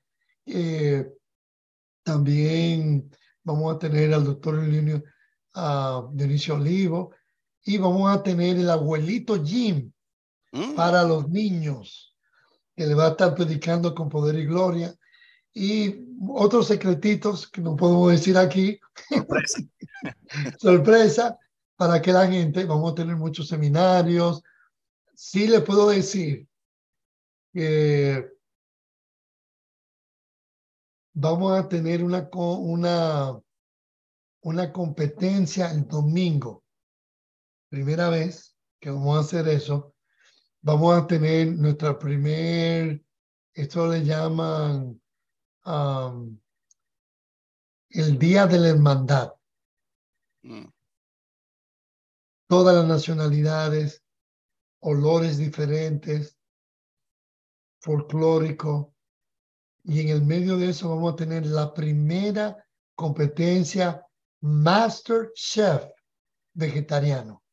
Eh, 0.46 1.08
también 2.04 3.10
vamos 3.44 3.76
a 3.76 3.80
tener 3.80 4.14
al 4.14 4.24
doctor 4.24 4.56
uh, 4.56 6.10
Dionisio 6.14 6.56
Olivo 6.56 7.12
y 7.64 7.78
vamos 7.78 8.10
a 8.16 8.24
tener 8.24 8.58
el 8.58 8.70
abuelito 8.70 9.44
Jim 9.44 9.92
mm. 10.52 10.76
para 10.76 11.04
los 11.04 11.28
niños, 11.30 12.16
que 12.76 12.88
le 12.88 12.94
va 12.94 13.08
a 13.08 13.10
estar 13.10 13.36
predicando 13.36 13.94
con 13.94 14.10
poder 14.10 14.36
y 14.36 14.46
gloria. 14.46 14.96
Y 15.54 16.06
otros 16.30 16.68
secretitos 16.68 17.48
que 17.50 17.62
no 17.62 17.76
podemos 17.76 18.12
decir 18.12 18.38
aquí. 18.38 18.80
Sorpresa. 19.10 19.60
Sorpresa 20.60 21.38
para 21.76 22.02
que 22.02 22.12
la 22.12 22.28
gente, 22.28 22.66
vamos 22.66 22.92
a 22.92 22.96
tener 22.96 23.16
muchos 23.16 23.48
seminarios. 23.48 24.44
Sí 25.20 25.48
le 25.48 25.62
puedo 25.62 25.90
decir 25.90 26.48
que 27.52 28.38
vamos 31.16 31.60
a 31.60 31.68
tener 31.68 32.04
una, 32.04 32.30
una, 32.32 33.42
una 34.42 34.72
competencia 34.72 35.72
el 35.72 35.88
domingo. 35.88 36.64
Primera 37.68 38.10
vez 38.10 38.56
que 38.80 38.92
vamos 38.92 39.18
a 39.18 39.22
hacer 39.22 39.48
eso. 39.48 39.96
Vamos 40.62 40.96
a 40.96 41.08
tener 41.08 41.48
nuestra 41.48 41.98
primer, 41.98 43.04
esto 43.56 43.88
le 43.88 44.04
llaman 44.04 45.02
el 47.90 48.20
Día 48.20 48.46
de 48.46 48.60
la 48.60 48.70
Hermandad. 48.70 49.34
Mm. 50.44 50.68
Todas 52.48 52.76
las 52.76 52.86
nacionalidades, 52.86 54.04
olores 54.80 55.38
diferentes, 55.38 56.38
folclórico, 57.80 58.94
y 59.84 60.02
en 60.02 60.10
el 60.10 60.22
medio 60.24 60.58
de 60.58 60.70
eso 60.70 60.90
vamos 60.90 61.14
a 61.14 61.16
tener 61.16 61.46
la 61.46 61.74
primera 61.74 62.58
competencia 62.96 64.06
Master 64.42 65.32
Chef 65.34 65.86
vegetariano. 66.54 67.44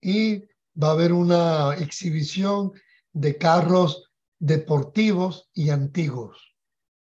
Y 0.00 0.40
va 0.80 0.88
a 0.88 0.92
haber 0.92 1.12
una 1.12 1.74
exhibición 1.76 2.72
de 3.12 3.38
carros 3.38 4.10
deportivos 4.38 5.48
y 5.54 5.70
antiguos. 5.70 6.54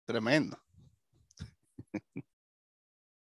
Tremendo. 0.05 0.57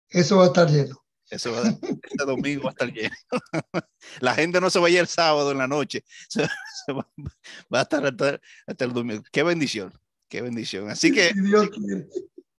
Eso 0.09 0.37
va 0.37 0.43
a 0.43 0.47
estar 0.47 0.69
lleno. 0.69 1.03
Eso 1.29 1.51
va 1.51 1.59
a, 1.59 1.69
este 1.69 2.25
domingo 2.25 2.63
va 2.63 2.69
a 2.69 2.71
estar 2.71 2.91
lleno. 2.91 3.15
La 4.19 4.33
gente 4.33 4.59
no 4.59 4.69
se 4.69 4.79
va 4.79 4.87
a 4.87 4.89
ir 4.89 4.99
el 4.99 5.07
sábado 5.07 5.51
en 5.51 5.59
la 5.59 5.67
noche. 5.67 6.03
va, 6.89 7.79
a 7.79 7.81
estar 7.81 8.05
hasta, 8.05 8.85
el 8.85 8.93
domingo. 8.93 9.23
Qué 9.31 9.43
bendición. 9.43 9.93
Qué 10.27 10.41
bendición. 10.41 10.89
Así 10.89 11.11
que 11.11 11.31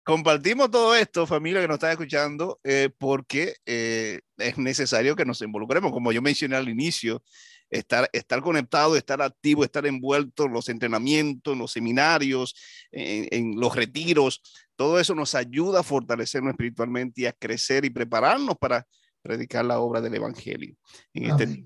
compartimos 0.03 0.71
todo 0.71 0.95
esto, 0.95 1.27
familia 1.27 1.61
que 1.61 1.67
nos 1.67 1.75
está 1.75 1.91
escuchando, 1.91 2.59
eh, 2.63 2.89
porque 2.97 3.55
eh, 3.65 4.21
es 4.37 4.57
necesario 4.57 5.15
que 5.15 5.25
nos 5.25 5.41
involucremos. 5.41 5.91
Como 5.91 6.11
yo 6.11 6.21
mencioné 6.21 6.55
al 6.55 6.67
inicio, 6.67 7.23
estar, 7.69 8.09
estar 8.13 8.41
conectado, 8.41 8.95
estar 8.95 9.21
activo, 9.21 9.63
estar 9.63 9.85
envuelto 9.85 10.45
en 10.45 10.53
los 10.53 10.69
entrenamientos, 10.69 11.53
en 11.53 11.59
los 11.59 11.71
seminarios, 11.71 12.55
en, 12.91 13.59
los 13.59 13.75
retiros. 13.75 14.41
Todo 14.79 14.97
eso 14.97 15.13
nos 15.13 15.35
ayuda 15.35 15.81
a 15.81 15.83
fortalecernos 15.83 16.51
espiritualmente 16.51 17.19
y 17.19 17.25
a 17.25 17.33
crecer 17.33 17.83
y 17.83 17.89
prepararnos 17.89 18.55
para 18.57 18.87
predicar 19.21 19.65
la 19.65 19.77
obra 19.81 19.99
del 19.99 20.15
Evangelio 20.15 20.73
en 21.13 21.25
este 21.25 21.65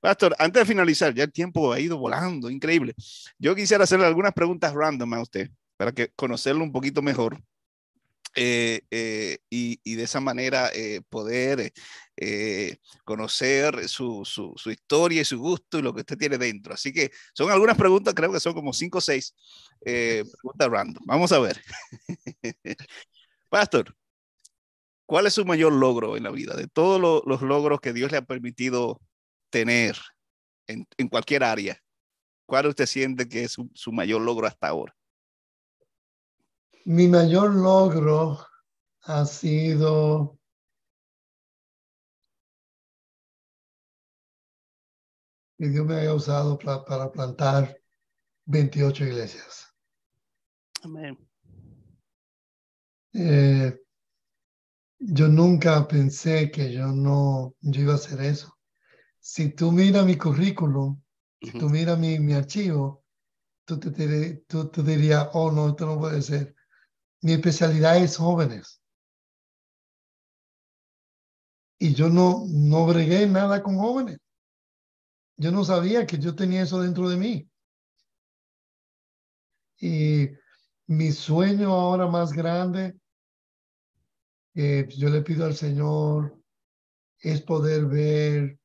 Pastor, 0.00 0.34
antes 0.38 0.62
de 0.62 0.66
finalizar, 0.66 1.12
ya 1.12 1.24
el 1.24 1.30
tiempo 1.32 1.70
ha 1.74 1.78
ido 1.78 1.98
volando, 1.98 2.48
increíble. 2.48 2.94
Yo 3.38 3.54
quisiera 3.54 3.84
hacerle 3.84 4.06
algunas 4.06 4.32
preguntas 4.32 4.72
random 4.72 5.12
a 5.12 5.20
usted 5.20 5.50
para 5.76 5.92
que 5.92 6.08
conocerlo 6.16 6.64
un 6.64 6.72
poquito 6.72 7.02
mejor. 7.02 7.38
Eh, 8.34 8.80
eh, 8.90 9.36
y, 9.50 9.94
de 9.94 10.02
esa 10.02 10.20
manera 10.20 10.70
eh, 10.72 11.02
poder 11.10 11.70
conocer 13.04 13.88
su, 13.88 14.24
su, 14.24 14.70
historia 14.70 15.22
y 15.22 15.24
su 15.24 15.38
gusto 15.38 15.78
y 15.78 15.82
lo 15.82 15.94
que 15.94 16.00
usted 16.00 16.18
tiene 16.18 16.38
dentro. 16.38 16.74
Así 16.74 16.92
que 16.92 17.10
son 17.32 17.50
algunas 17.50 17.76
preguntas, 17.76 18.14
creo 18.14 18.32
que 18.32 18.40
son 18.40 18.54
como 18.54 18.72
cinco 18.72 18.98
o 18.98 19.00
seis 19.00 19.34
preguntas 19.80 20.68
random. 20.68 21.02
Vamos 21.06 21.32
a 21.32 21.38
ver. 21.38 21.60
Pastor, 23.48 23.94
¿cuál 25.06 25.26
es 25.26 25.34
su 25.34 25.44
mayor 25.44 25.72
logro 25.72 26.16
en 26.16 26.24
la 26.24 26.30
vida? 26.30 26.54
De 26.54 26.66
todos 26.66 27.22
los 27.24 27.42
logros 27.42 27.80
que 27.80 27.92
Dios 27.92 28.10
le 28.10 28.18
ha 28.18 28.22
permitido 28.22 29.00
tener 29.50 29.96
en, 30.66 30.86
en 30.98 31.08
cualquier 31.08 31.44
área, 31.44 31.80
¿cuál 32.46 32.66
usted 32.66 32.86
siente 32.86 33.28
que 33.28 33.44
es 33.44 33.52
su, 33.52 33.70
su 33.74 33.92
mayor 33.92 34.20
logro 34.22 34.46
hasta 34.46 34.68
ahora? 34.68 34.94
Mi 36.84 37.06
mayor 37.06 37.54
logro 37.54 38.38
ha 39.02 39.24
sido 39.24 40.37
que 45.58 45.68
Dios 45.68 45.84
me 45.84 45.96
haya 45.96 46.14
usado 46.14 46.56
para 46.56 47.10
plantar 47.10 47.76
28 48.46 49.04
iglesias. 49.04 49.74
Amén. 50.84 51.18
Eh, 53.12 53.76
yo 55.00 55.28
nunca 55.28 55.86
pensé 55.88 56.50
que 56.50 56.72
yo 56.72 56.86
no 56.86 57.56
yo 57.60 57.82
iba 57.82 57.92
a 57.94 57.96
hacer 57.96 58.20
eso. 58.20 58.56
Si 59.18 59.50
tú 59.50 59.72
miras 59.72 60.06
mi 60.06 60.16
currículum, 60.16 61.02
si 61.42 61.52
tú 61.52 61.68
miras 61.68 61.98
mi, 61.98 62.20
mi 62.20 62.34
archivo, 62.34 63.04
tú 63.64 63.80
te, 63.80 64.44
tú, 64.46 64.68
tú 64.68 64.82
dirías, 64.82 65.28
oh 65.32 65.50
no, 65.50 65.70
esto 65.70 65.86
no 65.86 65.98
puede 65.98 66.22
ser. 66.22 66.54
Mi 67.20 67.32
especialidad 67.32 67.96
es 67.96 68.16
jóvenes. 68.16 68.80
Y 71.80 71.94
yo 71.94 72.08
no, 72.08 72.44
no 72.48 72.86
bregué 72.86 73.26
nada 73.26 73.62
con 73.62 73.76
jóvenes. 73.76 74.18
Yo 75.38 75.52
no 75.52 75.64
sabía 75.64 76.04
que 76.04 76.18
yo 76.18 76.34
tenía 76.34 76.62
eso 76.62 76.82
dentro 76.82 77.08
de 77.08 77.16
mí. 77.16 77.50
Y 79.80 80.28
mi 80.88 81.12
sueño 81.12 81.72
ahora 81.72 82.08
más 82.08 82.32
grande, 82.32 82.98
eh, 84.54 84.88
yo 84.96 85.08
le 85.08 85.22
pido 85.22 85.46
al 85.46 85.54
Señor, 85.54 86.36
es 87.20 87.40
poder 87.42 87.86
ver 87.86 88.58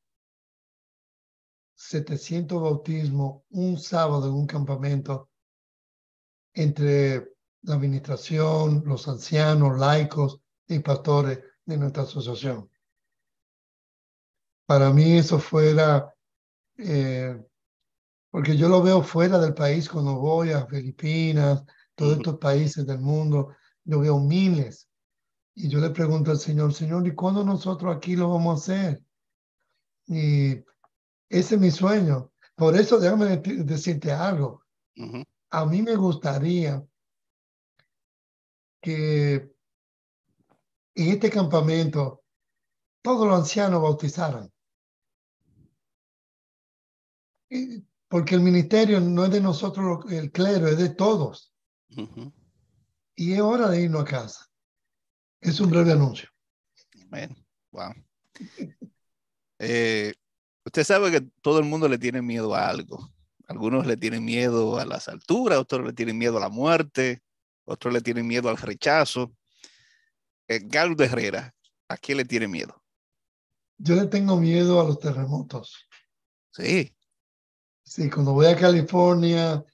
700 1.74 2.60
bautismos 2.60 3.42
un 3.50 3.78
sábado 3.78 4.28
en 4.28 4.34
un 4.34 4.46
campamento 4.46 5.30
entre 6.54 7.34
la 7.62 7.74
administración, 7.74 8.82
los 8.84 9.06
ancianos, 9.06 9.78
laicos 9.78 10.40
y 10.66 10.80
pastores 10.80 11.40
de 11.64 11.76
nuestra 11.76 12.02
asociación. 12.02 12.68
Para 14.66 14.90
mí 14.90 15.18
eso 15.18 15.38
fuera, 15.38 16.13
eh, 16.78 17.40
porque 18.30 18.56
yo 18.56 18.68
lo 18.68 18.82
veo 18.82 19.02
fuera 19.02 19.38
del 19.38 19.54
país 19.54 19.88
cuando 19.88 20.16
voy 20.16 20.50
a 20.50 20.66
Filipinas, 20.66 21.64
todos 21.94 22.16
estos 22.16 22.38
países 22.38 22.86
del 22.86 22.98
mundo, 22.98 23.54
yo 23.84 24.00
veo 24.00 24.18
miles. 24.18 24.88
Y 25.54 25.68
yo 25.68 25.78
le 25.78 25.90
pregunto 25.90 26.32
al 26.32 26.38
Señor, 26.38 26.74
Señor, 26.74 27.06
¿y 27.06 27.14
cuándo 27.14 27.44
nosotros 27.44 27.94
aquí 27.94 28.16
lo 28.16 28.30
vamos 28.30 28.68
a 28.68 28.74
hacer? 28.74 29.02
Y 30.06 30.54
ese 31.28 31.54
es 31.54 31.60
mi 31.60 31.70
sueño. 31.70 32.32
Por 32.56 32.76
eso 32.76 32.98
déjame 32.98 33.36
decirte 33.36 34.12
algo. 34.12 34.64
A 35.50 35.64
mí 35.64 35.82
me 35.82 35.94
gustaría 35.96 36.84
que 38.80 39.34
en 40.94 41.08
este 41.08 41.30
campamento 41.30 42.22
todos 43.02 43.26
los 43.26 43.38
ancianos 43.38 43.82
bautizaran. 43.82 44.52
Porque 48.08 48.34
el 48.34 48.40
ministerio 48.40 49.00
no 49.00 49.24
es 49.24 49.30
de 49.30 49.40
nosotros 49.40 50.04
el 50.10 50.30
clero, 50.30 50.68
es 50.68 50.78
de 50.78 50.90
todos. 50.90 51.52
Y 53.16 53.32
es 53.32 53.40
hora 53.40 53.68
de 53.68 53.82
irnos 53.82 54.02
a 54.02 54.04
casa. 54.04 54.50
Es 55.40 55.60
un 55.60 55.70
breve 55.70 55.92
anuncio. 55.92 56.28
Wow. 57.70 57.92
Eh, 59.58 60.12
usted 60.64 60.84
sabe 60.84 61.10
que 61.10 61.20
todo 61.40 61.58
el 61.58 61.64
mundo 61.64 61.88
le 61.88 61.98
tiene 61.98 62.22
miedo 62.22 62.54
a 62.54 62.68
algo. 62.68 63.12
Algunos 63.46 63.86
le 63.86 63.96
tienen 63.96 64.24
miedo 64.24 64.78
a 64.78 64.86
las 64.86 65.08
alturas, 65.08 65.58
otros 65.58 65.84
le 65.84 65.92
tienen 65.92 66.16
miedo 66.16 66.38
a 66.38 66.40
la 66.40 66.48
muerte, 66.48 67.22
otros 67.64 67.92
le 67.92 68.00
tienen 68.00 68.26
miedo 68.26 68.48
al 68.48 68.56
rechazo. 68.56 69.34
Galo 70.48 70.94
de 70.94 71.06
Herrera, 71.06 71.54
¿a 71.88 71.96
quién 71.96 72.18
le 72.18 72.24
tiene 72.24 72.48
miedo? 72.48 72.82
Yo 73.78 73.94
le 73.96 74.06
tengo 74.06 74.36
miedo 74.36 74.80
a 74.80 74.84
los 74.84 74.98
terremotos. 74.98 75.88
Sí. 76.52 76.94
Sí, 77.84 78.10
cuando 78.10 78.32
voy 78.32 78.46
a 78.46 78.56
California, 78.56 79.64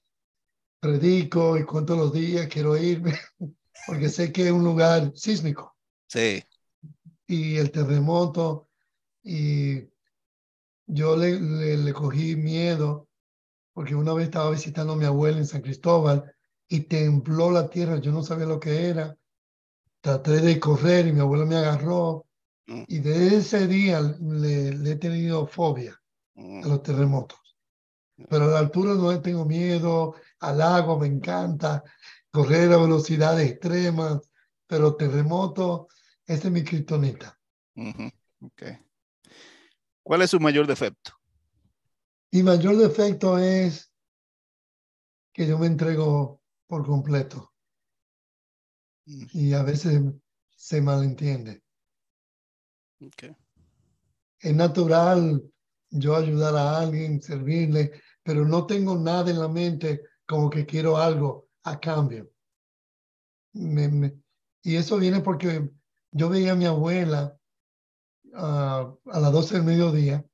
predico 0.81 1.57
y 1.57 1.65
cuento 1.65 1.97
los 1.97 2.13
días, 2.13 2.49
quiero 2.49 2.77
irme, 2.77 3.15
porque 3.87 4.09
sé 4.09 4.33
que 4.33 4.47
es 4.47 4.53
un 4.53 4.65
lugar 4.65 5.13
sísmico. 5.15 5.77
Sí. 6.09 6.43
Y 7.27 7.57
el 7.57 7.71
terremoto, 7.71 8.69
y 9.23 9.89
yo 10.87 11.17
le, 11.17 11.41
le, 11.41 11.77
le 11.77 11.93
cogí 11.93 12.35
miedo, 12.35 13.09
porque 13.73 13.95
una 13.95 14.13
vez 14.13 14.27
estaba 14.27 14.51
visitando 14.51 14.95
a 14.95 14.97
mi 14.97 15.05
abuela 15.05 15.39
en 15.39 15.47
San 15.47 15.63
Cristóbal 15.63 16.35
y 16.69 16.81
tembló 16.81 17.51
la 17.51 17.69
tierra. 17.69 17.99
Yo 17.99 18.13
no 18.13 18.23
sabía 18.23 18.47
lo 18.47 18.61
que 18.61 18.89
era. 18.89 19.17
Traté 20.01 20.41
de 20.41 20.59
correr 20.59 21.07
y 21.07 21.13
mi 21.13 21.21
abuelo 21.21 21.47
me 21.47 21.57
agarró. 21.57 22.27
Mm. 22.67 22.85
Y 22.87 22.99
de 23.01 23.37
ese 23.37 23.67
día 23.67 24.01
le, 24.01 24.69
he 24.69 24.97
tenido 24.97 25.47
fobia 25.47 26.01
a 26.37 26.41
mm. 26.41 26.69
los 26.69 26.83
terremotos. 26.83 27.40
Pero 28.29 28.45
a 28.45 28.49
la 28.49 28.59
altura 28.59 28.95
no 28.95 29.21
tengo 29.21 29.45
miedo, 29.45 30.15
al 30.41 30.61
agua 30.61 30.99
me 30.99 31.07
encanta, 31.07 31.83
correr 32.31 32.73
a 32.73 32.77
velocidades 32.77 33.51
extremas, 33.51 34.21
pero 34.67 34.97
terremoto, 34.97 35.89
ese 36.27 36.49
es 36.49 36.53
mi 36.53 36.63
criptonita. 36.63 37.39
okay. 38.41 38.79
¿Cuál 40.03 40.23
es 40.23 40.31
su 40.31 40.41
mayor 40.41 40.67
defecto? 40.67 41.13
Mi 42.33 42.43
mayor 42.43 42.77
defecto 42.77 43.39
es 43.39 43.93
que 45.33 45.47
yo 45.47 45.59
me 45.59 45.67
entrego 45.67 46.43
por 46.67 46.87
completo. 46.87 47.53
Y 49.05 49.53
a 49.55 49.63
veces 49.65 50.03
se 50.57 50.81
malentiende. 50.81 51.63
Okay. 53.01 53.35
Es 54.39 54.55
natural 54.55 55.43
yo 55.91 56.17
ayudar 56.17 56.55
a 56.55 56.79
alguien, 56.79 57.21
servirle, 57.21 58.01
pero 58.31 58.47
no 58.47 58.65
tengo 58.65 58.97
nada 58.97 59.29
en 59.29 59.41
la 59.41 59.49
mente 59.49 60.05
como 60.25 60.49
que 60.49 60.65
quiero 60.65 60.97
algo 60.97 61.49
a 61.65 61.81
cambio. 61.81 62.31
y 63.53 64.77
eso 64.77 64.99
viene 64.99 65.19
porque 65.21 65.69
yo 66.13 66.29
veía 66.29 66.53
a 66.53 66.55
mi 66.55 66.65
abuela 66.65 67.37
a 68.33 68.95
las 69.05 69.33
12 69.33 69.57
del 69.57 69.65
mediodía. 69.65 70.25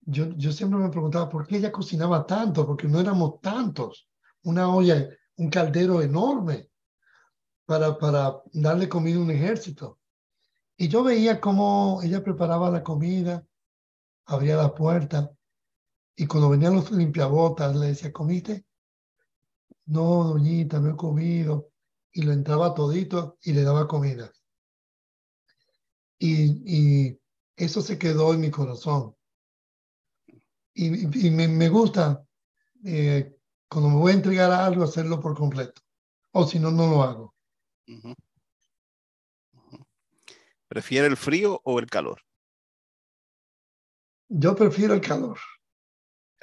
Yo, 0.00 0.30
yo 0.30 0.50
siempre 0.50 0.80
me 0.80 0.88
preguntaba 0.88 1.28
por 1.28 1.46
qué 1.46 1.58
ella 1.58 1.70
cocinaba 1.70 2.26
tanto, 2.26 2.66
porque 2.66 2.88
no 2.88 2.98
éramos 2.98 3.40
tantos. 3.40 4.08
Una 4.42 4.74
olla, 4.74 5.08
un 5.36 5.50
caldero 5.50 6.02
enorme 6.02 6.68
para, 7.64 7.96
para 7.96 8.42
darle 8.52 8.88
comida 8.88 9.18
a 9.18 9.22
un 9.22 9.30
ejército. 9.30 10.00
Y 10.76 10.88
yo 10.88 11.04
veía 11.04 11.40
cómo 11.40 12.00
ella 12.02 12.24
preparaba 12.24 12.70
la 12.70 12.82
comida, 12.82 13.46
abría 14.26 14.56
la 14.56 14.74
puerta 14.74 15.30
y 16.16 16.26
cuando 16.26 16.50
venían 16.50 16.74
los 16.74 16.90
limpiabotas 16.90 17.74
le 17.74 17.88
decía, 17.88 18.12
¿comiste? 18.12 18.64
No, 19.86 20.24
doñita, 20.24 20.80
no 20.80 20.90
he 20.90 20.96
comido. 20.96 21.70
Y 22.12 22.22
le 22.22 22.32
entraba 22.32 22.74
todito 22.74 23.38
y 23.42 23.52
le 23.52 23.62
daba 23.62 23.88
comida. 23.88 24.32
Y, 26.18 26.62
y 26.64 27.20
eso 27.56 27.80
se 27.80 27.98
quedó 27.98 28.32
en 28.32 28.40
mi 28.40 28.50
corazón. 28.50 29.16
Y, 30.72 31.26
y 31.26 31.30
me, 31.30 31.48
me, 31.48 31.68
gusta 31.68 32.24
eh, 32.84 33.36
cuando 33.68 33.90
me 33.90 33.96
voy 33.96 34.12
a 34.12 34.16
entregar 34.16 34.52
algo, 34.52 34.84
hacerlo 34.84 35.20
por 35.20 35.36
completo. 35.36 35.82
O 36.32 36.46
si 36.46 36.58
no, 36.60 36.70
no 36.70 36.86
lo 36.88 37.02
hago. 37.02 37.34
¿Prefiere 40.68 41.08
el 41.08 41.16
frío 41.16 41.60
o 41.64 41.78
el 41.80 41.86
calor? 41.86 42.22
Yo 44.28 44.54
prefiero 44.54 44.94
el 44.94 45.00
calor. 45.00 45.38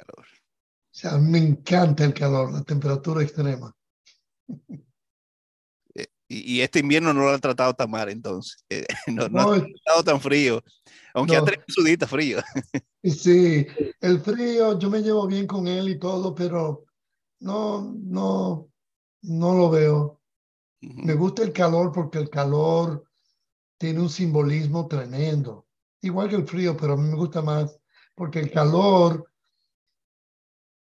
Calor. 0.04 0.26
O 0.26 0.94
sea, 0.94 1.18
me 1.18 1.38
encanta 1.38 2.04
el 2.04 2.14
calor, 2.14 2.52
la 2.52 2.62
temperatura 2.62 3.22
extrema. 3.22 3.74
Eh, 5.94 6.06
y, 6.26 6.62
este 6.62 6.78
invierno 6.78 7.12
no 7.12 7.20
lo 7.20 7.28
ha 7.28 7.38
tratado 7.38 7.74
tan 7.74 7.90
mal, 7.90 8.08
entonces. 8.08 8.64
Eh, 8.70 8.86
no, 9.08 9.28
no, 9.28 9.52
ha 9.52 9.58
estado 9.58 10.02
tan 10.02 10.18
frío, 10.22 10.62
aunque 11.12 11.36
ha 11.36 11.44
tenido 11.44 11.64
su 11.68 11.82
día 11.82 11.98
frío. 12.06 12.38
Sí, 13.04 13.66
el 14.00 14.20
frío, 14.20 14.78
yo 14.78 14.88
me 14.88 15.02
llevo 15.02 15.26
bien 15.26 15.46
con 15.46 15.66
él 15.66 15.88
y 15.88 15.98
todo, 15.98 16.34
pero 16.34 16.86
no, 17.40 17.92
no, 17.98 18.70
no 19.22 19.54
lo 19.54 19.70
veo. 19.70 20.20
Me 20.80 21.14
gusta 21.14 21.42
el 21.42 21.52
calor 21.52 21.92
porque 21.92 22.18
el 22.18 22.30
calor 22.30 23.04
tiene 23.76 24.00
un 24.00 24.08
simbolismo 24.08 24.86
tremendo. 24.86 25.66
Igual 26.00 26.28
que 26.30 26.36
el 26.36 26.46
frío, 26.46 26.76
pero 26.76 26.94
a 26.94 26.96
mí 26.96 27.08
me 27.08 27.16
gusta 27.16 27.42
más 27.42 27.78
porque 28.14 28.40
el 28.40 28.50
calor, 28.50 29.31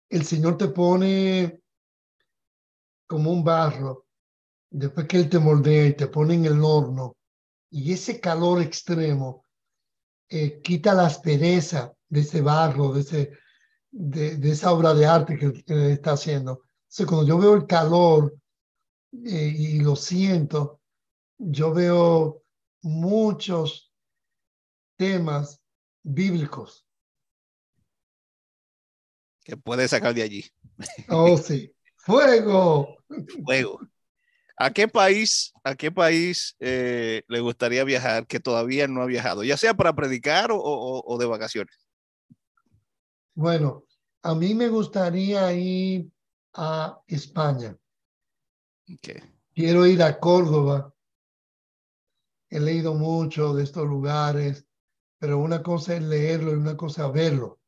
el 0.09 0.25
Señor 0.25 0.57
te 0.57 0.69
pone 0.69 1.61
como 3.07 3.31
un 3.31 3.43
barro, 3.43 4.05
después 4.69 5.07
que 5.07 5.17
Él 5.17 5.29
te 5.29 5.39
moldea 5.39 5.87
y 5.87 5.95
te 5.95 6.07
pone 6.07 6.35
en 6.35 6.45
el 6.45 6.63
horno, 6.63 7.15
y 7.71 7.93
ese 7.93 8.19
calor 8.19 8.61
extremo 8.61 9.45
eh, 10.29 10.61
quita 10.61 10.93
la 10.93 11.05
aspereza 11.05 11.93
de 12.07 12.21
ese 12.21 12.41
barro, 12.41 12.93
de, 12.93 13.01
ese, 13.01 13.31
de, 13.91 14.49
esa 14.49 14.71
obra 14.71 14.93
de 14.93 15.05
arte 15.05 15.37
que, 15.37 15.45
Él 15.45 15.91
está 15.91 16.13
haciendo. 16.13 16.63
Entonces, 16.83 17.05
cuando 17.05 17.27
yo 17.27 17.37
veo 17.37 17.53
el 17.55 17.67
calor 17.67 18.35
eh, 19.25 19.53
y 19.55 19.79
lo 19.79 19.95
siento, 19.95 20.81
yo 21.37 21.73
veo 21.73 22.43
muchos 22.81 23.91
temas 24.97 25.61
bíblicos 26.03 26.88
que 29.49 29.57
puede 29.57 29.87
sacar 29.87 30.13
de 30.13 30.21
allí. 30.21 30.45
Oh, 31.09 31.37
sí. 31.37 31.73
Fuego. 31.97 32.95
Fuego. 33.43 33.79
¿A 34.55 34.71
qué 34.71 34.87
país, 34.87 35.53
a 35.63 35.75
qué 35.75 35.91
país 35.91 36.55
eh, 36.59 37.23
le 37.27 37.39
gustaría 37.39 37.83
viajar 37.83 38.27
que 38.27 38.39
todavía 38.39 38.87
no 38.87 39.01
ha 39.01 39.05
viajado, 39.05 39.43
ya 39.43 39.57
sea 39.57 39.73
para 39.73 39.95
predicar 39.95 40.49
o, 40.51 41.17
de 41.19 41.25
vacaciones? 41.25 41.75
Bueno, 43.33 43.85
a 44.21 44.35
mí 44.35 44.53
me 44.53 44.67
gustaría 44.67 45.51
ir 45.53 46.11
a 46.53 46.99
España. 47.07 47.75
Quiero 49.55 49.85
ir 49.85 50.03
a 50.03 50.19
Córdoba. 50.19 50.93
He 52.49 52.59
leído 52.59 52.95
mucho 52.95 53.53
de 53.53 53.63
estos 53.63 53.87
lugares, 53.87 54.65
pero 55.19 55.37
una 55.37 55.63
cosa 55.63 55.95
es 55.95 56.03
leerlo 56.03 56.51
y 56.51 56.55
una 56.55 56.75
cosa 56.75 57.07
es 57.07 57.13
verlo. 57.13 57.59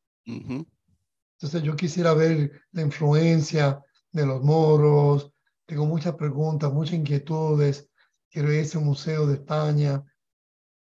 Entonces 1.42 1.64
yo 1.64 1.74
quisiera 1.74 2.14
ver 2.14 2.62
la 2.70 2.82
influencia 2.82 3.82
de 4.12 4.24
los 4.24 4.44
moros. 4.44 5.32
Tengo 5.66 5.86
muchas 5.86 6.14
preguntas, 6.14 6.72
muchas 6.72 6.94
inquietudes. 6.94 7.90
Quiero 8.30 8.52
ir 8.52 8.60
a 8.60 8.62
ese 8.62 8.78
museo 8.78 9.26
de 9.26 9.34
España, 9.34 10.04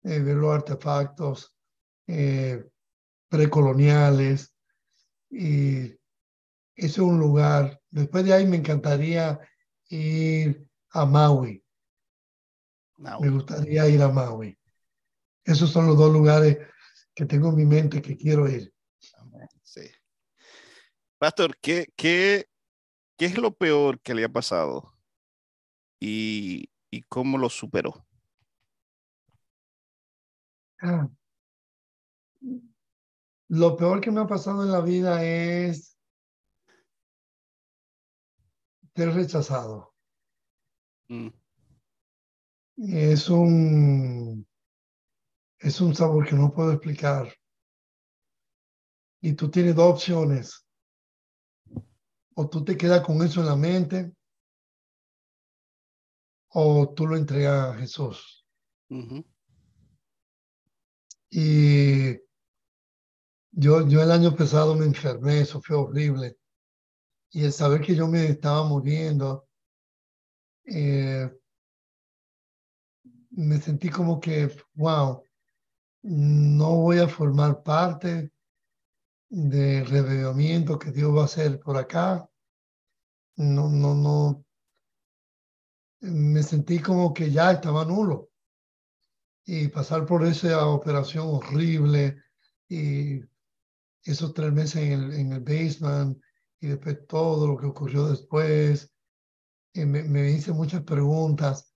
eh, 0.02 0.18
ver 0.18 0.36
los 0.36 0.56
artefactos 0.56 1.56
eh, 2.08 2.66
precoloniales. 3.30 4.56
Y 5.30 5.82
ese 5.84 6.00
es 6.76 6.98
un 6.98 7.20
lugar. 7.20 7.80
Después 7.92 8.26
de 8.26 8.34
ahí 8.34 8.48
me 8.48 8.58
encantaría 8.58 9.40
ir 9.90 10.68
a 10.90 11.06
Maui. 11.06 11.64
Me 12.98 13.30
gustaría 13.30 13.88
ir 13.90 14.02
a 14.02 14.10
Maui. 14.10 14.58
Esos 15.46 15.70
son 15.70 15.86
los 15.86 16.00
dos 16.00 16.12
lugares 16.12 16.58
que 17.14 17.28
tengo 17.28 17.50
en 17.50 17.58
mi 17.58 17.66
mente 17.68 18.02
que 18.02 18.18
quiero 18.18 18.50
ir. 18.50 18.74
Pastor, 21.20 21.58
¿qué, 21.58 21.88
qué, 21.96 22.48
qué 23.18 23.26
es 23.26 23.38
lo 23.40 23.52
peor 23.52 24.00
que 24.02 24.14
le 24.14 24.24
ha 24.24 24.30
pasado 24.30 24.94
y, 26.00 26.70
y 26.92 27.02
cómo 27.04 27.40
lo 27.40 27.50
superó? 27.50 28.06
Ah. 30.80 31.10
Lo 33.48 33.76
peor 33.76 34.00
que 34.00 34.12
me 34.12 34.22
ha 34.22 34.28
pasado 34.28 34.64
en 34.64 34.72
la 34.72 34.82
vida 34.82 35.24
es 35.24 35.98
ser 38.96 39.14
rechazado. 39.16 39.96
Mm. 41.10 41.30
Es 42.78 43.28
un 43.30 44.48
es 45.60 45.82
un 45.82 45.96
sabor 45.96 46.28
que 46.30 46.36
no 46.36 46.54
puedo 46.54 46.74
explicar. 46.74 47.34
Y 49.20 49.34
tú 49.34 49.50
tienes 49.50 49.76
dos 49.76 49.94
opciones 49.94 50.67
o 52.40 52.48
tú 52.48 52.64
te 52.64 52.78
quedas 52.78 53.02
con 53.02 53.24
eso 53.24 53.40
en 53.40 53.48
la 53.48 53.56
mente, 53.56 54.14
o 56.50 56.94
tú 56.94 57.08
lo 57.08 57.18
entregas 57.18 57.76
a 57.76 57.80
Jesús. 57.80 58.46
Y 61.32 62.16
yo, 63.52 63.88
yo 63.88 64.04
el 64.04 64.12
año 64.12 64.36
pasado 64.36 64.76
me 64.76 64.86
enfermé, 64.86 65.40
eso 65.40 65.60
fue 65.62 65.76
horrible. 65.76 66.38
Y 67.32 67.44
el 67.44 67.52
saber 67.52 67.82
que 67.82 67.96
yo 67.96 68.08
me 68.08 68.28
estaba 68.28 68.64
muriendo, 68.66 69.48
eh, 70.66 71.36
me 73.32 73.60
sentí 73.60 73.90
como 73.90 74.20
que, 74.20 74.56
wow, 74.76 75.24
no 76.04 76.76
voy 76.82 77.00
a 77.00 77.08
formar 77.08 77.64
parte 77.64 78.32
de 79.30 79.84
revivimiento 79.84 80.80
que 80.80 80.92
Dios 80.92 81.16
va 81.16 81.24
a 81.24 81.26
hacer 81.26 81.60
por 81.60 81.78
acá. 81.78 82.27
No, 83.38 83.70
no, 83.70 83.94
no. 83.94 84.44
Me 86.02 86.42
sentí 86.44 86.80
como 86.80 87.14
que 87.14 87.32
ya 87.32 87.52
estaba 87.52 87.86
nulo. 87.86 88.30
Y 89.46 89.68
pasar 89.70 90.06
por 90.06 90.26
esa 90.26 90.68
operación 90.68 91.28
horrible 91.28 92.18
y 92.68 93.22
esos 94.04 94.34
tres 94.34 94.52
meses 94.52 94.84
en 94.84 94.92
el, 94.94 95.14
en 95.14 95.34
el 95.34 95.40
basement 95.42 96.22
y 96.60 96.68
después 96.68 97.06
todo 97.08 97.48
lo 97.48 97.58
que 97.58 97.68
ocurrió 97.68 98.08
después, 98.08 98.92
me, 99.74 100.04
me 100.04 100.32
hice 100.32 100.52
muchas 100.52 100.84
preguntas, 100.84 101.74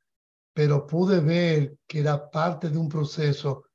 pero 0.53 0.88
pude 0.88 1.20
ver 1.20 1.78
que 1.88 1.99
era 1.99 2.30
parte 2.30 2.70
de 2.70 2.78
un 2.78 2.89
proceso 2.89 3.66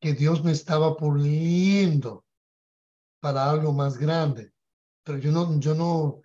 que 0.00 0.14
Dios 0.14 0.44
me 0.44 0.52
estaba 0.52 0.96
puliendo 0.96 2.24
para 3.20 3.50
algo 3.50 3.72
más 3.72 3.98
grande. 3.98 4.52
pero 5.04 5.18
yo 5.18 5.32
no, 5.32 5.58
yo 5.60 5.74
no, 5.74 6.22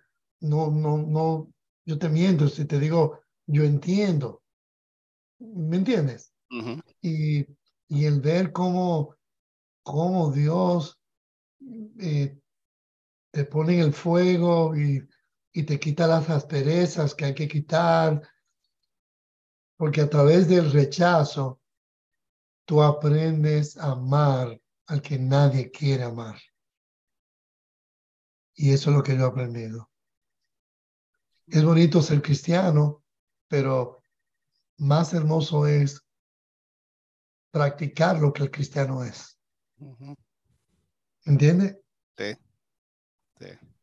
no, 0.48 0.70
no, 0.70 0.98
no, 0.98 1.52
yo 1.84 1.98
te 1.98 2.08
miento 2.08 2.48
si 2.48 2.64
te 2.64 2.78
digo, 2.78 3.20
yo 3.46 3.64
entiendo. 3.64 4.42
¿Me 5.38 5.76
entiendes? 5.76 6.32
y, 7.02 7.46
y 7.88 8.04
el 8.04 8.20
ver 8.20 8.52
cómo, 8.52 9.16
cómo 9.82 10.30
Dios 10.30 11.00
eh, 12.00 12.38
te 13.32 13.44
pone 13.44 13.74
en 13.74 13.80
el 13.80 13.92
fuego 13.92 14.76
y, 14.76 15.06
y 15.52 15.62
te 15.64 15.78
quita 15.78 16.06
las 16.06 16.30
asperezas 16.30 17.14
que 17.14 17.26
hay 17.26 17.34
que 17.34 17.48
quitar, 17.48 18.22
porque 19.76 20.00
a 20.00 20.08
través 20.08 20.48
del 20.48 20.70
rechazo 20.72 21.60
tú 22.64 22.82
aprendes 22.82 23.76
a 23.76 23.92
amar 23.92 24.60
al 24.86 25.02
que 25.02 25.18
nadie 25.18 25.70
quiere 25.70 26.04
amar. 26.04 26.38
Y 28.54 28.72
eso 28.72 28.90
es 28.90 28.96
lo 28.96 29.02
que 29.02 29.16
yo 29.16 29.24
he 29.24 29.28
aprendido. 29.28 29.90
Es 31.46 31.64
bonito 31.64 32.02
ser 32.02 32.22
cristiano, 32.22 33.04
pero 33.48 34.02
más 34.78 35.14
hermoso 35.14 35.66
es 35.66 36.02
practicar 37.50 38.18
lo 38.18 38.32
que 38.32 38.42
el 38.42 38.50
cristiano 38.50 39.04
es. 39.04 39.38
¿Entiendes? 41.24 41.78
Sí. 42.16 42.36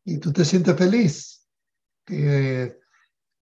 Y 0.05 0.18
tú 0.18 0.32
te 0.34 0.45
sientes 0.45 0.76
feliz. 0.78 1.47
Que 2.05 2.80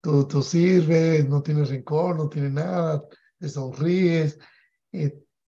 tú, 0.01 0.27
tú 0.27 0.43
sirves, 0.43 1.27
no 1.27 1.41
tienes 1.41 1.69
rencor, 1.69 2.15
no 2.15 2.29
tienes 2.29 2.51
nada, 2.51 3.03
te 3.39 3.49
sonríes. 3.49 4.37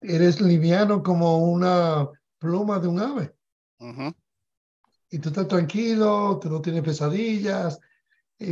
eres 0.02 0.42
liviano 0.42 1.04
como 1.04 1.38
una 1.38 2.10
pluma 2.40 2.80
de 2.80 2.88
un 2.88 3.00
ave. 3.00 3.36
Y 5.10 5.20
tú 5.20 5.30
estás 5.30 5.48
tranquilo, 5.48 6.40
tú 6.42 6.50
no 6.50 6.62
tienes 6.62 6.82
pesadillas, 6.82 7.80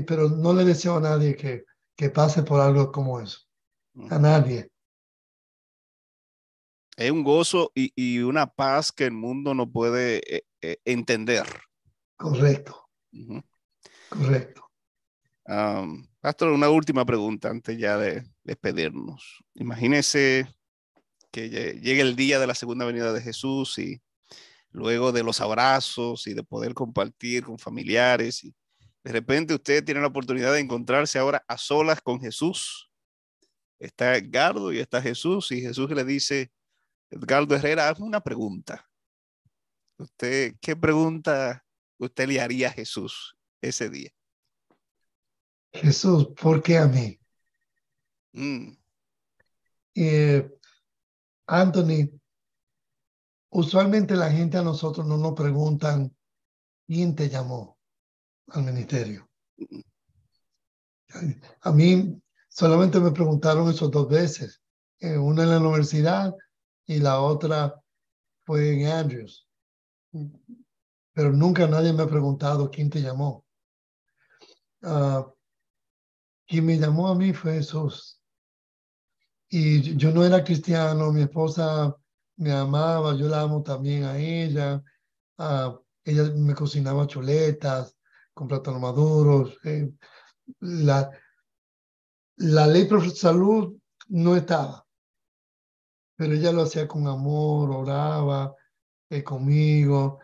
pero 0.07 0.29
no 0.29 0.53
le 0.53 0.63
deseo 0.63 0.97
a 0.97 1.01
nadie 1.01 1.35
que, 1.35 1.65
que 1.95 2.09
pase 2.09 2.43
por 2.43 2.61
algo 2.61 2.91
como 2.91 3.19
eso. 3.19 3.39
A 4.09 4.17
nadie. 4.17 4.71
Es 6.95 7.11
un 7.11 7.23
gozo 7.23 7.71
y, 7.75 7.91
y, 7.95 8.19
una 8.19 8.47
paz 8.47 8.91
que 8.91 9.05
el 9.05 9.11
mundo 9.11 9.53
no 9.53 9.69
puede 9.69 10.21
eh, 10.35 10.45
eh, 10.61 10.77
entender. 10.85 11.45
Correcto. 12.15 12.87
Correcto. 14.09 14.69
Pastor, 16.21 16.49
una 16.49 16.69
última 16.69 17.05
pregunta 17.05 17.49
antes 17.49 17.77
ya 17.77 17.97
de 17.97 18.23
despedirnos. 18.43 19.43
Imagínese 19.55 20.47
que 21.31 21.49
llegue 21.49 22.01
el 22.01 22.15
día 22.15 22.39
de 22.39 22.47
la 22.47 22.55
segunda 22.55 22.85
venida 22.85 23.11
de 23.11 23.21
Jesús 23.21 23.77
y 23.79 24.01
luego 24.69 25.11
de 25.11 25.23
los 25.23 25.41
abrazos 25.41 26.27
y 26.27 26.33
de 26.33 26.43
poder 26.43 26.73
compartir 26.73 27.43
con 27.43 27.57
familiares 27.57 28.43
y 28.43 28.53
de 29.03 29.11
repente 29.11 29.53
usted 29.55 29.83
tiene 29.83 30.01
la 30.01 30.07
oportunidad 30.07 30.53
de 30.53 30.59
encontrarse 30.59 31.17
ahora 31.17 31.43
a 31.47 31.57
solas 31.57 32.01
con 32.01 32.19
Jesús. 32.19 32.91
Está 33.79 34.15
Edgardo 34.15 34.71
y 34.71 34.79
está 34.79 35.01
Jesús 35.01 35.51
y 35.51 35.61
Jesús 35.61 35.89
le 35.89 36.03
dice, 36.03 36.51
Edgardo 37.09 37.55
Herrera, 37.55 37.89
hazme 37.89 38.05
una 38.05 38.21
pregunta. 38.21 38.87
¿Usted 39.97 40.55
qué 40.61 40.75
pregunta 40.75 41.65
usted 41.97 42.27
le 42.27 42.41
haría 42.41 42.67
a 42.67 42.73
Jesús 42.73 43.35
ese 43.59 43.89
día? 43.89 44.11
Jesús, 45.73 46.27
¿por 46.39 46.61
qué 46.61 46.77
a 46.77 46.87
mí? 46.87 47.19
Mm. 48.33 48.71
Eh, 49.95 50.49
Anthony, 51.47 52.19
usualmente 53.49 54.15
la 54.15 54.31
gente 54.31 54.57
a 54.57 54.63
nosotros 54.63 55.07
no 55.07 55.17
nos 55.17 55.33
preguntan 55.33 56.15
quién 56.85 57.15
te 57.15 57.29
llamó 57.29 57.80
al 58.47 58.63
ministerio. 58.63 59.29
A 61.61 61.71
mí 61.71 62.21
solamente 62.49 62.99
me 62.99 63.11
preguntaron 63.11 63.69
eso 63.69 63.89
dos 63.89 64.07
veces, 64.07 64.61
eh, 64.99 65.17
una 65.17 65.43
en 65.43 65.49
la 65.49 65.59
universidad 65.59 66.33
y 66.85 66.99
la 66.99 67.21
otra 67.21 67.81
fue 68.45 68.73
en 68.73 68.87
Andrews. 68.87 69.47
Pero 71.13 71.31
nunca 71.31 71.67
nadie 71.67 71.93
me 71.93 72.03
ha 72.03 72.07
preguntado 72.07 72.69
quién 72.69 72.89
te 72.89 73.01
llamó. 73.01 73.45
Uh, 74.81 75.31
quien 76.47 76.65
me 76.65 76.77
llamó 76.77 77.07
a 77.09 77.15
mí 77.15 77.33
fue 77.33 77.55
Jesús. 77.55 78.19
Y 79.49 79.95
yo 79.95 80.11
no 80.11 80.23
era 80.23 80.43
cristiano, 80.43 81.11
mi 81.11 81.21
esposa 81.21 81.95
me 82.37 82.51
amaba, 82.51 83.15
yo 83.15 83.27
la 83.27 83.41
amo 83.41 83.61
también 83.61 84.05
a 84.05 84.17
ella. 84.17 84.81
Uh, 85.37 85.77
ella 86.03 86.23
me 86.35 86.55
cocinaba 86.55 87.05
chuletas, 87.07 87.95
con 88.33 88.47
plátanos 88.47 88.81
maduros. 88.81 89.57
Eh, 89.63 89.91
la, 90.59 91.09
la 92.37 92.67
ley 92.67 92.87
de 92.87 93.09
salud 93.11 93.77
no 94.07 94.35
estaba, 94.35 94.85
pero 96.15 96.33
ella 96.33 96.51
lo 96.51 96.63
hacía 96.63 96.87
con 96.87 97.07
amor, 97.07 97.71
oraba 97.71 98.55
eh, 99.09 99.23
conmigo. 99.23 100.19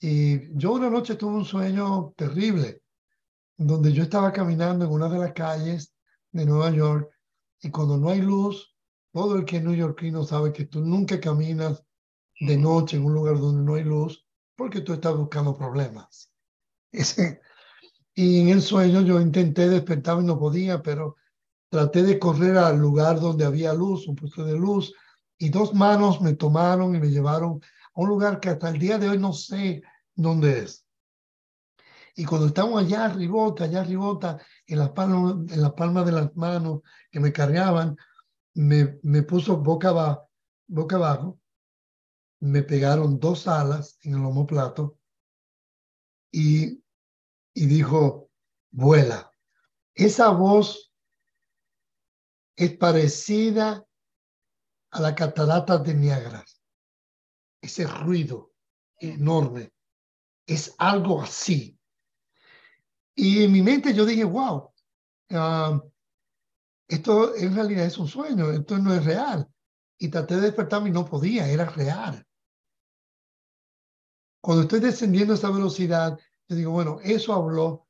Y 0.00 0.56
yo 0.56 0.72
una 0.72 0.90
noche 0.90 1.16
tuve 1.16 1.34
un 1.36 1.44
sueño 1.44 2.12
terrible, 2.16 2.82
donde 3.56 3.92
yo 3.92 4.02
estaba 4.02 4.32
caminando 4.32 4.84
en 4.84 4.92
una 4.92 5.08
de 5.08 5.18
las 5.18 5.32
calles 5.32 5.94
de 6.32 6.44
Nueva 6.44 6.70
York 6.70 7.10
y 7.62 7.70
cuando 7.70 7.96
no 7.96 8.10
hay 8.10 8.20
luz, 8.20 8.74
todo 9.12 9.36
el 9.36 9.44
que 9.44 9.56
es 9.56 9.64
neoyorquino 9.64 10.24
sabe 10.24 10.52
que 10.52 10.66
tú 10.66 10.80
nunca 10.80 11.18
caminas 11.18 11.82
de 12.38 12.56
noche 12.58 12.98
en 12.98 13.04
un 13.06 13.14
lugar 13.14 13.38
donde 13.38 13.62
no 13.62 13.74
hay 13.74 13.84
luz 13.84 14.26
porque 14.54 14.82
tú 14.82 14.92
estás 14.92 15.16
buscando 15.16 15.56
problemas. 15.56 16.30
Y 18.14 18.40
en 18.40 18.48
el 18.48 18.62
sueño 18.62 19.02
yo 19.02 19.20
intenté 19.20 19.68
despertar 19.68 20.20
y 20.20 20.24
no 20.24 20.38
podía, 20.38 20.82
pero 20.82 21.16
traté 21.68 22.02
de 22.02 22.18
correr 22.18 22.56
al 22.56 22.78
lugar 22.78 23.20
donde 23.20 23.44
había 23.44 23.74
luz, 23.74 24.06
un 24.08 24.16
puesto 24.16 24.44
de 24.44 24.56
luz, 24.56 24.94
y 25.38 25.50
dos 25.50 25.74
manos 25.74 26.20
me 26.20 26.34
tomaron 26.34 26.94
y 26.94 27.00
me 27.00 27.10
llevaron 27.10 27.60
a 27.94 28.00
un 28.00 28.08
lugar 28.08 28.40
que 28.40 28.50
hasta 28.50 28.70
el 28.70 28.78
día 28.78 28.98
de 28.98 29.08
hoy 29.08 29.18
no 29.18 29.32
sé 29.32 29.82
dónde 30.14 30.60
es. 30.60 30.86
Y 32.14 32.24
cuando 32.24 32.46
estamos 32.46 32.82
allá 32.82 33.04
arribota, 33.04 33.64
allá 33.64 33.82
arribota, 33.82 34.38
en 34.66 34.78
la 34.78 34.94
palma, 34.94 35.44
en 35.50 35.60
la 35.60 35.74
palma 35.74 36.02
de 36.02 36.12
las 36.12 36.34
manos 36.34 36.80
que 37.10 37.20
me 37.20 37.32
cargaban, 37.32 37.96
me, 38.54 38.98
me 39.02 39.22
puso 39.22 39.58
boca, 39.58 39.90
abajo, 39.90 40.30
boca 40.66 40.96
abajo, 40.96 41.38
me 42.40 42.62
pegaron 42.62 43.20
dos 43.20 43.46
alas 43.46 43.98
en 44.02 44.14
el 44.14 44.24
homoplato 44.24 44.96
y 46.38 46.86
y 47.56 47.64
dijo, 47.64 48.30
vuela. 48.70 49.32
Esa 49.94 50.28
voz 50.28 50.92
es 52.54 52.76
parecida 52.76 53.82
a 54.90 55.00
la 55.00 55.14
catarata 55.14 55.78
de 55.78 55.94
Niágara. 55.94 56.44
Ese 57.62 57.86
ruido 57.86 58.52
enorme. 58.98 59.72
Es 60.46 60.74
algo 60.76 61.22
así. 61.22 61.80
Y 63.14 63.44
en 63.44 63.52
mi 63.52 63.62
mente 63.62 63.94
yo 63.94 64.04
dije, 64.04 64.24
wow, 64.24 64.70
ah, 65.30 65.82
esto 66.88 67.34
en 67.36 67.54
realidad 67.54 67.86
es 67.86 67.96
un 67.96 68.06
sueño, 68.06 68.50
esto 68.50 68.76
no 68.76 68.92
es 68.92 69.02
real. 69.02 69.48
Y 69.98 70.10
traté 70.10 70.34
de 70.34 70.42
despertarme 70.42 70.90
y 70.90 70.92
no 70.92 71.06
podía, 71.06 71.48
era 71.48 71.64
real. 71.64 72.22
Cuando 74.42 74.64
estoy 74.64 74.80
descendiendo 74.80 75.32
a 75.32 75.36
esa 75.36 75.50
velocidad, 75.50 76.18
le 76.48 76.56
digo, 76.56 76.72
bueno, 76.72 76.98
eso 77.02 77.32
habló. 77.32 77.86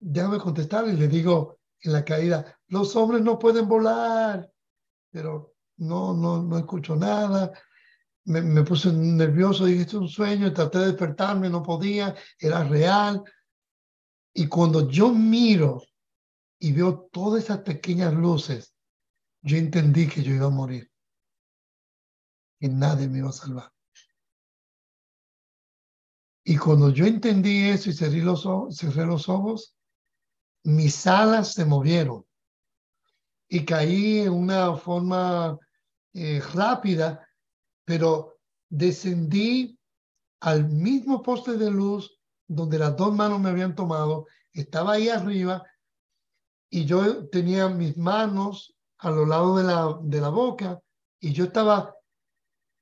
Déjame 0.00 0.38
contestar 0.38 0.86
y 0.88 0.92
le 0.92 1.08
digo 1.08 1.58
en 1.80 1.92
la 1.92 2.04
caída, 2.04 2.58
los 2.68 2.94
hombres 2.96 3.22
no 3.22 3.38
pueden 3.38 3.68
volar, 3.68 4.50
pero 5.10 5.54
no, 5.78 6.14
no, 6.14 6.42
no 6.42 6.58
escucho 6.58 6.96
nada. 6.96 7.52
Me, 8.24 8.42
me 8.42 8.62
puse 8.64 8.92
nervioso, 8.92 9.66
dije, 9.66 9.82
esto 9.82 9.98
es 9.98 10.02
un 10.02 10.08
sueño, 10.08 10.52
traté 10.52 10.78
de 10.78 10.86
despertarme, 10.86 11.48
no 11.48 11.62
podía, 11.62 12.14
era 12.38 12.64
real. 12.64 13.22
Y 14.34 14.48
cuando 14.48 14.90
yo 14.90 15.12
miro 15.12 15.82
y 16.58 16.72
veo 16.72 17.08
todas 17.12 17.44
esas 17.44 17.58
pequeñas 17.58 18.12
luces, 18.14 18.74
yo 19.42 19.56
entendí 19.56 20.08
que 20.08 20.22
yo 20.22 20.34
iba 20.34 20.46
a 20.46 20.50
morir. 20.50 20.90
Y 22.58 22.68
nadie 22.68 23.08
me 23.08 23.18
iba 23.18 23.28
a 23.28 23.32
salvar. 23.32 23.75
Y 26.48 26.56
cuando 26.56 26.90
yo 26.90 27.06
entendí 27.06 27.68
eso 27.70 27.90
y 27.90 27.92
cerré 27.92 28.22
los 28.22 28.46
ojos, 28.46 28.76
cerré 28.76 29.04
los 29.04 29.28
ojos 29.28 29.76
mis 30.62 31.06
alas 31.08 31.54
se 31.54 31.64
movieron. 31.64 32.24
Y 33.48 33.64
caí 33.64 34.20
en 34.20 34.32
una 34.32 34.76
forma 34.76 35.58
eh, 36.14 36.40
rápida, 36.54 37.26
pero 37.84 38.38
descendí 38.68 39.76
al 40.40 40.68
mismo 40.68 41.20
poste 41.20 41.56
de 41.56 41.70
luz 41.70 42.16
donde 42.46 42.78
las 42.78 42.96
dos 42.96 43.12
manos 43.12 43.40
me 43.40 43.50
habían 43.50 43.74
tomado, 43.74 44.26
estaba 44.52 44.92
ahí 44.92 45.08
arriba 45.08 45.64
y 46.70 46.84
yo 46.84 47.28
tenía 47.28 47.68
mis 47.68 47.96
manos 47.96 48.72
a 48.98 49.10
lo 49.10 49.26
lado 49.26 49.56
de 49.56 49.64
la, 49.64 49.98
de 50.00 50.20
la 50.20 50.28
boca 50.28 50.80
y 51.18 51.32
yo 51.32 51.46
estaba 51.46 51.92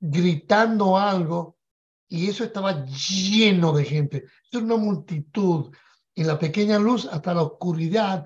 gritando 0.00 0.98
algo 0.98 1.53
y 2.14 2.28
eso 2.28 2.44
estaba 2.44 2.86
lleno 2.86 3.72
de 3.72 3.84
gente. 3.84 4.24
Es 4.52 4.60
una 4.60 4.76
multitud, 4.76 5.74
en 6.14 6.28
la 6.28 6.38
pequeña 6.38 6.78
luz 6.78 7.06
hasta 7.06 7.34
la 7.34 7.42
oscuridad. 7.42 8.24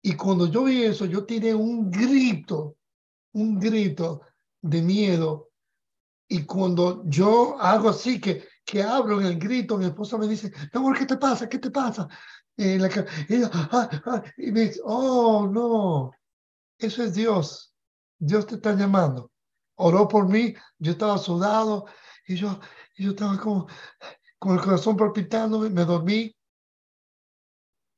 Y 0.00 0.12
cuando 0.14 0.46
yo 0.46 0.62
vi 0.62 0.84
eso, 0.84 1.04
yo 1.06 1.24
tiré 1.24 1.52
un 1.52 1.90
grito, 1.90 2.76
un 3.32 3.58
grito 3.58 4.22
de 4.60 4.82
miedo. 4.82 5.50
Y 6.28 6.44
cuando 6.44 7.02
yo 7.06 7.60
hago 7.60 7.88
así, 7.88 8.20
que, 8.20 8.46
que 8.64 8.84
abro 8.84 9.20
en 9.20 9.26
el 9.26 9.38
grito, 9.40 9.76
mi 9.76 9.86
esposa 9.86 10.16
me 10.16 10.28
dice, 10.28 10.52
amor, 10.72 10.96
¿qué 10.96 11.04
te 11.04 11.16
pasa? 11.16 11.48
¿Qué 11.48 11.58
te 11.58 11.72
pasa? 11.72 12.06
La, 12.56 12.88
ah, 13.52 13.90
ah", 14.06 14.22
y 14.36 14.52
me 14.52 14.60
dice, 14.60 14.80
oh, 14.84 15.48
no, 15.48 16.12
eso 16.78 17.02
es 17.02 17.14
Dios. 17.14 17.74
Dios 18.16 18.46
te 18.46 18.54
está 18.54 18.76
llamando. 18.76 19.32
Oró 19.74 20.06
por 20.06 20.28
mí, 20.28 20.54
yo 20.78 20.92
estaba 20.92 21.18
sudado 21.18 21.86
y 22.26 22.36
yo, 22.36 22.58
y 22.96 23.04
yo 23.04 23.10
estaba 23.10 23.38
como 23.38 23.66
con 24.38 24.54
el 24.54 24.60
corazón 24.60 24.96
palpitando, 24.96 25.60
me 25.60 25.84
dormí. 25.84 26.34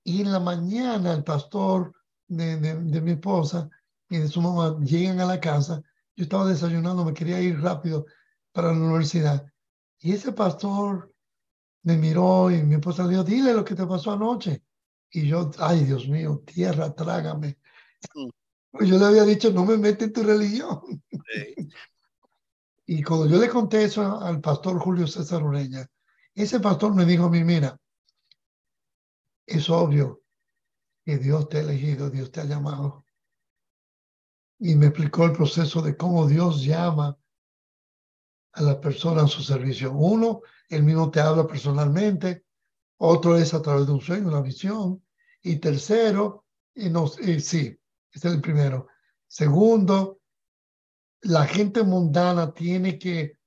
Y 0.04 0.20
en 0.20 0.32
la 0.32 0.40
mañana 0.40 1.14
el 1.14 1.24
pastor 1.24 1.94
de, 2.28 2.56
de, 2.58 3.00
mi 3.00 3.12
esposa 3.12 3.68
y 4.08 4.18
de 4.18 4.28
su 4.28 4.42
mamá 4.42 4.78
llegan 4.84 5.20
a 5.20 5.24
la 5.24 5.40
casa. 5.40 5.82
Yo 6.14 6.24
estaba 6.24 6.46
desayunando, 6.46 7.04
me 7.04 7.14
quería 7.14 7.40
ir 7.40 7.60
rápido 7.60 8.06
para 8.52 8.68
la 8.68 8.78
universidad. 8.78 9.46
Y 10.00 10.12
ese 10.12 10.32
pastor 10.32 11.14
me 11.82 11.96
miró 11.96 12.50
y 12.50 12.62
mi 12.62 12.74
esposa 12.74 13.04
le 13.04 13.10
dijo, 13.10 13.24
dile 13.24 13.54
lo 13.54 13.64
que 13.64 13.74
te 13.74 13.86
pasó 13.86 14.12
anoche. 14.12 14.62
Y 15.10 15.26
yo, 15.28 15.50
ay 15.58 15.84
Dios 15.84 16.08
mío, 16.08 16.42
tierra, 16.44 16.94
trágame. 16.94 17.58
Mm. 18.14 18.28
Pues 18.70 18.88
yo 18.88 18.98
le 18.98 19.04
había 19.06 19.24
dicho, 19.24 19.50
no 19.50 19.64
me 19.64 19.78
mete 19.78 20.06
en 20.06 20.12
tu 20.12 20.22
religión. 20.22 20.80
Y 22.86 23.02
cuando 23.02 23.26
yo 23.26 23.38
le 23.38 23.48
conté 23.48 23.84
eso 23.84 24.20
al 24.20 24.40
pastor 24.40 24.78
Julio 24.78 25.06
César 25.06 25.42
Ureña, 25.42 25.86
ese 26.34 26.60
pastor 26.60 26.94
me 26.94 27.04
dijo 27.04 27.24
a 27.24 27.30
mí, 27.30 27.42
mira, 27.44 27.78
es 29.46 29.70
obvio 29.70 30.22
que 31.04 31.18
Dios 31.18 31.48
te 31.48 31.58
ha 31.58 31.60
elegido, 31.60 32.10
Dios 32.10 32.30
te 32.30 32.40
ha 32.40 32.44
llamado. 32.44 33.04
Y 34.58 34.74
me 34.76 34.86
explicó 34.86 35.24
el 35.24 35.32
proceso 35.32 35.82
de 35.82 35.96
cómo 35.96 36.26
Dios 36.26 36.64
llama 36.64 37.18
a 38.52 38.62
la 38.62 38.80
persona 38.80 39.22
a 39.22 39.28
su 39.28 39.42
servicio. 39.42 39.92
Uno, 39.92 40.42
él 40.68 40.82
mismo 40.82 41.10
te 41.10 41.20
habla 41.20 41.46
personalmente, 41.46 42.44
otro 42.98 43.36
es 43.36 43.52
a 43.54 43.62
través 43.62 43.86
de 43.86 43.92
un 43.92 44.00
sueño, 44.00 44.28
una 44.28 44.40
visión, 44.40 45.04
y 45.42 45.56
tercero, 45.56 46.46
y, 46.74 46.88
no, 46.88 47.10
y 47.20 47.40
sí, 47.40 47.78
este 48.10 48.28
es 48.28 48.34
el 48.34 48.40
primero. 48.40 48.88
Segundo, 49.26 50.20
la 51.24 51.46
gente 51.46 51.82
mundana 51.82 52.52
tiene 52.52 52.98
que 52.98 53.38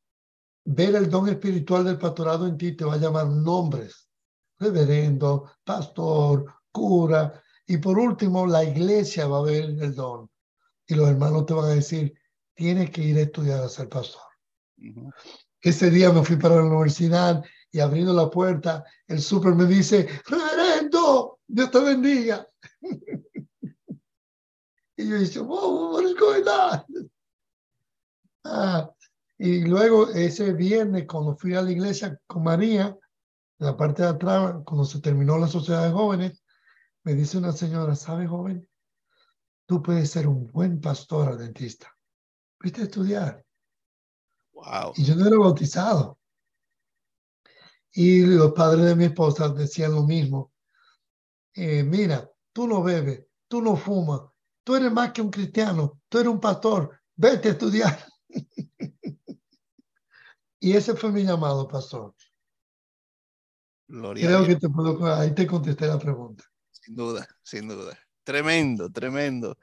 ver 0.65 0.95
el 0.95 1.09
don 1.09 1.29
espiritual 1.29 1.85
del 1.85 1.97
pastorado 1.97 2.47
en 2.47 2.57
ti, 2.57 2.75
te 2.75 2.83
va 2.85 2.95
a 2.95 2.97
llamar 2.97 3.27
nombres, 3.27 4.09
reverendo, 4.59 5.51
pastor, 5.63 6.45
cura, 6.71 7.41
y 7.67 7.77
por 7.77 7.99
último, 7.99 8.47
la 8.47 8.63
iglesia 8.63 9.27
va 9.27 9.39
a 9.39 9.43
ver 9.43 9.65
el 9.65 9.93
don. 9.93 10.29
Y 10.87 10.95
los 10.95 11.09
hermanos 11.09 11.45
te 11.45 11.53
van 11.53 11.65
a 11.65 11.75
decir, 11.75 12.13
tienes 12.55 12.89
que 12.91 13.01
ir 13.03 13.17
a 13.17 13.21
estudiar 13.21 13.61
a 13.61 13.69
ser 13.69 13.89
pastor. 13.89 14.21
Ese 15.61 15.89
día 15.91 16.11
me 16.11 16.23
fui 16.23 16.37
para 16.37 16.55
la 16.55 16.63
universidad 16.63 17.43
y 17.71 17.79
abriendo 17.79 18.13
la 18.13 18.29
puerta, 18.29 18.85
el 19.07 19.21
súper 19.21 19.53
me 19.53 19.65
dice, 19.65 20.07
reverendo, 20.25 21.39
Dios 21.45 21.69
te 21.69 21.79
bendiga. 21.79 22.47
Y 24.99 25.09
yo 25.09 25.19
dije, 25.19 25.39
wow, 25.39 25.93
what 25.93 26.03
is 26.05 26.15
going 26.15 26.47
on? 26.47 27.11
Ah, 28.49 28.91
y 29.37 29.61
luego 29.61 30.09
ese 30.09 30.53
viernes, 30.53 31.05
cuando 31.07 31.35
fui 31.35 31.55
a 31.55 31.61
la 31.61 31.71
iglesia 31.71 32.19
con 32.25 32.43
María, 32.43 32.97
en 33.59 33.65
la 33.65 33.75
parte 33.75 34.03
de 34.03 34.09
atrás, 34.09 34.55
cuando 34.65 34.85
se 34.85 34.99
terminó 34.99 35.37
la 35.37 35.47
sociedad 35.47 35.85
de 35.85 35.91
jóvenes, 35.91 36.43
me 37.03 37.13
dice 37.13 37.37
una 37.37 37.51
señora, 37.51 37.95
¿sabe, 37.95 38.27
joven? 38.27 38.67
Tú 39.65 39.81
puedes 39.81 40.09
ser 40.09 40.27
un 40.27 40.47
buen 40.47 40.79
pastor 40.79 41.29
adventista. 41.29 41.95
Viste 42.59 42.81
a 42.81 42.85
estudiar. 42.85 43.45
Wow. 44.53 44.93
Y 44.95 45.03
yo 45.03 45.15
no 45.15 45.27
era 45.27 45.37
bautizado. 45.37 46.17
Y 47.91 48.25
los 48.25 48.53
padres 48.53 48.85
de 48.85 48.95
mi 48.95 49.05
esposa 49.05 49.49
decían 49.49 49.93
lo 49.93 50.03
mismo. 50.03 50.51
Eh, 51.53 51.83
mira, 51.83 52.29
tú 52.53 52.67
no 52.67 52.83
bebes, 52.83 53.25
tú 53.47 53.61
no 53.61 53.75
fumas, 53.75 54.21
Tú 54.67 54.75
eres 54.75 54.91
más 54.91 55.13
que 55.13 55.21
un 55.21 55.31
cristiano, 55.31 56.01
tú 56.09 56.17
eres 56.17 56.29
un 56.29 56.41
pastor, 56.41 56.99
vete 57.15 57.47
a 57.47 57.51
estudiar. 57.51 57.97
y 60.59 60.73
ese 60.73 60.95
fue 60.95 61.11
mi 61.11 61.23
llamado, 61.23 61.67
pastor. 61.67 62.13
Creo 63.87 64.45
que 64.45 64.55
te 64.57 64.69
puedo, 64.69 65.15
ahí 65.15 65.33
te 65.33 65.47
contesté 65.47 65.87
la 65.87 65.97
pregunta. 65.97 66.43
Sin 66.71 66.95
duda, 66.95 67.27
sin 67.43 67.67
duda. 67.67 67.97
Tremendo, 68.23 68.89
tremendo. 68.91 69.57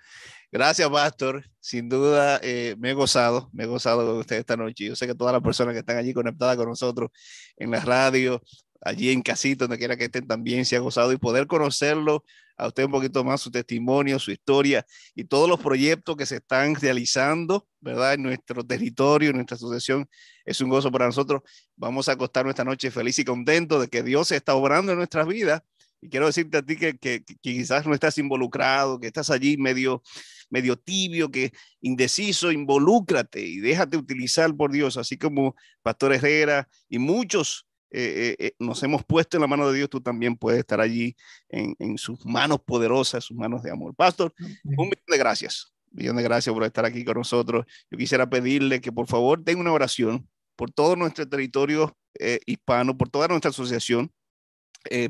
Gracias, 0.50 0.88
Pastor. 0.88 1.44
Sin 1.60 1.88
duda, 1.88 2.40
eh, 2.42 2.76
me 2.78 2.90
he 2.90 2.94
gozado, 2.94 3.50
me 3.52 3.64
he 3.64 3.66
gozado 3.66 4.06
con 4.06 4.18
usted 4.18 4.36
esta 4.36 4.56
noche. 4.56 4.86
Yo 4.86 4.96
sé 4.96 5.06
que 5.06 5.14
todas 5.14 5.32
las 5.32 5.42
personas 5.42 5.74
que 5.74 5.80
están 5.80 5.98
allí 5.98 6.14
conectadas 6.14 6.56
con 6.56 6.68
nosotros 6.68 7.10
en 7.56 7.72
la 7.72 7.80
radio, 7.80 8.40
allí 8.84 9.10
en 9.10 9.22
casita, 9.22 9.64
donde 9.64 9.78
quiera 9.78 9.96
que 9.96 10.04
estén, 10.04 10.26
también 10.26 10.64
se 10.64 10.76
ha 10.76 10.80
gozado 10.80 11.12
y 11.12 11.16
poder 11.16 11.46
conocerlo 11.46 12.24
a 12.56 12.68
usted 12.68 12.84
un 12.84 12.92
poquito 12.92 13.24
más, 13.24 13.40
su 13.40 13.50
testimonio, 13.50 14.18
su 14.18 14.30
historia 14.30 14.86
y 15.14 15.24
todos 15.24 15.48
los 15.48 15.58
proyectos 15.58 16.16
que 16.16 16.26
se 16.26 16.36
están 16.36 16.74
realizando, 16.76 17.66
¿verdad? 17.80 18.14
En 18.14 18.22
nuestro 18.22 18.64
territorio, 18.64 19.30
en 19.30 19.36
nuestra 19.36 19.56
asociación. 19.56 20.08
Es 20.44 20.60
un 20.60 20.68
gozo 20.68 20.92
para 20.92 21.06
nosotros. 21.06 21.42
Vamos 21.76 22.08
a 22.08 22.12
acostarnos 22.12 22.52
esta 22.52 22.64
noche 22.64 22.90
feliz 22.90 23.18
y 23.18 23.24
contento 23.24 23.80
de 23.80 23.88
que 23.88 24.02
Dios 24.02 24.30
está 24.30 24.54
obrando 24.54 24.92
en 24.92 24.98
nuestras 24.98 25.26
vidas. 25.26 25.62
Y 26.00 26.10
quiero 26.10 26.26
decirte 26.26 26.58
a 26.58 26.62
ti 26.62 26.76
que, 26.76 26.98
que, 26.98 27.24
que 27.24 27.36
quizás 27.40 27.86
no 27.86 27.94
estás 27.94 28.18
involucrado, 28.18 29.00
que 29.00 29.06
estás 29.06 29.30
allí 29.30 29.56
medio, 29.56 30.02
medio 30.50 30.76
tibio, 30.76 31.30
que 31.30 31.52
indeciso, 31.80 32.52
involúcrate 32.52 33.40
y 33.40 33.58
déjate 33.60 33.96
utilizar 33.96 34.54
por 34.54 34.70
Dios, 34.70 34.98
así 34.98 35.16
como 35.16 35.56
Pastor 35.82 36.12
Herrera 36.12 36.68
y 36.90 36.98
muchos 36.98 37.66
eh, 37.96 38.36
eh, 38.38 38.52
nos 38.58 38.82
hemos 38.82 39.04
puesto 39.04 39.36
en 39.36 39.42
la 39.42 39.46
mano 39.46 39.68
de 39.68 39.78
Dios, 39.78 39.88
tú 39.88 40.00
también 40.00 40.36
puedes 40.36 40.58
estar 40.58 40.80
allí 40.80 41.14
en, 41.48 41.76
en 41.78 41.96
sus 41.96 42.26
manos 42.26 42.58
poderosas, 42.60 43.24
sus 43.24 43.36
manos 43.36 43.62
de 43.62 43.70
amor. 43.70 43.94
Pastor, 43.94 44.34
un 44.38 44.88
millón 44.88 45.04
de 45.06 45.18
gracias, 45.18 45.72
un 45.92 45.98
millón 45.98 46.16
de 46.16 46.24
gracias 46.24 46.52
por 46.52 46.64
estar 46.64 46.84
aquí 46.84 47.04
con 47.04 47.16
nosotros. 47.16 47.64
Yo 47.90 47.96
quisiera 47.96 48.28
pedirle 48.28 48.80
que 48.80 48.90
por 48.90 49.06
favor 49.06 49.44
tenga 49.44 49.60
una 49.60 49.72
oración 49.72 50.28
por 50.56 50.72
todo 50.72 50.96
nuestro 50.96 51.28
territorio 51.28 51.96
eh, 52.18 52.40
hispano, 52.46 52.96
por 52.96 53.08
toda 53.08 53.28
nuestra 53.28 53.50
asociación, 53.50 54.12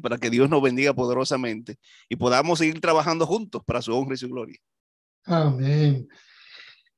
para 0.02 0.18
que 0.18 0.30
Dios 0.30 0.48
nos 0.48 0.62
bendiga 0.62 0.94
poderosamente 0.94 1.78
y 2.08 2.14
podamos 2.14 2.60
seguir 2.60 2.80
trabajando 2.80 3.26
juntos 3.26 3.60
para 3.66 3.82
su 3.82 3.92
honra 3.92 4.14
y 4.14 4.18
su 4.18 4.28
gloria. 4.28 4.56
Amén. 5.24 6.06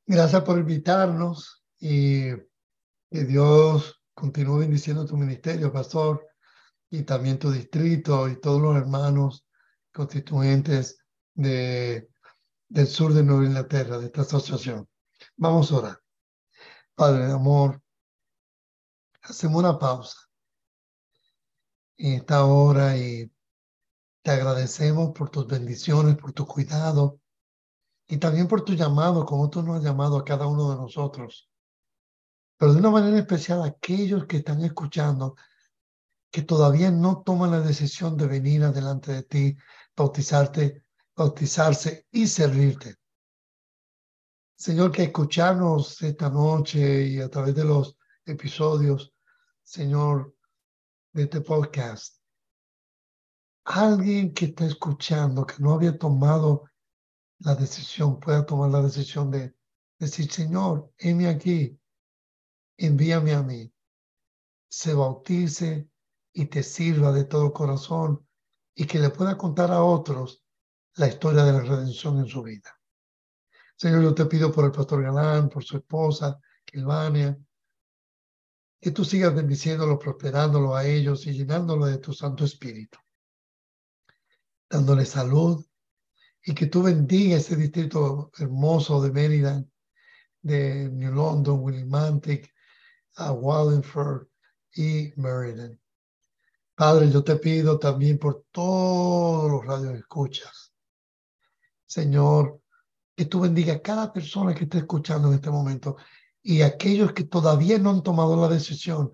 Gracias 0.04 0.42
por 0.42 0.58
invitarnos 0.58 1.64
y 1.80 2.32
que 3.10 3.24
Dios 3.24 3.95
continúo 4.16 4.58
bendiciendo 4.58 5.04
tu 5.04 5.14
ministerio, 5.14 5.70
pastor, 5.70 6.26
y 6.88 7.02
también 7.02 7.38
tu 7.38 7.50
distrito 7.50 8.28
y 8.28 8.40
todos 8.40 8.62
los 8.62 8.74
hermanos 8.74 9.46
constituyentes 9.92 10.98
de, 11.34 12.08
del 12.66 12.86
sur 12.86 13.12
de 13.12 13.22
Nueva 13.22 13.44
Inglaterra, 13.44 13.98
de 13.98 14.06
esta 14.06 14.22
asociación. 14.22 14.88
Vamos 15.36 15.70
a 15.70 15.76
orar. 15.76 16.02
Padre 16.94 17.26
de 17.26 17.32
amor, 17.32 17.82
hacemos 19.20 19.58
una 19.58 19.78
pausa 19.78 20.18
en 21.98 22.14
esta 22.14 22.46
hora 22.46 22.96
y 22.96 23.30
te 24.22 24.30
agradecemos 24.30 25.12
por 25.12 25.28
tus 25.28 25.46
bendiciones, 25.46 26.16
por 26.16 26.32
tu 26.32 26.46
cuidado 26.46 27.20
y 28.08 28.16
también 28.16 28.48
por 28.48 28.64
tu 28.64 28.72
llamado, 28.72 29.26
como 29.26 29.50
tú 29.50 29.62
nos 29.62 29.76
has 29.76 29.84
llamado 29.84 30.16
a 30.16 30.24
cada 30.24 30.46
uno 30.46 30.70
de 30.70 30.76
nosotros 30.76 31.50
pero 32.56 32.72
de 32.72 32.78
una 32.78 32.90
manera 32.90 33.18
especial 33.18 33.62
aquellos 33.62 34.26
que 34.26 34.38
están 34.38 34.64
escuchando, 34.64 35.36
que 36.30 36.42
todavía 36.42 36.90
no 36.90 37.22
toman 37.22 37.50
la 37.50 37.60
decisión 37.60 38.16
de 38.16 38.26
venir 38.26 38.64
adelante 38.64 39.12
de 39.12 39.22
ti, 39.22 39.56
bautizarte, 39.96 40.84
bautizarse 41.14 42.06
y 42.10 42.26
servirte. 42.26 42.96
Señor, 44.56 44.90
que 44.90 45.04
escucharnos 45.04 46.00
esta 46.02 46.30
noche 46.30 47.06
y 47.08 47.20
a 47.20 47.28
través 47.28 47.54
de 47.54 47.64
los 47.64 47.96
episodios, 48.24 49.12
Señor, 49.62 50.34
de 51.12 51.24
este 51.24 51.40
podcast, 51.40 52.18
alguien 53.64 54.32
que 54.32 54.46
está 54.46 54.64
escuchando, 54.66 55.46
que 55.46 55.56
no 55.58 55.72
había 55.72 55.98
tomado 55.98 56.70
la 57.40 57.54
decisión, 57.54 58.18
pueda 58.18 58.46
tomar 58.46 58.70
la 58.70 58.82
decisión 58.82 59.30
de 59.30 59.54
decir, 59.98 60.30
Señor, 60.30 60.92
heme 60.98 61.28
aquí, 61.28 61.78
envíame 62.76 63.34
a 63.34 63.42
mí, 63.42 63.72
se 64.68 64.94
bautice 64.94 65.88
y 66.32 66.46
te 66.46 66.62
sirva 66.62 67.12
de 67.12 67.24
todo 67.24 67.52
corazón 67.52 68.26
y 68.74 68.86
que 68.86 68.98
le 68.98 69.10
pueda 69.10 69.38
contar 69.38 69.70
a 69.70 69.82
otros 69.82 70.44
la 70.96 71.08
historia 71.08 71.44
de 71.44 71.52
la 71.52 71.60
redención 71.60 72.18
en 72.18 72.26
su 72.26 72.42
vida. 72.42 72.78
Señor, 73.76 74.02
yo 74.02 74.14
te 74.14 74.26
pido 74.26 74.52
por 74.52 74.64
el 74.64 74.72
pastor 74.72 75.02
Galán, 75.02 75.48
por 75.48 75.64
su 75.64 75.78
esposa, 75.78 76.40
Kilvania, 76.64 77.38
Que 78.80 78.90
tú 78.90 79.04
sigas 79.04 79.34
bendiciéndolo, 79.34 79.98
prosperándolo 79.98 80.74
a 80.74 80.84
ellos 80.86 81.26
y 81.26 81.32
llenándolo 81.32 81.86
de 81.86 81.98
tu 81.98 82.12
Santo 82.12 82.44
Espíritu. 82.44 82.98
Dándole 84.68 85.04
salud 85.04 85.64
y 86.42 86.54
que 86.54 86.66
tú 86.66 86.82
bendiga 86.82 87.36
ese 87.36 87.56
distrito 87.56 88.30
hermoso 88.38 89.02
de 89.02 89.10
Mérida, 89.10 89.64
de 90.42 90.88
New 90.90 91.12
London, 91.12 91.60
Willimantic, 91.60 92.54
a 93.16 93.32
Wallingford 93.32 94.26
y 94.74 95.12
Meriden. 95.16 95.80
Padre, 96.74 97.10
yo 97.10 97.24
te 97.24 97.36
pido 97.36 97.78
también 97.78 98.18
por 98.18 98.44
todos 98.52 99.50
los 99.50 99.64
radios 99.64 99.94
escuchas. 99.94 100.72
Señor, 101.86 102.60
que 103.14 103.24
tú 103.24 103.40
bendiga 103.40 103.74
a 103.74 103.82
cada 103.82 104.12
persona 104.12 104.54
que 104.54 104.64
esté 104.64 104.78
escuchando 104.78 105.28
en 105.28 105.34
este 105.34 105.50
momento 105.50 105.96
y 106.42 106.60
aquellos 106.60 107.12
que 107.12 107.24
todavía 107.24 107.78
no 107.78 107.90
han 107.90 108.02
tomado 108.02 108.36
la 108.36 108.48
decisión. 108.48 109.10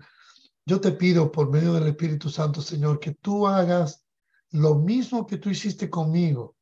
Yo 0.65 0.81
te 0.81 0.91
pido 0.91 1.31
por 1.31 1.49
medio 1.49 1.73
del 1.73 1.87
Espíritu 1.87 2.29
Santo, 2.29 2.61
Señor, 2.61 2.99
que 2.99 3.13
tú 3.13 3.47
hagas 3.47 4.05
lo 4.51 4.75
mismo 4.75 5.25
que 5.25 5.37
tú 5.37 5.49
hiciste 5.49 5.89
conmigo 5.89 6.57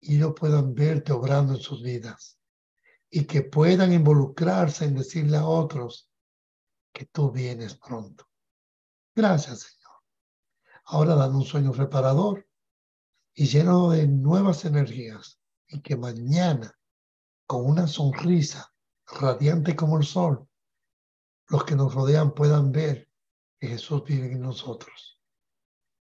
y 0.00 0.16
ellos 0.16 0.34
puedan 0.36 0.74
verte 0.74 1.12
obrando 1.12 1.54
en 1.54 1.60
sus 1.60 1.82
vidas 1.82 2.39
y 3.10 3.24
que 3.24 3.42
puedan 3.42 3.92
involucrarse 3.92 4.84
en 4.84 4.94
decirle 4.94 5.36
a 5.36 5.44
otros 5.44 6.08
que 6.92 7.06
tú 7.06 7.30
vienes 7.30 7.74
pronto. 7.74 8.28
Gracias, 9.14 9.60
Señor. 9.60 9.92
Ahora 10.84 11.16
dan 11.16 11.34
un 11.34 11.44
sueño 11.44 11.72
reparador 11.72 12.48
y 13.34 13.46
lleno 13.46 13.90
de 13.90 14.06
nuevas 14.06 14.64
energías 14.64 15.40
y 15.66 15.80
que 15.82 15.96
mañana, 15.96 16.78
con 17.46 17.66
una 17.66 17.86
sonrisa 17.88 18.72
radiante 19.06 19.74
como 19.74 19.98
el 19.98 20.04
sol, 20.04 20.48
los 21.48 21.64
que 21.64 21.74
nos 21.74 21.92
rodean 21.92 22.32
puedan 22.32 22.70
ver 22.70 23.08
que 23.58 23.68
Jesús 23.68 24.04
vive 24.04 24.32
en 24.32 24.40
nosotros. 24.40 25.20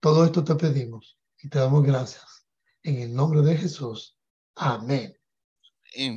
Todo 0.02 0.26
esto 0.26 0.44
te 0.44 0.56
pedimos 0.56 1.18
y 1.40 1.50
te 1.50 1.60
damos 1.60 1.84
gracias. 1.84 2.48
En 2.84 2.98
el 2.98 3.14
nombre 3.14 3.42
de 3.42 3.58
Jesús. 3.58 4.18
Amén. 4.56 5.17